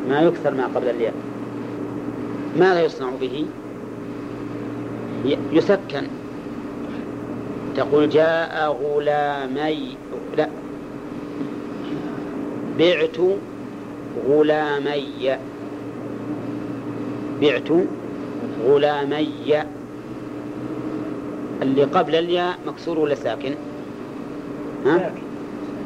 ما 0.09 0.21
يكسر 0.21 0.53
ما 0.53 0.65
قبل 0.75 0.89
الياء. 0.89 1.13
ماذا 2.59 2.83
يصنع 2.83 3.09
به؟ 3.21 3.45
يسكن. 5.51 6.07
تقول 7.75 8.09
جاء 8.09 8.77
غلامي 8.83 9.97
لا. 10.37 10.49
بعت 12.79 13.19
غلامي. 14.27 15.37
بعت 17.41 17.69
غلامي. 18.65 19.63
اللي 21.63 21.83
قبل 21.83 22.15
الياء 22.15 22.57
مكسور 22.67 22.99
ولا 22.99 23.15
ساكن؟ 23.15 23.55
ها؟ 24.85 25.11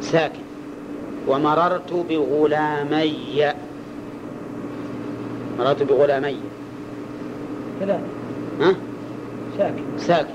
ساكن. 0.01 0.39
ومررت 1.27 1.93
بغلامي. 2.09 3.53
مررت 5.59 5.83
بغلامي. 5.83 6.37
ثلاثة 7.79 8.03
ها؟ 8.61 8.75
ساكن. 9.57 9.83
ساكن. 9.97 10.33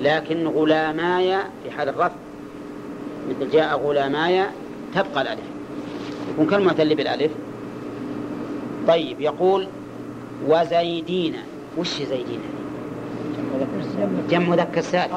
لكن 0.00 0.46
غلاماي 0.46 1.36
في 1.64 1.70
حال 1.70 1.88
الرفع 1.88 2.14
مثل 3.30 3.50
جاء 3.50 3.78
غلاماي 3.78 4.44
تبقى 4.94 5.22
الألف. 5.22 5.40
يكون 6.32 6.46
كالمعتل 6.46 6.94
بالألف. 6.94 7.32
طيب 8.88 9.20
يقول 9.20 9.66
وزيدين. 10.48 11.34
وش 11.78 12.02
زيدين؟ 12.02 12.55
جمع 14.30 14.48
مذكر 14.48 14.80
سالم. 14.80 15.14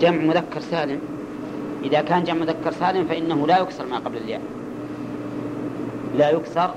جمع 0.00 0.24
مذكر 0.24 0.60
سالم. 0.60 1.00
إذا 1.82 2.00
كان 2.02 2.24
جمع 2.24 2.38
مذكر 2.40 2.72
سالم 2.72 3.04
فإنه 3.08 3.46
لا 3.46 3.58
يكسر 3.58 3.86
ما 3.86 3.98
قبل 3.98 4.16
الياء. 4.16 4.42
لا 6.16 6.30
يكسر 6.30 6.74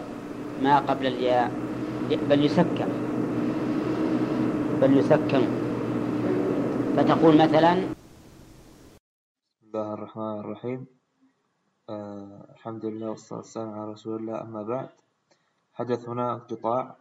ما 0.63 0.79
قبل 0.79 1.07
الياء. 1.07 1.51
بل 2.29 2.45
يسكن. 2.45 2.89
بل 4.81 4.97
يسكن. 4.97 5.43
فتقول 6.97 7.37
مثلا 7.37 7.73
بسم 7.73 9.65
الله 9.65 9.93
الرحمن 9.93 10.39
الرحيم. 10.39 10.85
آه 11.89 12.45
الحمد 12.53 12.85
لله 12.85 13.09
والصلاة 13.09 13.39
والسلام 13.39 13.69
على 13.69 13.91
رسول 13.91 14.19
الله. 14.19 14.41
أما 14.41 14.63
بعد 14.63 14.89
حدث 15.73 16.09
هنا 16.09 16.33
انقطاع 16.33 16.95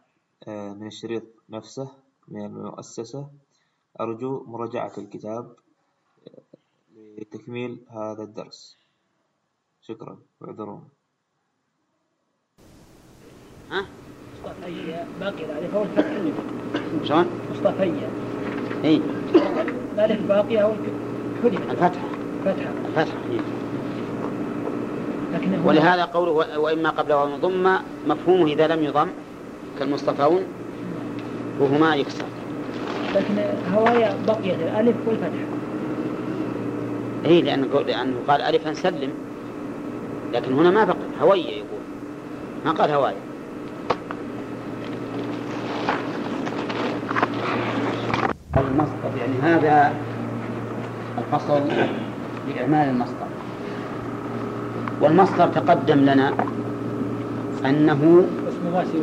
آه 0.47 0.73
من 0.73 0.87
الشريط 0.87 1.23
نفسه. 1.49 2.02
من 2.27 2.45
المؤسسة. 2.45 3.27
أرجو 3.99 4.43
مراجعة 4.47 4.91
الكتاب 4.97 5.55
آه، 6.27 6.41
لتكميل 7.17 7.85
هذا 7.89 8.23
الدرس. 8.23 8.77
شكرا. 9.81 10.19
واعذرون 10.41 10.89
ها؟ 13.71 13.85
مصطفية 14.33 15.07
باقي 15.19 15.45
الألف 15.45 15.75
هو 15.75 15.83
الفتح 15.83 16.11
شلون؟ 17.03 17.25
مصطفية 17.51 18.09
اي 18.83 19.01
الألف 19.93 20.27
باقية 20.27 20.65
هو 20.65 20.73
حذف 21.43 21.71
الفتحة. 21.71 22.07
فتحة 22.45 22.71
الفتحة 22.85 23.17
إيه. 23.31 23.39
لكن 25.33 25.59
ولهذا 25.65 26.05
قوله 26.05 26.59
وإما 26.59 26.89
قبل 26.89 27.13
ومن 27.13 27.41
ضم 27.41 27.77
مفهومه 28.07 28.45
إذا 28.45 28.67
لم 28.67 28.83
يضم 28.83 29.07
كالمصطفون 29.79 30.43
وهما 31.59 31.95
يكسر. 31.95 32.25
لكن 33.15 33.33
هوايا 33.73 34.13
بقيت 34.27 34.59
الألف 34.59 34.95
والفتحة 35.07 35.29
اي 37.25 37.41
لأنه 37.41 37.81
لأنه 37.87 38.15
قال 38.27 38.41
ألفا 38.41 38.73
سلم. 38.73 39.09
لكن 40.33 40.53
هنا 40.53 40.71
ما 40.71 40.83
بقي 40.83 40.95
هوية 41.21 41.49
يقول. 41.49 41.83
ما 42.65 42.71
قال 42.71 42.91
هواية. 42.91 43.15
المصدر 48.57 49.17
يعني 49.19 49.33
هذا 49.43 49.93
الفصل 51.17 51.61
لإعمال 52.47 52.89
المصدر. 52.89 53.27
والمصدر 55.01 55.47
تقدم 55.47 55.99
لنا 55.99 56.33
أنه 57.65 58.25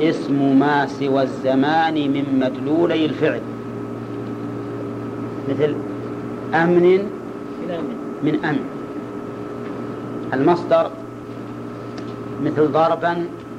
اسم 0.01 0.59
ما 0.59 0.87
سوى 0.87 1.23
الزمان 1.23 1.95
من 1.95 2.25
مدلولي 2.41 3.05
الفعل. 3.07 3.41
مثل 5.49 5.75
أمن 6.55 6.83
من 7.63 7.71
أمن 7.71 7.95
من 8.23 8.45
أمن 8.45 8.65
المصدر 10.33 10.91
مثل 12.45 12.67
ضربا 12.73 13.13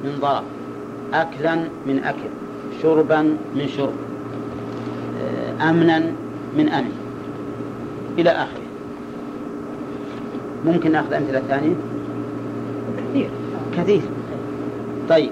من 0.04 0.18
ضرب 0.22 0.44
أكلا 1.14 1.56
من 1.88 2.04
أكل 2.04 2.30
شربا 2.82 3.22
من 3.56 3.68
شرب 3.78 3.94
آه، 5.22 5.70
أمنا 5.70 6.00
من 6.58 6.70
أمن. 6.70 6.92
إلى 8.18 8.30
آخره. 8.30 8.62
ممكن 10.66 10.92
نأخذ 10.92 11.14
أمثلة 11.14 11.42
ثانية؟ 11.48 11.76
كثير. 12.98 13.30
كثير. 13.78 14.02
طيب. 15.10 15.32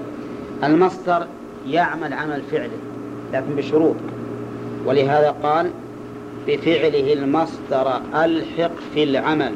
المصدر 0.64 1.26
يعمل 1.68 2.12
عمل 2.12 2.42
فعله 2.50 2.78
لكن 3.32 3.56
بشروط. 3.56 3.96
ولهذا 4.86 5.34
قال 5.42 5.70
بفعله 6.46 7.12
المصدر 7.12 8.00
ألحق 8.14 8.70
في 8.94 9.04
العمل. 9.04 9.52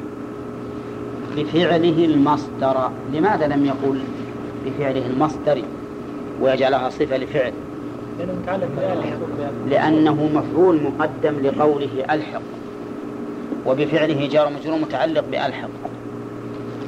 بفعله 1.37 2.05
المصدر 2.05 2.91
لماذا 3.13 3.47
لم 3.47 3.65
يقل 3.65 4.01
بفعله 4.67 5.07
المصدر 5.07 5.63
ويجعلها 6.41 6.91
صفة 6.91 7.17
لفعل؟ 7.17 7.53
لأنه 9.71 10.31
مفعول 10.35 10.81
مقدم 10.83 11.35
لقوله 11.43 12.05
ألحق 12.11 12.43
وبفعله 13.67 14.29
جار 14.29 14.53
مجرور 14.53 14.79
متعلق 14.79 15.25
بألحق. 15.31 15.71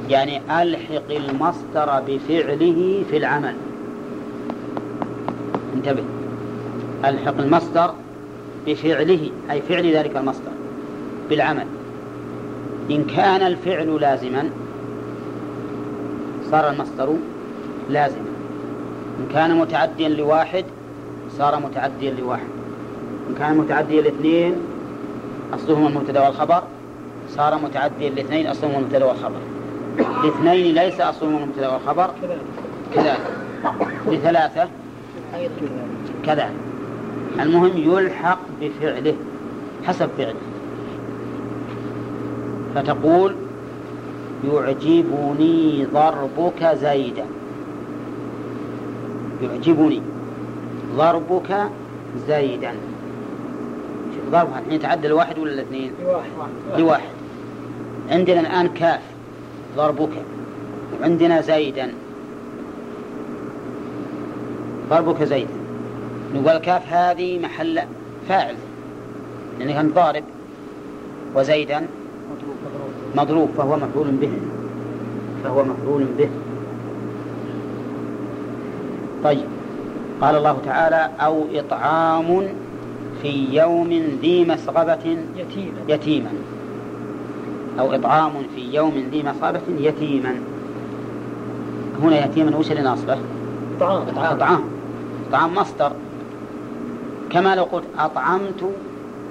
يعني 0.09 0.41
ألحق 0.61 1.11
المصدر 1.11 2.01
بفعله 2.07 3.03
في 3.09 3.17
العمل. 3.17 3.53
انتبه. 5.77 6.03
ألحق 7.05 7.37
المصدر 7.39 7.93
بفعله 8.67 9.29
أي 9.51 9.61
فعل 9.61 9.95
ذلك 9.95 10.17
المصدر 10.17 10.51
بالعمل. 11.29 11.65
إن 12.91 13.03
كان 13.03 13.47
الفعل 13.47 14.01
لازما 14.01 14.49
صار 16.51 16.69
المصدر 16.69 17.13
لازما. 17.89 18.25
إن 19.19 19.33
كان 19.33 19.57
متعديا 19.57 20.09
لواحد 20.09 20.65
صار 21.37 21.59
متعديا 21.59 22.11
لواحد. 22.11 22.47
إن 23.29 23.35
كان 23.39 23.57
متعديا 23.57 24.01
لاثنين 24.01 24.55
أصلهما 25.53 25.87
المبتدأ 25.87 26.27
والخبر. 26.27 26.63
صار 27.29 27.57
متعديا 27.57 28.09
لاثنين 28.09 28.47
أصلهما 28.47 28.77
المبتدأ 28.77 29.05
والخبر. 29.05 29.39
لاثنين 30.23 30.75
ليس 30.75 31.01
أصلهما 31.01 31.37
المبتدأ 31.37 31.69
والخبر. 31.69 32.09
كذلك. 32.21 32.41
كذلك. 32.95 33.19
لثلاثة 34.07 34.67
كذلك 36.25 36.51
المهم 37.39 37.71
يلحق 37.75 38.39
بفعله 38.61 39.15
حسب 39.85 40.09
فعله. 40.17 40.33
فتقول 42.75 43.35
يعجبني 44.53 45.85
ضربك 45.93 46.65
زيدا. 46.81 47.25
يعجبني 49.41 50.01
ضربك 50.97 51.69
زيدا. 52.27 52.71
شوف 54.15 54.31
ضربها 54.31 54.59
الحين 54.59 54.73
يتعدى 54.73 55.07
الواحد 55.07 55.39
ولا 55.39 55.53
الاثنين؟ 55.53 55.91
لواحد. 56.03 56.29
لواحد. 56.77 57.09
عندنا 58.11 58.39
الآن 58.39 58.67
كاف 58.67 59.01
ضربك. 59.77 60.09
وعندنا 61.01 61.41
زيدا. 61.41 61.93
ضربك 64.89 65.23
زيدا 65.23 65.53
نقول 66.35 66.57
كاف 66.57 66.93
هذه 66.93 67.39
محل 67.39 67.79
فاعل. 68.29 68.55
لأنه 69.59 69.73
كان 69.73 69.91
ضارب 69.95 70.23
وزيدا 71.35 71.87
مضروب 73.15 73.49
فهو 73.57 73.75
مفعول 73.75 74.07
به. 74.11 74.31
فهو 75.43 75.63
مفعول 75.63 76.05
به. 76.17 76.29
طيب. 79.23 79.45
قال 80.21 80.35
الله 80.35 80.57
تعالى 80.65 81.09
أو 81.19 81.45
إطعام 81.53 82.47
في 83.21 83.47
يوم 83.51 83.89
ذي 84.21 84.45
مسغبة 84.45 85.17
يتيما. 85.35 85.79
يتيما. 85.87 86.29
أو 87.79 87.93
إطعام 87.93 88.31
في 88.55 88.75
يوم 88.75 88.93
ذي 89.11 89.23
مسغبة 89.23 89.61
يتيما. 89.79 90.35
هنا 92.03 92.25
يتيما 92.25 92.57
وش 92.57 92.71
اللي 92.71 92.81
ناصبه؟ 92.83 93.17
طعام. 93.79 94.07
إطعام 94.17 94.76
إطعام 95.29 95.55
مصدر. 95.55 95.91
كما 97.29 97.55
لو 97.55 97.63
قلت 97.63 97.83
أطعمت 97.99 98.69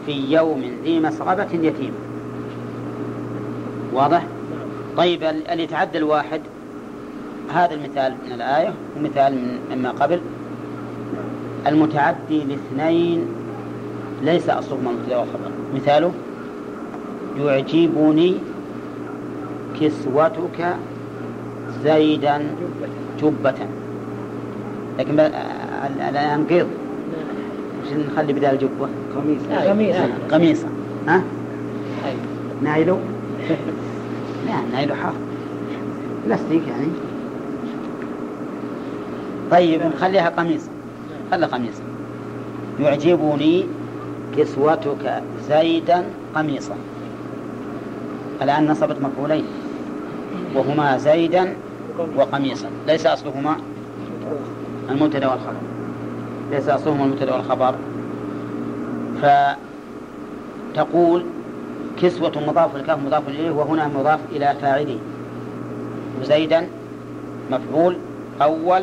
في 0.07 0.13
يوم 0.33 0.63
ذي 0.85 1.01
مسغبة 1.01 1.47
يتيما 1.53 1.97
واضح؟ 3.93 4.23
طيب 4.97 5.23
ال- 5.23 5.49
اللي 5.49 5.63
يتعدى 5.63 5.99
الواحد 5.99 6.41
هذا 7.55 7.75
المثال 7.75 8.15
من 8.27 8.33
الآية 8.33 8.73
ومثال 8.97 9.59
مما 9.73 9.91
قبل. 9.91 10.21
المتعدي 11.67 12.45
لاثنين 12.45 13.27
ليس 14.23 14.49
أصلهما 14.49 14.91
المبتدأ 14.91 15.17
والخبر 15.17 15.51
مثاله 15.75 16.13
يعجبني 17.39 18.35
كسوتك 19.81 20.77
زيدا 21.85 22.43
جبة. 23.23 23.55
لكن 24.99 25.17
ب- 25.77 25.87
ال- 25.87 26.01
الآن 26.01 26.45
قيض 26.47 26.67
وش 27.83 27.93
نخلي 27.93 28.33
بدال 28.33 28.55
الجبة 28.55 28.89
قميص. 29.17 29.43
قميص. 29.69 29.97
قميصا 30.33 30.69
ها؟ 31.09 31.23
نايلو؟ 32.63 32.99
لا 34.47 34.55
نايلو 34.73 34.95
حار. 34.95 35.13
بلاستيك 36.27 36.63
يعني. 36.69 36.87
طيب 39.51 39.83
نخليها 39.83 40.29
قميصا 40.29 40.71
خلها 41.31 41.49
قميصا 41.49 41.83
يعجبني 42.81 43.65
كسوتك 44.37 45.23
زيدا 45.49 46.05
قميصا. 46.35 46.75
الآن 48.43 48.67
نصبت 48.67 48.97
مفعولين. 49.03 49.45
وهما 50.55 50.99
زيدا 50.99 51.55
وقميصا. 52.17 52.69
ليس 52.87 53.07
أصلهما. 53.07 53.57
المبتدأ 54.91 55.29
والخبر. 55.29 55.57
ليس 56.51 56.69
أصلهما 56.69 57.05
المبتدأ 57.05 57.35
والخبر. 57.35 57.75
فتقول 60.75 61.25
كسوة 62.03 62.33
مضاف 62.47 62.77
الكاف 62.77 62.99
مضاف 63.07 63.29
إليه 63.29 63.51
وهنا 63.51 63.89
مضاف 63.89 64.21
إلى 64.33 64.55
فاعله. 64.61 64.99
زيدا 66.23 66.69
مفعول 67.51 67.97
أول 68.43 68.83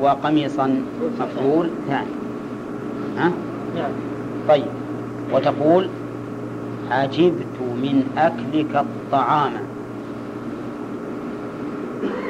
وقميصا 0.00 0.82
مفعول 1.20 1.70
ثاني. 1.88 2.06
ها؟ 3.18 3.32
طيب. 4.48 4.66
وتقول 5.32 5.88
عجبت 6.90 7.60
من 7.60 8.04
أكلك 8.18 8.76
الطعام. 8.76 9.52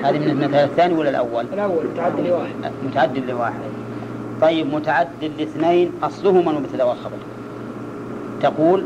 هذه 0.02 0.18
من 0.18 0.30
المثال 0.30 0.54
الثاني 0.54 0.94
ولا 0.94 1.10
الأول؟ 1.10 1.44
الأول 1.52 1.84
متعدي 1.94 2.28
لواحد. 2.28 2.52
متعدد 2.84 3.30
لواحد. 3.30 3.60
طيب 4.40 4.74
متعدد 4.74 5.30
لاثنين 5.38 5.90
أصلهما 6.02 6.50
المبتدأ 6.50 6.84
والخبر 6.84 7.16
تقول 8.42 8.84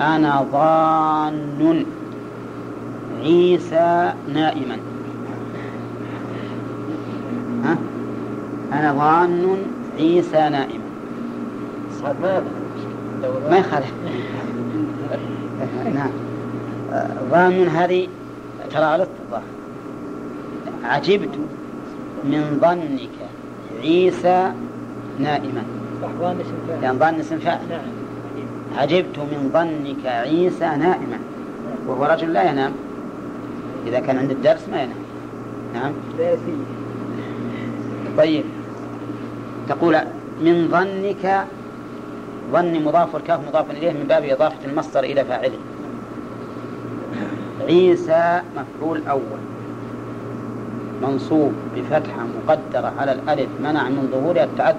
أنا 0.00 0.46
ظان 0.52 1.84
عيسى 3.22 4.12
نائما. 4.34 4.76
ها؟ 7.64 7.76
أنا 8.72 8.92
ظان 8.92 9.56
عيسى 9.98 10.48
نائما. 10.48 10.86
ما 13.50 13.58
يخالف. 13.58 13.92
نعم. 15.94 16.10
آه، 16.92 17.08
ظان 17.30 17.68
هذه 17.68 18.08
ترى 18.70 18.84
غلطت 18.84 19.10
الظاهر 19.26 19.55
عجبت 20.86 21.38
من 22.24 22.58
ظنك 22.60 23.16
عيسى 23.82 24.52
نائما. 25.18 25.62
لأن 26.82 26.98
ظن 26.98 27.20
اسم 27.20 27.38
فاعل. 27.38 27.58
نعم. 27.70 27.80
عجبت 28.76 29.18
من 29.18 29.50
ظنك 29.52 30.06
عيسى 30.06 30.64
نائما. 30.64 31.18
وهو 31.86 32.04
رجل 32.04 32.32
لا 32.32 32.50
ينام. 32.50 32.72
إذا 33.86 34.00
كان 34.00 34.18
عند 34.18 34.30
الدرس 34.30 34.68
ما 34.68 34.82
ينام. 34.82 34.96
نعم. 35.74 35.92
طيب. 38.18 38.44
تقول 39.68 39.96
من 40.40 40.68
ظنك 40.70 41.46
ظن 42.52 42.84
مضاف 42.84 43.14
والكاف 43.14 43.48
مضاف 43.48 43.70
إليه 43.70 43.92
من 43.92 44.04
باب 44.08 44.24
إضافة 44.24 44.64
المصدر 44.64 45.04
إلى 45.04 45.24
فاعله. 45.24 45.58
عيسى 47.68 48.40
مفعول 48.56 49.02
أول. 49.08 49.55
منصوب 51.02 51.52
بفتحة 51.76 52.26
مقدرة 52.46 52.92
على 52.98 53.12
الألف 53.12 53.48
منع 53.62 53.88
من 53.88 54.08
ظهورها 54.12 54.44
التعدي 54.44 54.78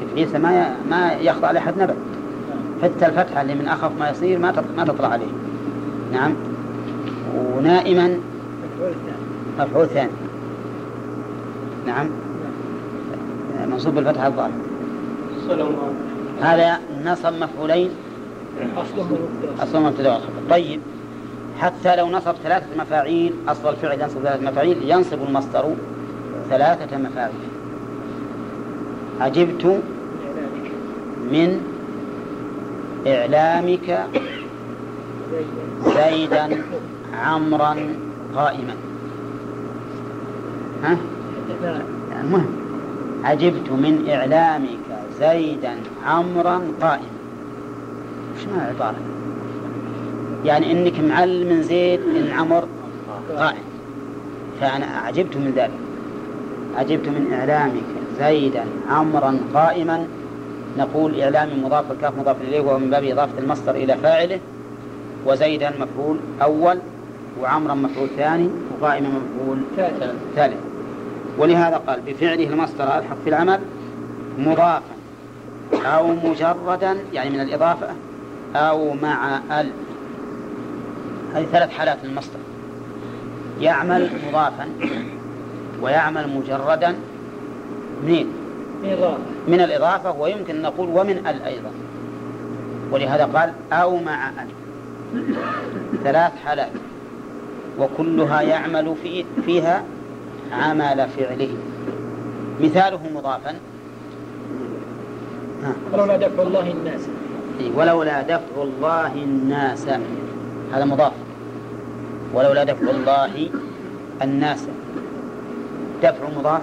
شوف 0.00 0.08
عيسى 0.16 0.38
ما. 0.38 0.76
ما 0.90 1.12
يخضع 1.12 1.50
لأحد 1.50 1.78
نبأ. 1.78 1.94
حتى 2.82 3.06
الفتحة 3.06 3.42
اللي 3.42 3.54
من 3.54 3.68
أخف 3.68 3.90
ما 3.98 4.10
يصير 4.10 4.38
ما. 4.38 4.64
ما 4.76 4.84
تطلع 4.84 5.08
عليه. 5.08 5.32
نعم. 6.12 6.34
ونائما 7.36 8.18
مفعول 9.58 9.86
ثاني. 9.86 10.10
نعم. 11.86 12.10
منصوب 13.70 13.94
بالفتحة 13.94 14.26
الظاهرة. 14.26 14.52
هذا 16.40 16.78
نصب 17.04 17.32
مفعولين. 17.32 17.90
أصل 19.60 19.82
مبتدأ. 19.82 20.20
طيب. 20.50 20.80
حتى 21.60 21.96
لو 21.96 22.08
نصب 22.08 22.34
ثلاثة 22.44 22.66
مفاعيل 22.78 23.32
أصل 23.48 23.68
الفعل 23.68 24.00
ينصب 24.00 24.20
ثلاثة 24.22 24.50
مفاعيل 24.50 24.90
ينصب 24.90 25.22
المصدر 25.28 25.64
ثلاثة 26.50 26.96
مفاعيل 26.98 27.32
عجبت 29.20 29.80
من 31.32 31.60
إعلامك 33.06 34.06
زيدا 35.84 36.62
عمرا 37.14 37.76
قائما 38.36 38.74
ها؟ 40.82 40.96
المهم 42.20 42.46
عجبت 43.24 43.70
من 43.70 44.08
إعلامك 44.10 44.78
زيدا 45.20 45.74
عمرا 46.06 46.62
قائما 46.80 47.06
معنى 48.48 48.70
العبارة؟ 48.70 48.96
يعني 50.44 50.72
إنك 50.72 51.00
معلم 51.00 51.62
زيد 51.62 52.00
إن 52.00 52.30
عمر 52.30 52.64
قائم 53.36 53.62
فأنا 54.60 54.86
عجبت 54.86 55.36
من 55.36 55.52
ذلك. 55.56 55.70
عجبت 56.78 57.08
من 57.08 57.32
إعلامك 57.32 57.82
زيدا 58.18 58.64
عمرا 58.90 59.38
قائما. 59.54 60.06
نقول 60.78 61.20
اعلام 61.20 61.64
مضاف 61.64 61.92
الكاف 61.92 62.18
مضاف 62.18 62.36
إليه 62.48 62.60
وهو 62.60 62.78
من 62.78 62.90
باب 62.90 63.04
إضافة 63.04 63.38
المصدر 63.38 63.74
إلى 63.74 63.96
فاعله. 63.96 64.40
وزيدا 65.26 65.72
مفعول 65.80 66.16
أول 66.42 66.78
وعمرا 67.42 67.74
مفعول 67.74 68.08
ثاني 68.16 68.48
وقائما 68.80 69.08
مفعول 69.08 69.58
ثالث. 70.36 70.60
ولهذا 71.38 71.76
قال 71.76 72.00
بفعله 72.06 72.48
المصدر 72.48 72.84
ألحق 72.84 73.16
في 73.24 73.30
العمل 73.30 73.60
مضافا 74.38 74.82
أو 75.84 76.08
مجردا 76.24 76.96
يعني 77.12 77.30
من 77.30 77.40
الإضافة 77.40 77.88
أو 78.54 78.94
مع 79.02 79.40
ال 79.60 79.66
هذه 81.34 81.46
ثلاث 81.52 81.70
حالات 81.70 81.98
للمصدر 82.04 82.38
يعمل 83.60 84.10
مضافا 84.28 84.68
ويعمل 85.82 86.28
مجردا 86.28 86.94
منين؟ 88.04 88.26
من 89.48 89.60
الإضافة. 89.60 90.12
ويمكن 90.20 90.56
أن 90.56 90.62
نقول 90.62 90.88
ومن 90.88 91.26
ال 91.26 91.42
أيضا. 91.42 91.70
ولهذا 92.90 93.24
قال 93.24 93.52
أو 93.72 93.96
مع 93.96 94.28
ال. 94.28 94.48
ثلاث 96.04 96.32
حالات. 96.44 96.70
وكلها 97.78 98.40
يعمل 98.40 98.94
في 99.02 99.24
فيها 99.46 99.84
عمل 100.52 101.08
فعله. 101.16 101.56
مثاله 102.60 103.00
مضافا. 103.14 103.54
ولولا 105.92 106.16
دفع 106.16 106.42
الله 106.42 106.70
الناس. 106.70 107.00
ولولا 107.74 108.22
دفع 108.22 108.62
الله 108.62 109.12
الناس. 109.14 109.86
هذا 110.72 110.84
مضاف. 110.84 111.12
ولولا 112.34 112.64
دفع 112.64 112.90
الله 112.90 113.48
الناس. 114.22 114.66
دفع 116.02 116.28
مضاف. 116.38 116.62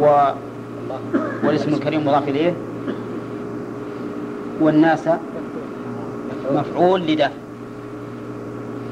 و 0.00 0.04
والاسم 1.44 1.74
الكريم 1.74 2.06
مضاف 2.06 2.28
إليه. 2.28 2.54
والناس 4.60 5.08
مفعول 6.54 7.00
لدفع. 7.00 7.30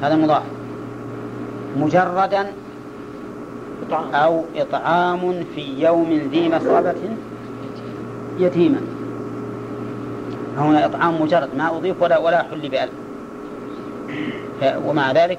هذا 0.03 0.17
مضاف. 0.17 0.43
مجردا 1.77 2.53
أو 4.15 4.45
إطعام 4.57 5.45
في 5.55 5.83
يوم 5.83 6.29
ذي 6.33 6.49
مسغبة 6.49 6.95
يتيما. 8.39 9.00
هنا 10.59 10.87
إطعام 10.87 11.23
مجرد 11.23 11.49
ما 11.59 11.77
أضيف 11.77 12.03
ولا 12.03 12.19
ولا 12.19 12.43
حل 12.43 12.69
بألف. 12.69 12.93
ومع 14.87 15.13
ذلك 15.13 15.39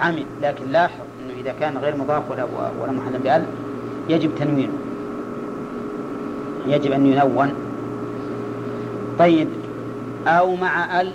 عمل 0.00 0.24
لكن 0.42 0.64
لاحظ 0.70 1.00
أنه 1.20 1.40
إذا 1.40 1.54
كان 1.60 1.78
غير 1.78 1.96
مضاف 1.96 2.30
ولا 2.30 2.46
ولا 2.80 2.92
محل 2.92 3.18
بألف 3.18 3.46
يجب 4.08 4.30
تنوينه. 4.38 4.72
يجب 6.66 6.92
أن 6.92 7.06
ينون. 7.06 7.54
طيب 9.18 9.48
أو 10.26 10.56
مع 10.56 11.00
أل. 11.00 11.12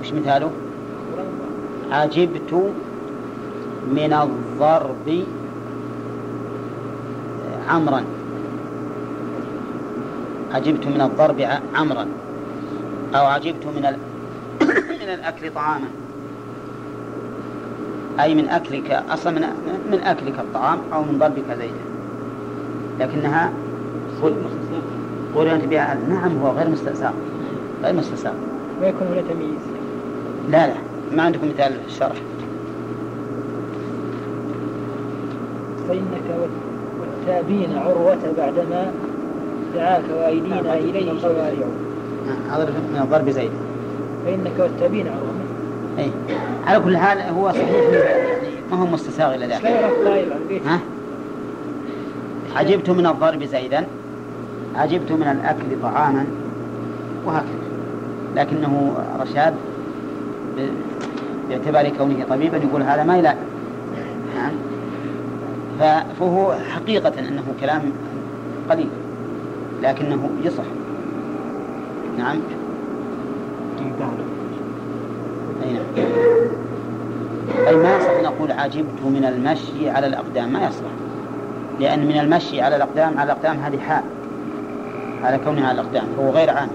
وش 0.00 0.12
مثاله؟ 0.12 0.50
عجبت 1.90 2.72
من 3.88 4.12
الضرب 4.12 5.24
عمرا. 7.68 8.04
عجبت 10.54 10.86
من 10.86 11.00
الضرب 11.00 11.48
عمرا 11.74 12.06
أو 13.14 13.26
عجبت 13.26 13.66
من 13.76 13.86
ال... 13.86 13.96
من 15.02 15.08
الأكل 15.14 15.54
طعاما. 15.54 15.88
أي 18.20 18.34
من 18.34 18.48
أكلك 18.48 18.90
أصلا 19.10 19.32
من, 19.32 19.46
من 19.90 20.00
أكلك 20.00 20.38
الطعام 20.38 20.78
أو 20.92 21.02
من 21.02 21.18
ضربك 21.18 21.58
زيدا. 21.58 21.84
لكنها 23.00 23.52
قول 25.34 25.48
أنت 25.48 25.64
بها 25.64 25.98
نعم 26.08 26.38
هو 26.38 26.50
غير 26.50 26.68
مستساغ. 26.68 27.12
غير 27.82 27.94
مستساغ. 27.94 28.32
ما 28.80 28.86
يكون 28.86 29.06
هنا 29.06 29.20
تمييز؟ 29.20 29.62
لا 30.50 30.66
لا. 30.66 30.74
ما 31.12 31.22
عندكم 31.22 31.48
مثال 31.48 31.72
الشرح 31.86 32.16
فإنك 35.88 36.48
والتابين 37.00 37.78
عروة 37.78 38.18
بعدما 38.38 38.92
دعاك 39.74 40.02
وأيدينا 40.18 40.74
إليه 40.74 41.20
شوارع 41.20 41.52
هذا 42.50 42.64
من 42.64 43.00
الضرب 43.02 43.30
زيد. 43.30 43.50
فإنك 44.26 44.52
والتابين 44.58 45.06
عروة 45.08 45.34
أي 45.98 46.10
على 46.66 46.80
كل 46.80 46.96
حال 46.96 47.18
هو 47.18 47.52
صحيح 47.52 47.70
يعني 47.70 48.34
ما 48.70 48.76
هو 48.76 48.86
مستساغ 48.86 49.34
إلى 49.34 49.46
ذلك 49.46 49.66
ها؟ 50.66 50.80
عجبت 52.56 52.90
من 52.90 53.06
الضرب 53.06 53.44
زيدا. 53.44 53.84
عجبت 54.76 55.12
من 55.12 55.22
الأكل 55.22 55.82
طعاما. 55.82 56.26
وهكذا. 57.26 57.64
لكنه 58.36 58.94
رشاد 59.20 59.54
باعتبار 61.48 61.88
كونه 61.88 62.24
طبيبا 62.30 62.56
يقول 62.56 62.82
هذا 62.82 63.02
ما 63.02 63.18
يلائم 63.18 63.36
فهو 66.20 66.54
حقيقة 66.74 67.12
أنه 67.18 67.42
كلام 67.60 67.82
قليل. 68.70 68.88
لكنه 69.84 70.30
يصح. 70.42 70.64
نعم. 72.18 72.36
أي 75.64 75.72
نعم. 75.72 76.06
أي 77.66 77.76
ما 77.76 77.96
يصح 77.96 78.22
نقول 78.22 78.52
عجبت 78.52 79.02
من 79.04 79.24
المشي 79.24 79.90
على 79.90 80.06
الأقدام؟ 80.06 80.52
ما 80.52 80.66
يصح. 80.66 80.90
لأن 81.80 82.06
من 82.06 82.18
المشي 82.18 82.60
على 82.60 82.76
الأقدام 82.76 83.18
على 83.18 83.32
الأقدام 83.32 83.56
هذه 83.56 83.78
حال. 83.78 84.04
على 85.22 85.38
كونها 85.44 85.68
على 85.68 85.80
الأقدام 85.80 86.04
فهو 86.16 86.30
غير 86.30 86.50
عام. 86.50 86.68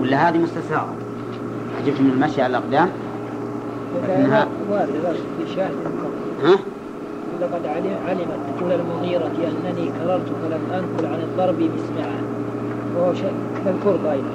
ولا 0.00 0.28
هذه 0.28 0.38
مستساغة؟ 0.38 0.94
عجبت 1.82 2.00
من 2.00 2.10
المشي 2.10 2.42
على 2.42 2.50
الأقدام؟ 2.58 2.88
لكنها 4.02 4.48
ها؟ 6.42 6.56
لقد 7.40 7.66
علمت 8.08 8.38
تقول 8.58 8.72
المغيرة 8.72 9.26
أنني 9.26 9.90
كررت 9.98 10.26
فلم 10.42 10.60
أنقل 10.72 11.06
عن 11.06 11.20
الضرب 11.20 11.60
مسمعا. 11.60 12.22
وهو 12.96 13.14
شيء 13.14 13.32
مذكور 13.66 14.12
أيضا 14.12 14.30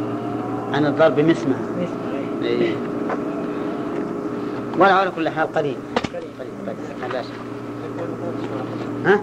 عن 0.73 0.85
الضرب 0.85 1.19
مسمع 1.19 1.55
مسمع 1.81 2.11
إيه. 2.43 2.75
ولا 4.79 4.93
على 4.93 5.11
كل 5.15 5.29
حال 5.29 5.53
قليل 5.53 5.75
قليل 6.13 6.23
قليل 6.39 7.13
لا 7.13 7.21
شك. 7.21 7.29
ها؟ 9.05 9.21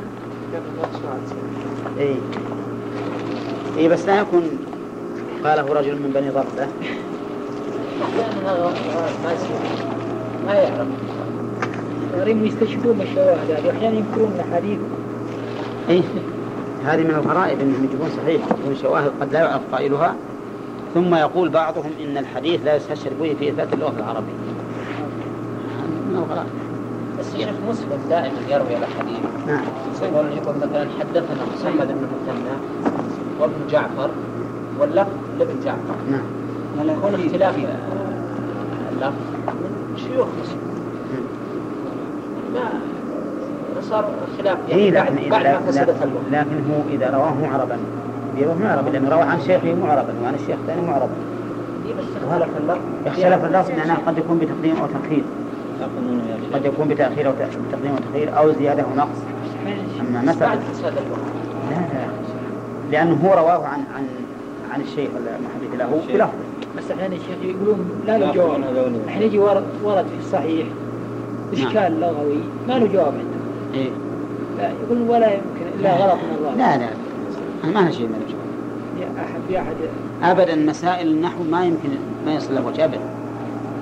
اي 1.98 2.14
اي 3.78 3.88
بس 3.88 4.06
لا 4.06 4.20
يكون 4.20 4.42
قاله 5.44 5.72
رجل 5.74 5.94
من 5.94 6.10
بني 6.14 6.30
ضربه 6.30 6.68
ما 10.46 10.54
يعرف. 10.54 10.86
صارين 12.18 12.46
يستشهدون 12.46 12.98
بالشواهد 12.98 13.50
هذه 13.50 13.66
واحيانا 13.66 13.96
ينكرون 13.96 14.32
الحديث 14.38 14.78
اي 15.88 16.02
هذه 16.84 17.02
من 17.02 17.10
الغرائب 17.10 17.60
إنهم 17.60 17.84
يجيبون 17.84 18.08
صحيح. 18.16 18.42
يجيبون 18.44 18.76
شواهد 18.82 19.12
قد 19.20 19.32
لا 19.32 19.38
يعرف 19.38 19.62
قائلها. 19.72 20.14
ثم 20.94 21.14
يقول 21.14 21.48
بعضهم 21.48 21.90
إن 22.04 22.18
الحديث 22.18 22.64
لا 22.64 22.76
يستشهد 22.76 23.12
به 23.20 23.36
في 23.38 23.48
إثبات 23.48 23.72
اللغة 23.72 23.94
العربيه 23.98 24.32
من 26.08 26.16
الغلط 26.16 26.46
بس 27.18 27.34
الشيخ 27.34 27.48
مسلم 27.68 27.98
دائما 28.10 28.38
يروي 28.48 28.76
الاحاديث 28.76 29.18
نعم. 29.46 29.64
يقول 30.02 30.26
يقول 30.26 30.56
مثلا 30.56 30.86
حدثنا 31.00 31.42
محمد 31.54 31.88
بن 31.88 32.06
المثنى 32.08 32.56
وابن 33.40 33.54
جعفر 33.70 34.10
واللفظ 34.80 35.10
لابن 35.38 35.60
جعفر. 35.64 35.94
نعم. 36.10 36.88
يكون 36.88 37.14
اختلاف 37.14 37.56
اللفظ 38.92 39.22
من 39.46 39.96
شيوخ 39.96 40.28
مسلم. 40.42 40.77
ما 42.54 43.80
صار 43.90 44.10
خلاف 44.38 44.58
يعني 44.68 44.82
إيه 44.82 44.92
بعد, 44.92 45.12
لكن 45.12 45.30
بعد 45.30 45.42
ما 45.42 45.50
إذا 45.50 45.58
فسدت 45.58 45.88
لكن, 45.88 46.02
اللغة 46.02 46.22
لكن 46.30 46.70
هو 46.70 46.80
إذا 46.94 47.10
رواه 47.10 47.34
معربا 47.50 47.76
يروه 48.36 48.58
معربا 48.58 48.90
لأنه 48.90 49.08
روى 49.08 49.22
عن 49.22 49.40
شيخه 49.40 49.74
معربا 49.74 50.14
وعن 50.24 50.34
الشيخ 50.34 50.56
الثاني 50.62 50.86
معربا 50.86 51.12
إيه 51.86 51.94
بس 51.94 52.04
اختلف 52.24 52.56
اللفظ. 52.56 52.80
اختلف 53.06 53.44
اللفظ 53.44 53.70
معناه 53.70 53.96
قد 54.06 54.18
يكون 54.18 54.38
بتقديم 54.38 54.76
أو 54.76 54.86
تأخير. 54.86 55.22
قد 56.54 56.64
يكون 56.64 56.88
بتأخير 56.88 57.26
أو 57.26 57.32
بتقديم 57.32 57.90
أو 57.92 57.98
تأخير 58.12 58.38
أو 58.38 58.52
زيادة 58.52 58.82
أو 58.82 58.88
نقص. 58.96 59.18
أما 60.00 60.20
بعد 60.20 60.28
مسألة 60.28 60.60
فساد 60.72 60.92
اللغة 60.92 61.18
لا 61.70 61.76
لا. 61.76 62.08
لأنه 62.92 63.18
هو 63.24 63.34
رواه 63.34 63.66
عن 63.66 63.80
عن 63.96 64.06
عن 64.72 64.80
الشيخ 64.80 65.10
المحدث 65.16 65.78
له 65.78 66.00
بلفظه 66.08 66.32
بس 66.78 66.90
أحيانا 66.90 67.14
يا 67.14 67.20
شيخ 67.20 67.56
يقولون 67.56 67.90
لا 68.06 68.18
له 68.18 68.32
جواب 68.32 68.60
إحنا 69.08 69.24
يجي 69.24 69.38
ورد, 69.38 69.62
ورد 69.84 70.04
في 70.04 70.18
الصحيح. 70.26 70.66
اشكال 71.52 72.00
لغوي؟ 72.00 72.38
ما 72.68 72.72
له 72.72 72.86
جواب 72.86 73.14
عنده. 73.14 73.74
إيه. 73.74 73.90
لا 74.58 74.70
يقول 74.70 75.10
ولا 75.10 75.26
يمكن 75.26 75.78
إلا 75.80 75.94
غلط 75.94 76.14
من 76.14 76.36
الله. 76.38 76.54
لا 76.54 76.78
لا. 76.78 76.88
أنا 77.64 77.72
ما 77.72 77.88
هي 77.88 77.92
شيء 77.92 78.06
من 78.06 78.22
الجواب. 78.26 78.48
يا 79.00 79.22
أحد 79.22 79.40
يا 79.50 79.60
أحد. 79.60 79.76
أبدا 80.22 80.56
مسائل 80.56 81.08
النحو 81.08 81.44
ما 81.50 81.64
يمكن 81.64 81.88
ما 82.26 82.34
يصل 82.34 82.54
له 82.54 82.66
وجه 82.66 82.84
أبدا. 82.84 83.00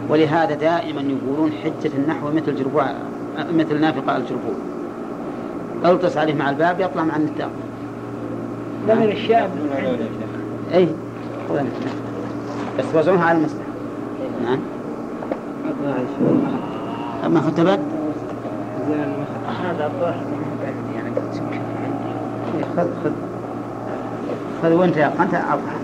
ولهذا 0.09 0.55
دائما 0.55 1.01
يقولون 1.01 1.53
حجة 1.53 1.91
النحو 1.99 2.31
مثل 2.33 2.57
جربوع 2.57 2.87
مثل 3.53 3.81
نافقة 3.81 4.17
الجربوع. 4.17 4.55
التص 5.85 6.17
عليه 6.17 6.35
مع 6.35 6.51
الباب 6.51 6.81
يطلع 6.81 7.05
مع 7.05 7.17
النتاق. 7.17 7.51
ده 8.89 8.95
من 8.95 9.11
خذ 11.49 11.57
النتاق. 11.57 11.93
بس 12.79 12.85
وزعوها 12.95 13.25
على 13.25 13.39
المصلحة 13.39 13.67
نعم. 14.45 14.59
أما 17.27 17.41
ختبت 17.41 17.81
هذا 19.65 19.87
الظاهر 19.87 20.27
يعني 20.95 21.11
خذ 22.77 22.87
خذ 23.05 23.11
خذ 24.63 24.73
وانت 24.73 24.97
يا 24.97 25.07
أنت 25.07 25.35
أضحى 25.35 25.77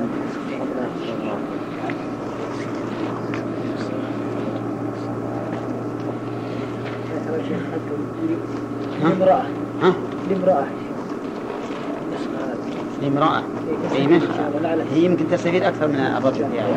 لامرأة. 9.03 9.45
لامرأة 13.03 13.43
هي 14.93 15.05
يمكن 15.05 15.29
تستفيد 15.31 15.63
أكثر 15.63 15.89
من 15.89 15.95
الرجل 15.95 16.55
يعني 16.55 16.73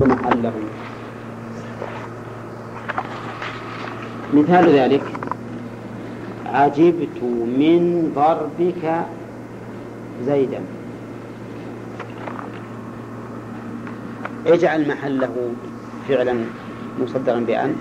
محله 0.00 0.52
مثال 4.32 4.68
ذلك. 4.68 5.02
عجبت 6.46 7.22
من 7.58 8.12
ضربك 8.16 9.04
زيدا. 10.26 10.60
اجعل 14.46 14.88
محله 14.88 15.52
فعلا 16.08 16.36
مصدرا 17.00 17.40
بأن 17.40 17.76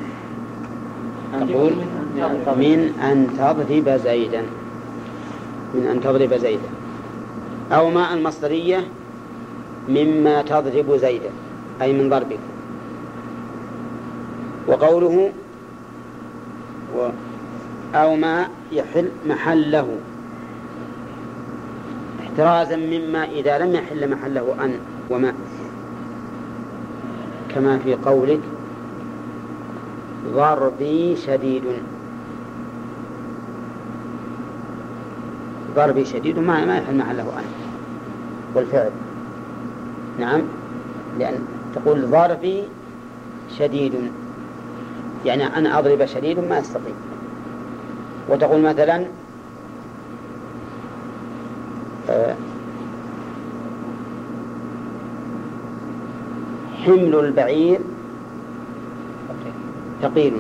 تقول 1.34 1.72
من 2.58 2.94
أن 3.04 3.28
تضرب 3.38 3.98
زيدا. 4.04 4.42
من 5.74 5.88
أن 5.92 6.02
تضرب 6.02 6.34
زيدا. 6.34 6.70
أو 7.72 7.90
ما 7.90 8.14
المصدرية 8.14 8.80
مما 9.90 10.42
تضرب 10.42 10.96
زيدا 10.96 11.30
أي 11.82 11.94
من 11.94 12.10
ضربك. 12.10 12.40
وقوله 14.68 15.32
أو 17.96 18.16
ما 18.16 18.48
يحل 18.72 19.10
محله. 19.28 19.98
احترازا 22.22 22.76
مما 22.76 23.24
إذا 23.24 23.58
لم 23.58 23.76
يحل 23.76 24.12
محله 24.12 24.56
أن 24.66 24.74
وما. 25.10 25.34
كما 27.56 27.78
في 27.78 27.94
قولك 27.94 28.40
ضربي 30.34 31.16
شديد. 31.16 31.64
ضربي 35.76 36.06
شديد 36.06 36.40
ما 36.40 36.66
ما 36.66 36.78
يحل 36.78 36.98
محله 36.98 37.24
أن. 37.24 37.46
والفعل. 38.56 38.92
نعم. 40.20 40.42
لأن 41.20 41.40
تقول 41.76 42.12
ضربي 42.12 42.64
شديد. 43.60 43.94
يعني 45.26 45.44
أن 45.44 45.68
أضرب 45.68 46.06
شديد 46.06 46.40
ما 46.40 46.60
أستطيع. 46.60 46.94
وتقول 48.30 48.62
مثلا 48.62 49.06
آه، 52.10 52.36
حمل 56.86 57.16
البعير 57.16 57.80
ثقيل 60.02 60.34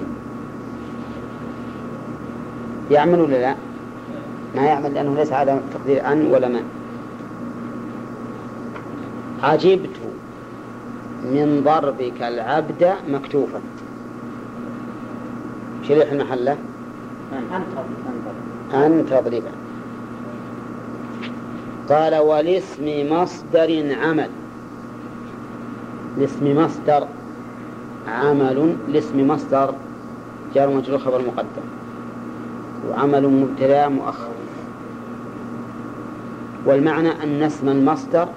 يعمل 2.91 3.21
ولا 3.21 3.41
لا؟ 3.41 3.55
ما 4.55 4.61
يعمل 4.61 4.93
لأنه 4.93 5.15
ليس 5.15 5.32
على 5.32 5.59
تقدير 5.73 6.07
أن 6.07 6.25
ولا 6.25 6.47
من 6.47 6.63
عجبت 9.43 9.97
من 11.23 11.61
ضربك 11.65 12.21
العبد 12.21 12.93
مكتوفا. 13.09 13.61
شريح 15.88 16.11
المحلة 16.11 16.57
أن 18.73 19.05
تضرب. 19.09 19.43
قال 21.89 22.15
ولاسم 22.15 23.13
مصدر 23.13 23.95
عمل. 24.03 24.29
لاسم 26.17 26.58
مصدر 26.58 27.08
عمل 28.08 28.75
لاسم 28.87 29.28
مصدر 29.28 29.74
جار 30.55 30.70
مجرور 30.70 30.99
خبر 30.99 31.21
مقدم. 31.21 31.66
وعمل 32.89 33.28
مبتدا 33.28 33.87
مؤخر. 33.87 34.32
والمعنى 36.66 37.09
أن 37.24 37.43
اسم 37.43 37.70
المصدر 37.70 38.28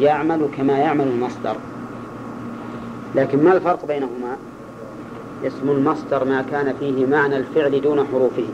يعمل 0.00 0.48
كما 0.56 0.78
يعمل 0.78 1.06
المصدر. 1.06 1.56
لكن 3.14 3.44
ما 3.44 3.52
الفرق 3.52 3.86
بينهما؟ 3.86 4.36
اسم 5.44 5.70
المصدر 5.70 6.24
ما 6.24 6.42
كان 6.42 6.74
فيه 6.80 7.06
معنى 7.06 7.36
الفعل 7.36 7.80
دون 7.80 8.06
حروفه. 8.12 8.44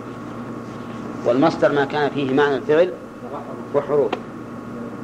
والمصدر 1.26 1.72
ما 1.72 1.84
كان 1.84 2.10
فيه 2.10 2.34
معنى 2.34 2.56
الفعل 2.56 2.90
وحروف 3.74 4.10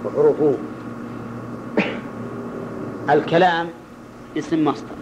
وحروفه. 0.05 0.55
الكلام 3.11 3.69
اسم 4.39 4.65
مصدر 4.65 4.94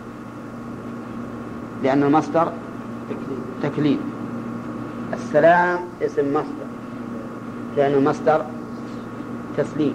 لأن 1.85 2.03
المصدر 2.03 2.53
تكليف 3.63 3.99
السلام 5.13 5.79
اسم 6.03 6.35
مصدر 6.35 6.69
لأن 7.77 7.93
المصدر 7.93 8.45
تسليم. 9.57 9.95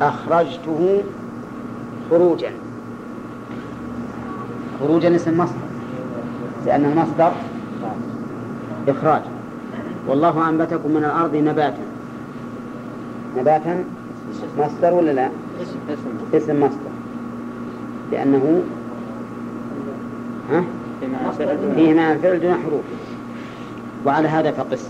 أخرجته 0.00 1.02
خروجا. 2.10 2.50
خروجا 4.80 5.16
اسم 5.16 5.38
مصدر. 5.38 5.66
لأن 6.66 6.84
المصدر 6.84 7.32
إخراج. 8.88 9.22
والله 10.08 10.48
أنبتكم 10.48 10.90
من 10.90 11.04
الأرض 11.04 11.36
نباتا. 11.36 11.82
نباتا 13.38 13.84
مصدر 14.58 14.94
ولا 14.94 15.10
لا؟ 15.10 15.28
اسم 16.34 16.60
مصدر. 16.60 16.90
لأنه 18.12 18.62
ها؟ 20.50 20.64
فيه 21.74 21.94
معنى 21.94 22.12
الفعل 22.12 22.40
دون 22.40 22.54
حروف. 22.54 22.84
وعلى 24.06 24.28
هذا 24.28 24.50
فقس. 24.50 24.88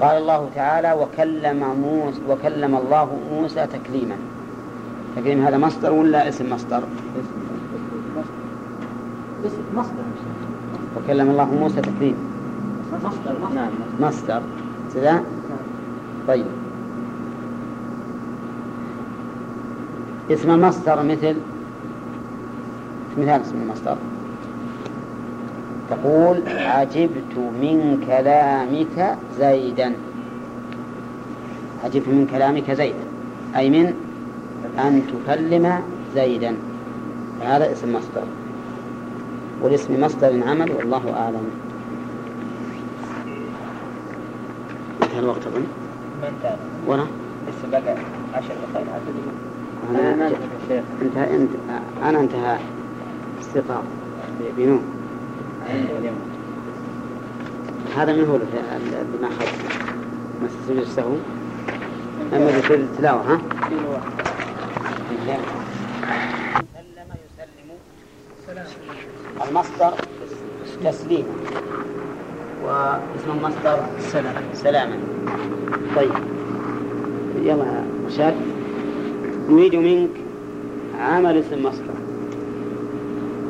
قال 0.00 0.16
الله 0.16 0.50
تعالى 0.54 0.92
وكلم 0.92 1.64
موسى 1.82 2.20
وكلم 2.28 2.76
الله 2.76 3.18
موسى 3.32 3.66
تكليما. 3.66 4.16
تكليم 5.16 5.46
هذا 5.46 5.58
مصدر 5.58 5.92
ولا 5.92 6.28
اسم 6.28 6.52
مصدر؟ 6.52 6.78
اسم 6.78 7.41
مصدر 9.76 10.04
وكلم 10.96 11.30
الله 11.30 11.44
موسى 11.44 11.80
تكليما 11.80 12.32
مصدر 13.04 13.34
مصدر. 13.42 13.68
مصدر. 14.00 14.42
كذا 14.94 15.24
طيب. 16.28 16.46
اسم 20.30 20.50
المصدر 20.50 21.02
مثل؟ 21.02 21.36
مثال 23.18 23.40
اسم 23.40 23.56
المصدر. 23.62 23.96
تقول 25.90 26.36
عجبت 26.48 27.34
من 27.36 28.04
كلامك 28.06 29.18
زيدا. 29.38 29.92
عجبت 31.84 32.08
من 32.08 32.26
كلامك 32.30 32.70
زيدا. 32.70 33.04
أي 33.56 33.70
من؟ 33.70 33.94
أن 34.78 35.02
تكلم 35.06 35.80
زيدا. 36.14 36.56
هذا 37.40 37.72
اسم 37.72 37.92
مصدر. 37.92 38.41
والاسم 39.62 40.00
مصدر 40.00 40.42
عمل 40.48 40.70
والله 40.72 41.14
أعلم. 41.16 41.50
انتهى 45.02 45.18
الوقت 45.18 45.46
أظن؟ 45.46 45.66
ما 46.22 46.28
انتهى. 46.28 46.56
ولا؟ 46.86 47.02
لسه 47.48 47.70
بقى 47.72 47.96
عشر 48.34 48.54
دقائق 48.72 48.86
أنا 49.90 50.26
انتهى 50.26 50.82
انتهى 51.02 51.36
انت 51.36 51.50
أنا 52.02 52.20
انتهى 52.20 52.58
استيقاظ 53.40 53.84
بنوم 54.56 54.82
هذا 57.96 58.12
من 58.12 58.24
هو 58.24 58.36
اللي 58.36 58.46
ما 59.22 59.28
أخذ 59.28 59.46
ما 60.42 60.48
تسجل 60.48 60.78
السهو. 60.82 61.14
أما 62.32 62.50
ذكر 62.50 62.74
التلاوة 62.74 63.20
ها؟ 63.20 63.38
واحد 63.90 64.12
سلم 66.74 67.08
يسلم. 68.48 69.01
المصدر 69.48 69.94
تسليما 70.84 71.28
واسم 72.64 73.30
المصدر 73.38 73.78
سلام. 73.98 74.34
سلاما. 74.54 74.98
طيب. 75.96 76.10
يلا 77.42 77.64
يا 77.64 77.84
رشاد 78.06 78.34
نريد 79.50 79.74
منك 79.74 80.10
عمل 80.98 81.36
اسم 81.36 81.62
مصدر 81.62 81.94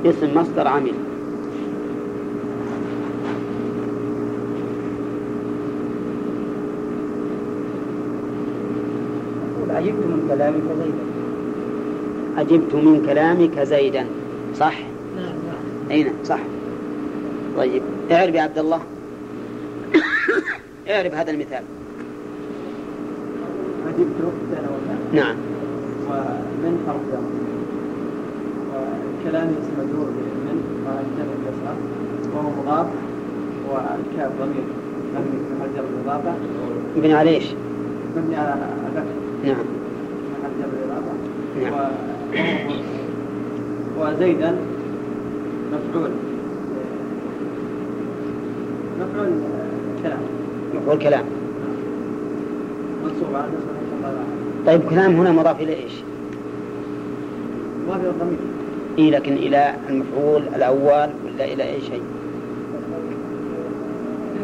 اسم 0.04 0.38
مصدر 0.38 0.68
عمل. 0.68 0.94
عجبت 9.70 10.06
من 10.06 10.26
كلامك 10.28 10.62
زيدا. 10.78 11.04
أجبت 12.40 12.74
من 12.74 13.02
كلامك 13.06 13.60
زيدا. 13.60 14.06
صح؟ 14.54 14.91
نعم 15.92 16.00
نعم 16.00 16.12
صح. 16.24 16.38
طيب 17.56 17.82
اعرب 18.10 18.34
يا 18.34 18.42
عبد 18.42 18.58
الله. 18.58 18.80
اعرب 20.90 21.14
هذا 21.14 21.30
المثال. 21.30 21.62
نعم. 25.12 25.36
ومن 26.08 26.84
حرف 26.86 27.00
جر 27.12 27.22
والكلام 28.72 29.48
اسم 29.48 29.72
مجرور 29.78 30.06
من 30.06 30.58
والجر 30.86 31.32
الكسرة 31.38 31.76
وهو 32.34 32.50
مضاف 32.62 32.86
والكاف 33.70 34.32
ضمير. 34.40 34.64
مبني 35.14 35.38
في 35.38 35.54
محل 35.60 35.70
جر 35.76 35.84
الإضافة. 35.84 36.34
ابن 36.96 37.10
على 37.10 37.30
إيش؟ 37.30 37.46
مبني 38.16 38.36
على 38.36 38.54
الفتح 38.86 39.04
نعم. 39.44 39.56
في 39.56 40.32
محل 40.32 40.52
جر 40.60 40.68
الإضافة. 40.78 41.12
نعم. 41.62 42.72
وزيدا 44.00 44.56
مفعول. 45.72 46.10
مفعول 49.00 49.30
كلام. 50.02 50.18
مفعول 50.74 50.98
كلام. 50.98 51.24
منصوب 53.04 53.34
على 53.34 53.46
طيب 54.66 54.80
كلام 54.90 55.16
هنا 55.16 55.32
مضاف 55.32 55.60
إلى 55.60 55.72
إيش؟ 55.72 55.92
مضاف 57.86 58.00
إلى 58.00 58.10
الضمير. 58.10 58.38
إيه 58.98 59.10
لكن 59.10 59.32
إلى 59.32 59.74
المفعول 59.88 60.42
الأول 60.56 61.08
ولا 61.24 61.44
إلى 61.44 61.62
أي 61.62 61.80
شيء؟ 61.80 62.02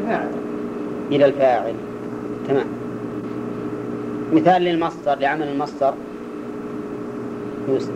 الفاعل. 0.01 0.31
إلى 1.11 1.25
الفاعل. 1.25 1.75
تمام. 2.49 2.67
مثال 4.33 4.63
للمصدر 4.63 5.15
لعمل 5.21 5.49
المصدر. 5.49 5.95
يوسف 7.69 7.93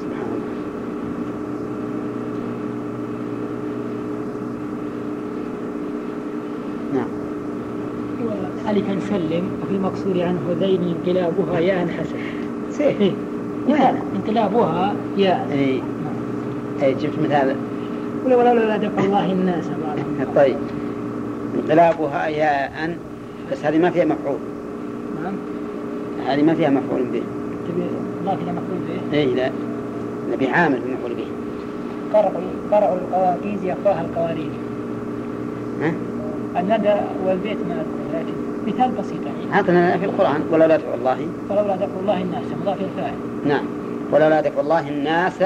سبحان 0.00 0.28
الله. 0.34 0.54
نعم 6.94 7.08
ألفا 8.68 8.94
سلم 9.84 10.04
وفي 10.04 10.10
المقصور 10.10 10.22
عنه 10.22 10.40
ذين 10.60 10.80
انقلابها 10.82 11.60
ياء 11.60 11.88
حسن 11.88 12.16
سيف 12.70 13.12
مثال 13.68 13.96
انقلابها 14.16 14.94
ياء 15.16 15.48
اي 15.52 15.82
اي 16.82 16.94
جبت 16.94 17.18
مثال. 17.24 17.56
ولا 18.26 18.36
ولا 18.36 18.60
لا 18.60 18.76
دفع 18.76 19.04
الله 19.04 19.32
الناس 19.32 19.64
بعضهم. 19.86 20.34
طيب. 20.36 20.56
انقلابها 21.54 22.26
ياء 22.26 22.96
بس 23.52 23.64
هذه 23.64 23.78
ما 23.78 23.90
فيها 23.90 24.04
مفعول. 24.04 24.38
نعم. 25.22 25.34
هذه 26.26 26.42
ما 26.42 26.54
فيها 26.54 26.70
مفعول 26.70 27.02
به. 27.12 27.22
تبي 27.68 27.82
الله 28.20 28.32
إلى 28.32 28.52
مفعول 28.52 28.78
به؟ 29.12 29.18
اي 29.18 29.26
لا. 29.26 29.50
نبي 30.32 30.46
عامل 30.46 30.80
في 30.80 30.88
مفعول 30.92 31.14
به. 31.14 31.26
قرع 32.12 32.32
قرع 32.72 32.92
القواقيز 32.92 33.64
يقراها 33.64 34.00
القوارير. 34.00 34.50
ها؟ 35.82 35.92
الندى 36.60 36.94
والبيت 37.26 37.58
ما 37.68 37.84
لكن 38.14 38.43
مثال 38.66 38.90
بسيط 38.90 39.20
يعني. 39.26 39.52
هذا 39.52 39.96
في 39.96 40.04
القرآن. 40.04 40.42
ولا 40.50 40.66
لا 40.66 40.76
دفع 40.76 40.94
الله. 40.94 41.16
فلولا 41.48 41.76
دفع 41.76 42.00
الله 42.00 42.22
الناس 42.22 42.44
مضاف 42.62 42.76
إلى 42.78 42.86
الفاعل. 42.86 43.14
نعم. 43.46 43.64
ولا 44.12 44.28
لا 44.28 44.40
دفع 44.40 44.60
الله 44.60 44.88
الناس 44.88 45.42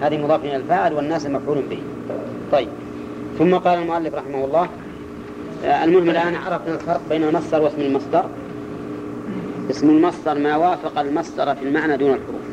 هذه 0.00 0.24
مضاف 0.24 0.44
إلى 0.44 0.56
الفاعل 0.56 0.92
والناس 0.92 1.26
مفعول 1.26 1.62
به. 1.70 1.78
طيب. 2.52 2.68
ثم 3.38 3.54
قال 3.54 3.78
المؤلف 3.78 4.14
رحمه 4.14 4.44
الله 4.44 4.68
آه، 5.64 5.84
المهم 5.84 6.10
الآن 6.10 6.34
عرفنا 6.34 6.74
الفرق 6.74 7.00
بين 7.08 7.24
المصدر 7.24 7.62
واسم 7.62 7.80
المصدر. 7.80 8.24
اسم 9.70 9.90
المصدر 9.90 10.38
ما 10.38 10.56
وافق 10.56 10.98
المصدر 10.98 11.54
في 11.54 11.62
المعنى 11.62 11.96
دون 11.96 12.10
الحروف. 12.10 12.44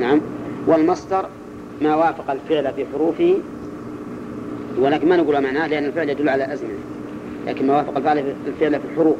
نعم. 0.00 0.20
والمصدر 0.66 1.26
ما 1.82 1.94
وافق 1.94 2.30
الفعل 2.30 2.74
في 2.74 2.86
حروفه 2.92 3.34
ولكن 4.78 5.08
ما 5.08 5.16
نقول 5.16 5.42
معناه 5.42 5.66
لأن 5.66 5.84
الفعل 5.84 6.08
يدل 6.08 6.28
على 6.28 6.52
أزمنة 6.52 6.78
لكن 7.46 7.66
ما 7.66 7.76
وافق 7.76 7.96
الفعل 8.46 8.80
في 8.80 8.86
الحروف. 8.92 9.16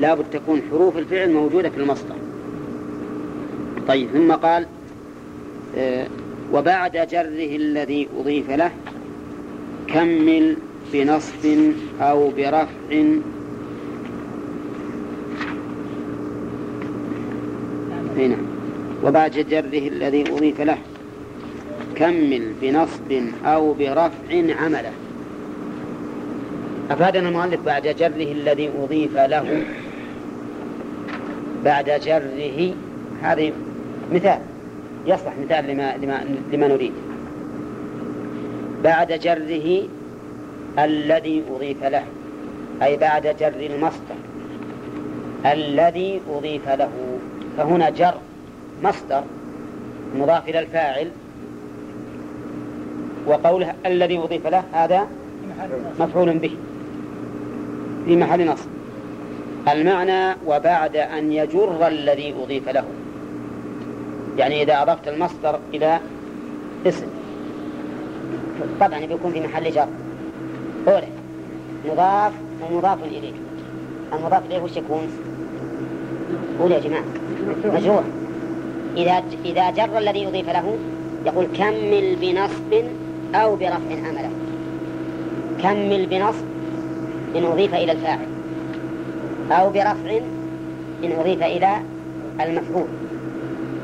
لابد 0.00 0.24
تكون 0.32 0.62
حروف 0.70 0.98
الفعل 0.98 1.32
موجودة 1.32 1.70
في 1.70 1.80
المصدر. 1.80 2.14
طيب 3.88 4.08
ثم 4.10 4.32
قال 4.32 4.66
آه، 5.76 6.06
وبعد 6.52 6.92
جره 6.92 7.56
الذي 7.56 8.08
أضيف 8.20 8.50
له 8.50 8.70
كمل 9.88 10.56
بنصب 10.92 11.72
أو 12.00 12.30
برفع. 12.30 12.66
هنا. 18.16 18.36
وبعد 19.04 19.30
جره 19.30 19.88
الذي 19.88 20.24
أضيف 20.32 20.60
له 20.60 20.78
كمل 21.96 22.52
بنصب 22.62 23.12
أو 23.44 23.72
برفع 23.72 24.54
عمله. 24.60 24.92
أفادنا 26.90 27.28
المؤلف 27.28 27.60
بعد 27.60 27.82
جره 27.82 28.32
الذي 28.32 28.70
أضيف 28.82 29.16
له؟ 29.16 29.64
بعد 31.64 32.00
جره 32.04 32.74
هذه 33.22 33.52
مثال 34.12 34.38
يصلح 35.06 35.32
مثال 35.44 35.66
لما 35.66 35.96
لما 35.96 36.24
لما 36.52 36.68
نريد. 36.68 36.92
بعد 38.84 39.12
جره 39.12 39.82
الذي 40.78 41.42
أضيف 41.56 41.84
له 41.84 42.04
أي 42.82 42.96
بعد 42.96 43.36
جر 43.40 43.74
المصدر 43.74 44.18
الذي 45.46 46.20
أضيف 46.30 46.68
له. 46.68 46.90
فهنا 47.56 47.90
جر 47.90 48.14
مصدر 48.84 49.22
مضاف 50.16 50.48
إلى 50.48 50.58
الفاعل 50.58 51.08
وقوله 53.26 53.74
الذي 53.86 54.18
أضيف 54.18 54.46
له 54.46 54.62
هذا. 54.72 55.06
مفعول 56.00 56.38
به. 56.38 56.56
في 58.06 58.16
محل 58.16 58.46
نصب. 58.46 58.68
المعنى 59.68 60.36
وبعد 60.46 60.96
أن 60.96 61.32
يجر 61.32 61.88
الذي 61.88 62.34
أضيف 62.42 62.68
له. 62.68 62.84
يعني 64.38 64.62
إذا 64.62 64.82
أضفت 64.82 65.08
المصدر 65.08 65.58
إلى 65.74 66.00
اسم. 66.86 67.06
طبعا 68.80 69.06
بيكون 69.06 69.32
في 69.32 69.40
محل 69.40 69.70
جر 69.70 69.88
أوله 70.88 71.08
مضاف 71.88 72.32
ومضاف 72.62 72.98
إليه. 73.04 73.32
المضاف 74.12 74.46
إليه 74.46 74.62
وش 74.62 74.76
يكون؟ 74.76 75.08
قولوا 76.60 76.76
يا 76.76 76.80
جماعة. 76.80 77.04
مجرور. 77.64 78.02
إذا 78.96 79.22
إذا 79.44 79.70
جر 79.70 79.98
الذي 79.98 80.22
يضيف 80.22 80.48
له 80.48 80.78
يقول 81.26 81.46
كمل 81.58 82.16
بنصب 82.20 82.84
أو 83.34 83.56
برفع 83.56 84.08
عمله 84.08 84.30
كمل 85.62 86.06
بنصب 86.06 86.53
إن 87.36 87.44
أضيف 87.44 87.74
إلى 87.74 87.92
الفاعل. 87.92 88.26
أو 89.50 89.70
برفع 89.70 90.18
إن 91.04 91.12
أضيف 91.20 91.42
إلى 91.42 91.76
المفعول. 92.40 92.86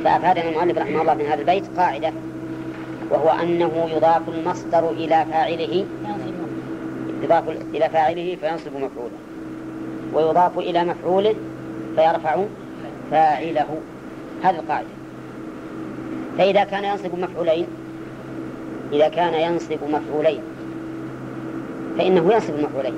فأفادنا 0.04 0.48
المؤلف 0.48 0.78
رحمه 0.78 1.00
الله 1.00 1.14
من 1.14 1.24
هذا 1.26 1.40
البيت 1.40 1.64
قاعدة 1.76 2.12
وهو 3.10 3.28
أنه 3.28 3.88
يضاف 3.96 4.22
المصدر 4.28 4.90
إلى 4.90 5.26
فاعله 5.30 5.86
يضاف 7.22 7.44
إلى 7.74 7.88
فاعله 7.88 8.36
فينصب 8.40 8.72
مفعوله. 8.76 9.18
ويضاف 10.14 10.58
إلى 10.58 10.84
مفعوله 10.84 11.34
فيرفع 11.96 12.36
فاعله. 13.10 13.80
هذه 14.42 14.58
القاعدة. 14.58 14.88
فإذا 16.38 16.64
كان 16.64 16.84
ينصب 16.84 17.18
مفعولين 17.18 17.66
إذا 18.92 19.08
كان 19.08 19.34
ينصب 19.34 19.78
مفعولين 19.90 20.40
فإنه 21.98 22.32
ينصب 22.32 22.54
المفعولين 22.54 22.94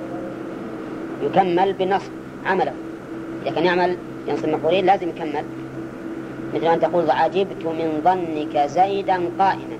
يكمل 1.22 1.72
بالنصب 1.72 2.10
عمله. 2.46 2.72
إذا 3.42 3.54
كان 3.54 3.64
يعمل 3.64 3.96
ينصب 4.28 4.48
مفعولين 4.48 4.86
لازم 4.86 5.08
يكمل. 5.08 5.44
مثل 6.54 6.66
أن 6.66 6.80
تقول 6.80 7.10
عجبت 7.10 7.64
من 7.64 8.00
ظنك 8.04 8.66
زيدا 8.66 9.20
قائما. 9.38 9.78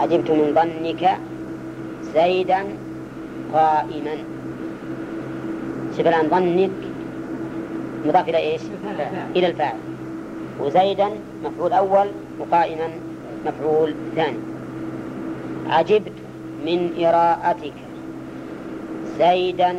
عجبت 0.00 0.30
من 0.30 0.52
ظنك 0.54 1.18
زيدا 2.14 2.64
قائما. 3.52 4.16
شوف 5.96 6.06
الآن 6.06 6.28
ظنك 6.28 6.70
مضاف 8.06 8.28
إلى 8.28 8.38
إيش؟ 8.38 8.60
إلى 9.36 9.46
الفاعل. 9.46 9.76
وزيدا 10.60 11.08
مفعول 11.44 11.72
أول 11.72 12.06
وقائما 12.38 12.88
مفعول 13.46 13.94
ثاني. 14.16 14.38
عجبت 15.70 16.12
من 16.66 17.04
إراءتك. 17.04 17.72
زيدا 19.18 19.76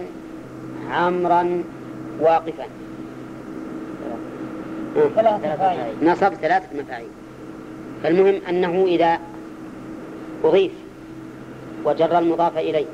عمرا 0.92 1.64
واقفا. 2.20 2.66
نصب 6.04 6.34
ثلاثة 6.34 6.68
مفاعيل. 6.80 7.08
فالمهم 8.04 8.42
أنه 8.50 8.86
إذا 8.88 9.20
أضيف 10.44 10.72
وجر 11.86 12.20
المضاف 12.20 12.58
إليه 12.58 12.86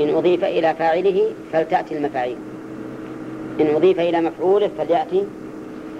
إن 0.00 0.14
أضيف 0.14 0.44
إلى 0.44 0.74
فاعله 0.74 1.30
فلتأتي 1.52 1.98
المفاعيل. 1.98 2.36
إن 3.60 3.74
أضيف 3.74 4.00
إلى 4.00 4.20
مفعوله 4.20 4.70
فليأتي 4.78 5.24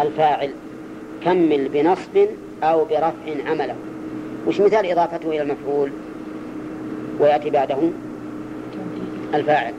الفاعل. 0.00 0.50
كمل 1.24 1.68
بنصب 1.68 2.26
أو 2.62 2.84
برفع 2.84 3.50
عمله. 3.50 3.74
وش 4.46 4.60
مثال 4.60 4.86
إضافته 4.86 5.28
إلى 5.28 5.42
المفعول؟ 5.42 5.90
ويأتي 7.20 7.50
بعده. 7.50 7.76
الفاعل. 9.34 9.72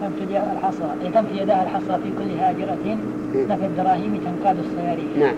تنفي 0.00 0.22
يدها 0.22 0.52
الحصى 0.52 1.10
تنفي 1.14 1.42
يدها 1.42 1.62
الحصى 1.62 2.02
في 2.02 2.10
كل 2.18 2.30
هاجرة 2.40 2.98
نفي 3.34 3.66
الدراهم 3.66 4.20
تنقاد 4.24 4.56
الصياريخ 4.58 5.16
نعم. 5.18 5.34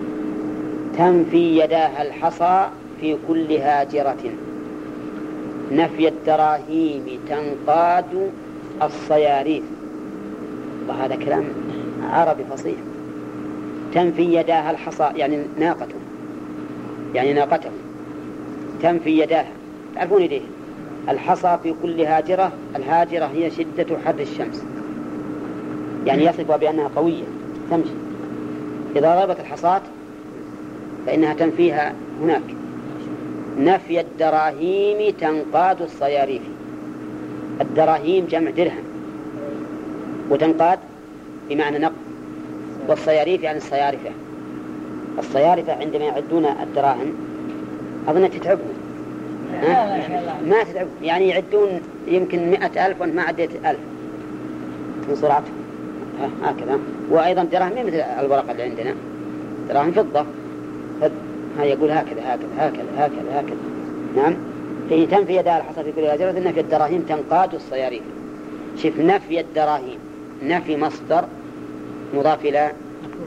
تنفي 0.98 1.58
يداها 1.58 2.02
الحصى 2.02 2.68
في 3.00 3.16
كل 3.28 3.52
هاجرة 3.52 4.24
نفي 5.72 6.08
الدراهيم 6.08 7.04
تنقاد 7.28 8.30
الصياريخ 8.82 9.62
وهذا 10.88 11.16
كلام 11.16 11.44
عربي 12.02 12.44
فصيح. 12.44 12.76
تنفي 13.94 14.34
يداها 14.34 14.70
الحصى 14.70 15.10
يعني 15.16 15.38
ناقته. 15.58 15.94
يعني 17.14 17.32
ناقته. 17.32 17.70
تنفي 18.82 19.20
يداها 19.20 19.52
تعرفون 19.94 20.22
يديه 20.22 20.40
الحصى 21.08 21.58
في 21.62 21.74
كل 21.82 22.00
هاجرة 22.00 22.52
الهاجرة 22.76 23.24
هي 23.24 23.50
شدة 23.50 23.98
حر 24.04 24.18
الشمس. 24.20 24.64
يعني 26.06 26.24
يصفها 26.24 26.56
بأنها 26.56 26.90
قوية 26.96 27.24
تمشي. 27.70 27.90
إذا 28.96 29.14
ضربت 29.14 29.40
الحصاة 29.40 29.82
فإنها 31.06 31.34
تنفيها 31.34 31.94
هناك. 32.22 32.42
نفي 33.58 34.00
الدراهيم 34.00 35.14
تنقاد 35.20 35.82
الصياريف. 35.82 36.42
الدراهيم 37.60 38.26
جمع 38.26 38.50
درهم. 38.50 38.84
وتنقاد 40.30 40.78
بمعنى 41.50 41.78
نقد. 41.78 41.92
والصياريف 42.88 43.42
يعني 43.42 43.58
الصيارفة. 43.58 44.10
الصيارفة 45.18 45.72
عندما 45.72 46.04
يعدون 46.04 46.44
الدراهم 46.44 47.12
أظن 48.08 48.30
تتعبهم. 48.30 48.77
ما 50.46 50.62
تتعب 50.64 50.86
يعني 51.02 51.28
يعدون 51.28 51.80
يمكن 52.06 52.50
مئة 52.50 52.86
ألف 52.86 53.00
وأنت 53.00 53.14
ما 53.14 53.22
عديت 53.22 53.50
ألف. 53.50 53.78
من 55.08 55.16
سرعتهم 55.16 55.54
هكذا. 56.42 56.78
وأيضا 57.10 57.44
دراهم 57.44 57.86
مثل 57.86 57.96
الورقة 57.96 58.52
اللي 58.52 58.62
عندنا. 58.62 58.94
دراهم 59.68 59.92
فضة. 59.92 60.26
ها 61.58 61.64
يقول 61.64 61.90
هكذا 61.90 62.20
هكذا 62.24 62.48
هكذا 62.58 62.86
هكذا 62.96 63.40
هكذا. 63.40 63.56
نعم. 64.16 64.34
فهي 64.90 65.06
تنفي 65.06 65.36
يدها 65.36 65.58
الحصى 65.58 65.84
في 65.84 65.92
كل 65.92 66.00
هاجرة 66.00 66.30
نفي 66.30 66.60
الدراهم 66.60 67.00
تنقاد 67.00 67.54
الصياريف 67.54 68.02
شوف 68.82 68.98
نفي 68.98 69.40
الدراهم. 69.40 69.98
نفي 70.42 70.76
مصدر 70.76 71.24
مضاف 72.14 72.44
إلى 72.44 72.72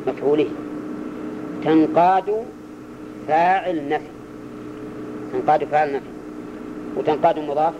مفعوله. 0.07 0.47
تنقاد 1.63 2.45
فاعل 3.27 3.89
نفي. 3.89 4.10
تنقاد 5.33 5.63
فاعل 5.63 5.93
نفي 5.93 6.05
وتنقاد 6.97 7.39
مضاف. 7.39 7.73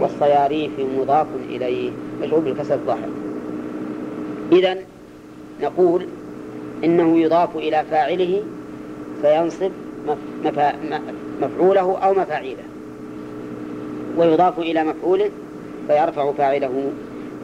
والصياريف 0.00 0.70
مضاف 0.98 1.26
إليه. 1.48 1.90
مشغول 2.22 2.40
بالكسر 2.40 2.74
الظاهر. 2.74 3.08
إذا 4.52 4.76
نقول 5.62 6.06
إنه 6.84 7.18
يضاف 7.18 7.56
إلى 7.56 7.84
فاعله 7.90 8.42
فينصب 9.22 9.70
مفعوله 11.40 11.98
أو 11.98 12.14
مفاعيله. 12.14 12.62
ويضاف 14.16 14.58
إلى 14.58 14.84
مفعوله 14.84 15.30
فيرفع 15.88 16.32
فاعله. 16.32 16.92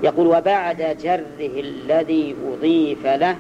يقول 0.03 0.27
وبعد 0.27 0.97
جره 1.03 1.61
الذي 1.61 2.35
أضيف 2.53 3.07
له. 3.07 3.37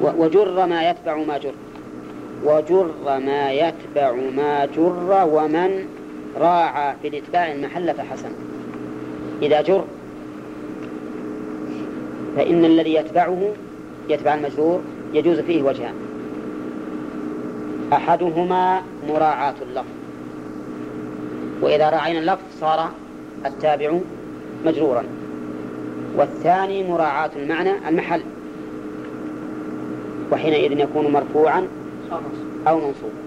وجر 0.00 0.66
ما 0.66 0.90
يتبع 0.90 1.16
ما 1.16 1.38
جر. 1.38 1.54
وجر 2.44 2.90
ما 3.06 3.52
يتبع 3.52 4.12
ما 4.36 4.66
جر 4.66 5.28
ومن 5.32 5.86
راعى 6.40 6.94
في 7.02 7.08
الإتباع 7.08 7.52
المحل 7.52 7.94
فحسن. 7.94 8.30
إذا 9.42 9.62
جر 9.62 9.84
فإن 12.36 12.64
الذي 12.64 12.94
يتبعه 12.94 13.52
يتبع 14.08 14.34
المجرور 14.34 14.80
يجوز 15.12 15.40
فيه 15.40 15.62
وجهان. 15.62 15.94
أحدهما 17.92 18.82
مراعاة 19.08 19.54
اللفظ. 19.62 19.94
وإذا 21.62 21.90
راعينا 21.90 22.18
اللفظ 22.18 22.42
صار 22.60 22.90
التابع 23.46 23.98
مجرورا. 24.66 25.04
والثاني 26.16 26.90
مراعاة 26.90 27.30
المعنى 27.36 27.88
المحل. 27.88 28.22
وحينئذ 30.32 30.80
يكون 30.80 31.12
مرفوعا 31.12 31.68
أو 32.68 32.76
منصوبا. 32.76 33.24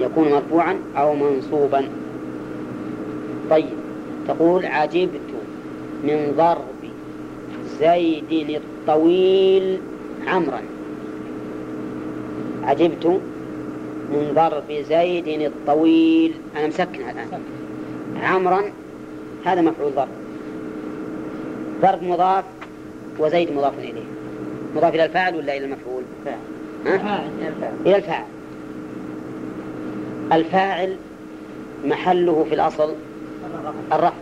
يكون 0.00 0.32
مرفوعا 0.32 0.78
أو 0.96 1.14
منصوبا. 1.14 1.88
طيب 3.50 3.78
تقول 4.28 4.66
عجبت 4.66 5.30
من 6.04 6.34
ضرب 6.36 6.90
زيد 7.80 8.50
الطويل 8.50 9.78
عمرا. 10.26 10.60
عجبت 12.62 13.06
من 14.10 14.32
ضرب 14.34 14.84
زيد 14.88 15.28
الطويل. 15.28 16.34
أنا 16.56 16.66
مسكنها 16.66 17.10
الآن. 17.10 17.42
عمرا 18.22 18.62
هذا 19.44 19.60
مفعول 19.60 19.92
ضرب. 19.94 20.08
ضرب 21.82 22.02
مضاف 22.02 22.44
وزيد 23.18 23.52
مضاف 23.52 23.78
إليه. 23.78 24.04
مضاف 24.76 24.94
إلى 24.94 25.04
الفاعل 25.04 25.36
ولا 25.36 25.56
إلى 25.56 25.64
المفعول؟ 25.64 26.02
ها؟ 26.26 26.36
إلى 26.86 27.96
الفاعل 27.96 28.24
الفاعل 30.32 30.96
محله 31.84 32.46
في 32.48 32.54
الأصل 32.54 32.94
الرفع. 33.92 34.12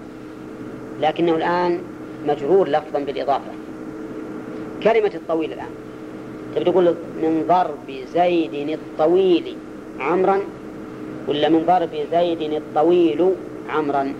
لكنه 1.00 1.34
الآن 1.34 1.80
مجرور 2.26 2.68
لفظا 2.68 2.98
بالإضافة. 2.98 3.52
كلمة 4.82 5.10
الطويل 5.14 5.52
الآن. 5.52 5.70
تبي 6.56 6.64
تقول 6.64 6.84
من 7.22 7.44
ضرب 7.48 8.04
زيد 8.14 8.78
الطويل 8.78 9.56
عمرا؟ 10.00 10.40
ولا 11.28 11.48
من 11.48 11.64
ضرب 11.66 11.90
زيد 12.12 12.52
الطويل 12.52 13.34
عمرا؟ 13.70 14.14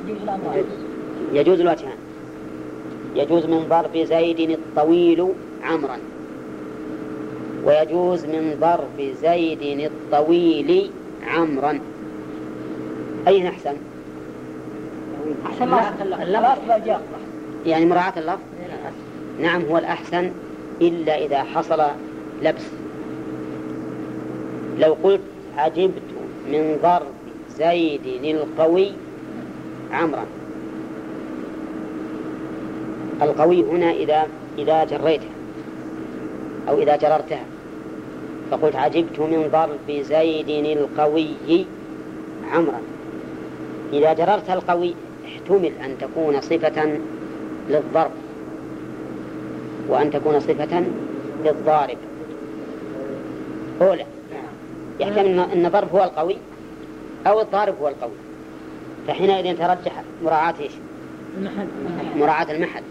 يجوز 1.32 1.60
الوجهان 1.60 1.96
يجوز 3.14 3.46
من 3.46 3.66
ضرب 3.68 3.96
زيد 3.96 4.50
الطويل 4.50 5.28
عمرا. 5.62 5.98
ويجوز 7.64 8.24
من 8.24 8.56
ضرب 8.60 9.14
زيد 9.22 9.62
الطويل 9.62 10.90
عمرا. 11.26 11.80
أين 13.28 13.46
أحسن؟ 13.46 13.74
أحسن 15.46 15.72
اللفظ 16.22 16.88
يعني 17.66 17.86
مراعاة 17.86 18.12
اللفظ؟ 18.16 18.40
نعم 19.40 19.62
هو 19.62 19.78
الأحسن 19.78 20.30
إلا 20.80 21.18
إذا 21.18 21.42
حصل 21.42 21.82
لبس. 22.42 22.66
لو 24.78 24.96
قلت 25.02 25.20
عجبت 25.56 26.02
من 26.46 26.78
ضرب 26.82 27.12
زيد 27.58 28.24
القوي 28.24 28.92
عمرا. 29.92 30.24
القوي 33.22 33.62
هنا 33.62 33.90
إذا 33.90 34.26
إذا 34.58 34.84
جريتها 34.84 35.39
أو 36.68 36.82
إذا 36.82 36.96
جررتها. 36.96 37.44
فقلت 38.50 38.76
عجبت 38.76 39.18
من 39.18 39.48
ضرب 39.52 40.02
زيد 40.02 40.48
القوي 40.78 41.66
عمرا. 42.52 42.80
إذا 43.92 44.12
جررت 44.12 44.50
القوي 44.50 44.94
احتمل 45.26 45.72
أن 45.84 45.98
تكون 46.00 46.40
صفة 46.40 46.98
للضرب. 47.68 48.10
وأن 49.88 50.10
تكون 50.10 50.40
صفة 50.40 50.84
للضارب. 51.44 51.98
أولى. 53.82 54.06
يحتمل 55.00 55.38
أن 55.38 55.66
الضرب 55.66 55.88
هو 55.94 56.04
القوي 56.04 56.36
أو 57.26 57.40
الضارب 57.40 57.74
هو 57.82 57.88
القوي. 57.88 58.12
فحينئذ 59.08 59.58
ترجح 59.58 60.02
مراعاة 60.24 60.54
إيش؟ 60.60 60.72
المحل. 61.38 61.66
مراعاة 62.16 62.52
المحل. 62.52 62.82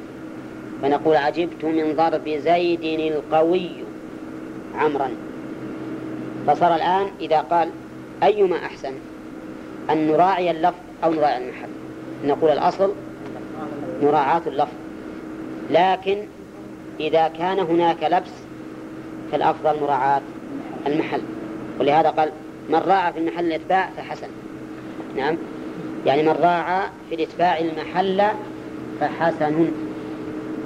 فنقول 0.81 1.15
عجبت 1.15 1.63
من 1.65 1.93
ضرب 1.95 2.29
زيد 2.29 2.83
القوي 2.83 3.69
عمرا. 4.75 5.09
فصار 6.47 6.75
الآن 6.75 7.07
إذا 7.21 7.39
قال 7.39 7.69
أيما 8.23 8.55
أحسن 8.55 8.93
أن 9.89 10.07
نراعي 10.07 10.51
اللفظ 10.51 10.79
أو 11.03 11.13
نراعي 11.13 11.37
المحل. 11.37 11.69
نقول 12.25 12.51
الأصل 12.51 12.93
مراعاة 14.01 14.41
اللفظ. 14.47 14.73
لكن 15.71 16.17
إذا 16.99 17.27
كان 17.27 17.59
هناك 17.59 18.03
لبس 18.03 18.31
فالأفضل 19.31 19.81
مراعاة 19.81 20.21
المحل. 20.87 21.21
ولهذا 21.79 22.09
قال 22.09 22.31
من 22.69 22.75
راعى 22.75 23.13
في 23.13 23.19
المحل 23.19 23.45
الإتباع 23.45 23.89
فحسن. 23.97 24.27
نعم. 25.15 25.37
يعني 26.05 26.23
من 26.23 26.35
راعى 26.41 26.81
في 27.09 27.15
الإتباع 27.15 27.59
المحل 27.59 28.23
فحسن. 28.99 29.71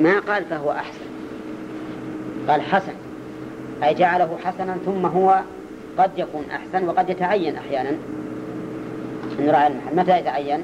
ما 0.01 0.19
قال 0.19 0.45
فهو 0.45 0.71
أحسن. 0.71 1.05
قال 2.47 2.61
حسن. 2.61 2.93
أي 3.83 3.93
جعله 3.93 4.37
حسنا 4.43 4.77
ثم 4.85 5.05
هو 5.05 5.39
قد 5.97 6.11
يكون 6.17 6.43
أحسن 6.51 6.87
وقد 6.87 7.09
يتعين 7.09 7.55
أحيانا. 7.55 7.91
نراعي 9.39 9.67
المحل. 9.67 9.95
متى 9.95 10.19
يتعين؟ 10.19 10.59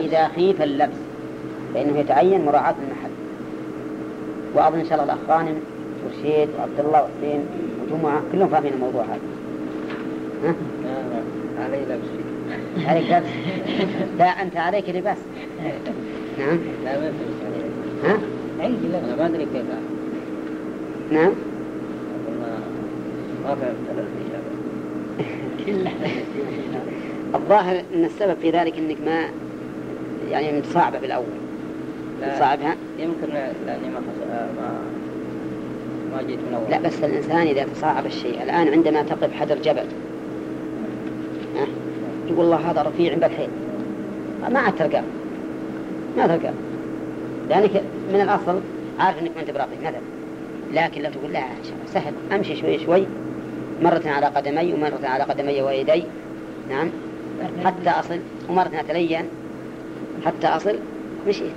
إذا 0.00 0.28
خيف 0.28 0.62
اللبس. 0.62 0.96
فإنه 1.74 1.98
يتعين 1.98 2.44
مراعاة 2.44 2.74
المحل. 2.82 3.10
وأظن 4.54 4.78
إن 4.78 4.84
شاء 4.84 5.02
الله 5.02 5.14
الأخ 5.14 5.18
غانم 5.28 5.60
ورشيد 6.04 6.48
وعبد 6.58 6.80
الله 6.80 7.02
وحسين 7.02 7.46
وجمعة 7.82 8.22
كلهم 8.32 8.48
فاهمين 8.48 8.72
الموضوع 8.72 9.02
هذا. 9.02 9.20
ها؟ 10.44 10.54
علي 11.64 11.80
لبس. 11.84 12.08
عليك 12.86 13.10
لبس؟ 13.10 13.28
لا 14.18 14.24
أنت 14.24 14.56
عليك 14.56 14.88
لباس. 14.88 15.18
نعم. 16.38 16.58
لا 16.84 17.12
ها؟ 18.04 18.18
عندي 18.60 18.86
لبس 18.86 19.04
أنا 19.04 19.16
ما 19.16 19.26
أدري 19.26 19.44
كيف 19.44 19.62
نعم. 21.12 21.32
الظاهر 27.34 27.82
أن 27.94 28.04
السبب 28.04 28.36
في 28.42 28.50
ذلك 28.50 28.78
أنك 28.78 28.96
ما 29.06 29.24
يعني 30.30 30.58
متصاعبة 30.58 30.98
بالأول. 30.98 31.24
لا. 32.20 32.34
متصاعبها 32.34 32.76
يمكن 32.98 33.34
لأني 33.66 33.88
ما 33.88 33.98
حس... 33.98 34.28
ما 34.56 34.78
ما 36.12 36.22
جيت 36.22 36.38
من 36.38 36.54
أول. 36.54 36.70
لا 36.70 36.78
بس 36.88 37.04
الإنسان 37.04 37.46
إذا 37.46 37.66
تصاعب 37.74 38.06
الشيء 38.06 38.42
الآن 38.42 38.68
عندما 38.68 39.02
تقف 39.02 39.32
حجر 39.32 39.58
جبل 39.58 39.86
ها؟ 41.56 41.66
يقول 42.30 42.44
الله 42.44 42.70
هذا 42.70 42.82
رفيع 42.82 43.14
بالحيل 43.14 43.48
ما 44.50 44.58
عاد 44.58 44.74
تلقاه 44.76 45.04
ما 46.16 46.26
تلقاه 46.26 46.52
لأنك 47.52 47.82
من 48.14 48.20
الأصل 48.20 48.60
عارف 48.98 49.18
أنك 49.18 49.30
ما 49.36 49.40
أنت 49.40 49.50
برافع 49.50 49.72
مثلا 49.82 50.00
لكن 50.72 51.02
لو 51.02 51.10
تقول 51.10 51.32
لا 51.32 51.42
سهل. 51.94 52.12
أمشي 52.32 52.56
شوي 52.56 52.78
شوي. 52.78 53.06
مرة 53.82 54.02
على 54.06 54.26
قدمي 54.26 54.72
ومرة 54.72 55.06
على 55.06 55.24
قدمي 55.24 55.62
ويدي. 55.62 56.04
نعم. 56.70 56.88
حتى 57.64 57.90
أصل. 57.90 58.18
ومرة 58.48 58.70
أتلين. 58.80 59.24
حتى 60.26 60.46
أصل. 60.46 60.74
مشيت. 61.28 61.52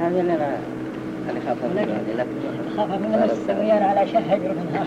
هذا 0.00 0.20
اللي 0.20 0.34
أنا 0.34 0.56
اللي 1.28 1.40
خاف 1.46 1.56
منه. 1.64 2.26
خاف 2.76 2.90
من 2.90 3.30
السويان 3.32 3.82
على 3.82 4.08
شهج 4.08 4.40
منها 4.40 4.86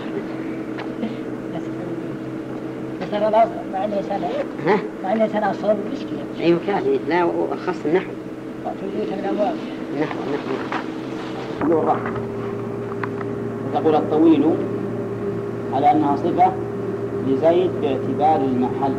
بس 3.02 3.14
أنا 3.14 3.28
الأصل 3.28 3.50
مع 3.72 3.84
إني 3.84 4.02
سنة 4.02 4.28
ها؟ 4.66 4.78
مع 5.04 5.12
إني 5.12 5.28
سنة 5.28 5.50
أصل 5.50 5.76
مشكلة 5.92 6.44
أيوة 6.44 6.60
كافي. 6.66 6.98
لا 7.08 7.24
وخاصة 7.24 7.80
النحو. 7.84 8.10
تجيت 8.82 9.12
من 9.12 9.18
الأبواب 9.18 9.54
تقول 13.74 13.94
الطويل 13.94 14.44
على 15.74 15.90
أنها 15.92 16.16
صفة 16.16 16.52
لزيد 17.28 17.70
باعتبار 17.82 18.40
المحل. 18.40 18.94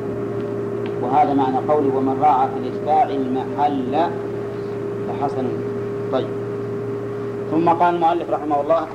وهذا 1.01 1.33
معنى 1.33 1.57
قوله 1.57 1.97
ومن 1.97 2.17
راعى 2.21 2.47
في 2.47 2.57
الإتباع 2.67 3.03
المحل 3.03 4.09
فحسن. 5.07 5.47
طيب. 6.11 6.27
ثم 7.51 7.69
قال 7.69 7.95
المؤلف 7.95 8.29
رحمه 8.29 8.61
الله 8.61 8.87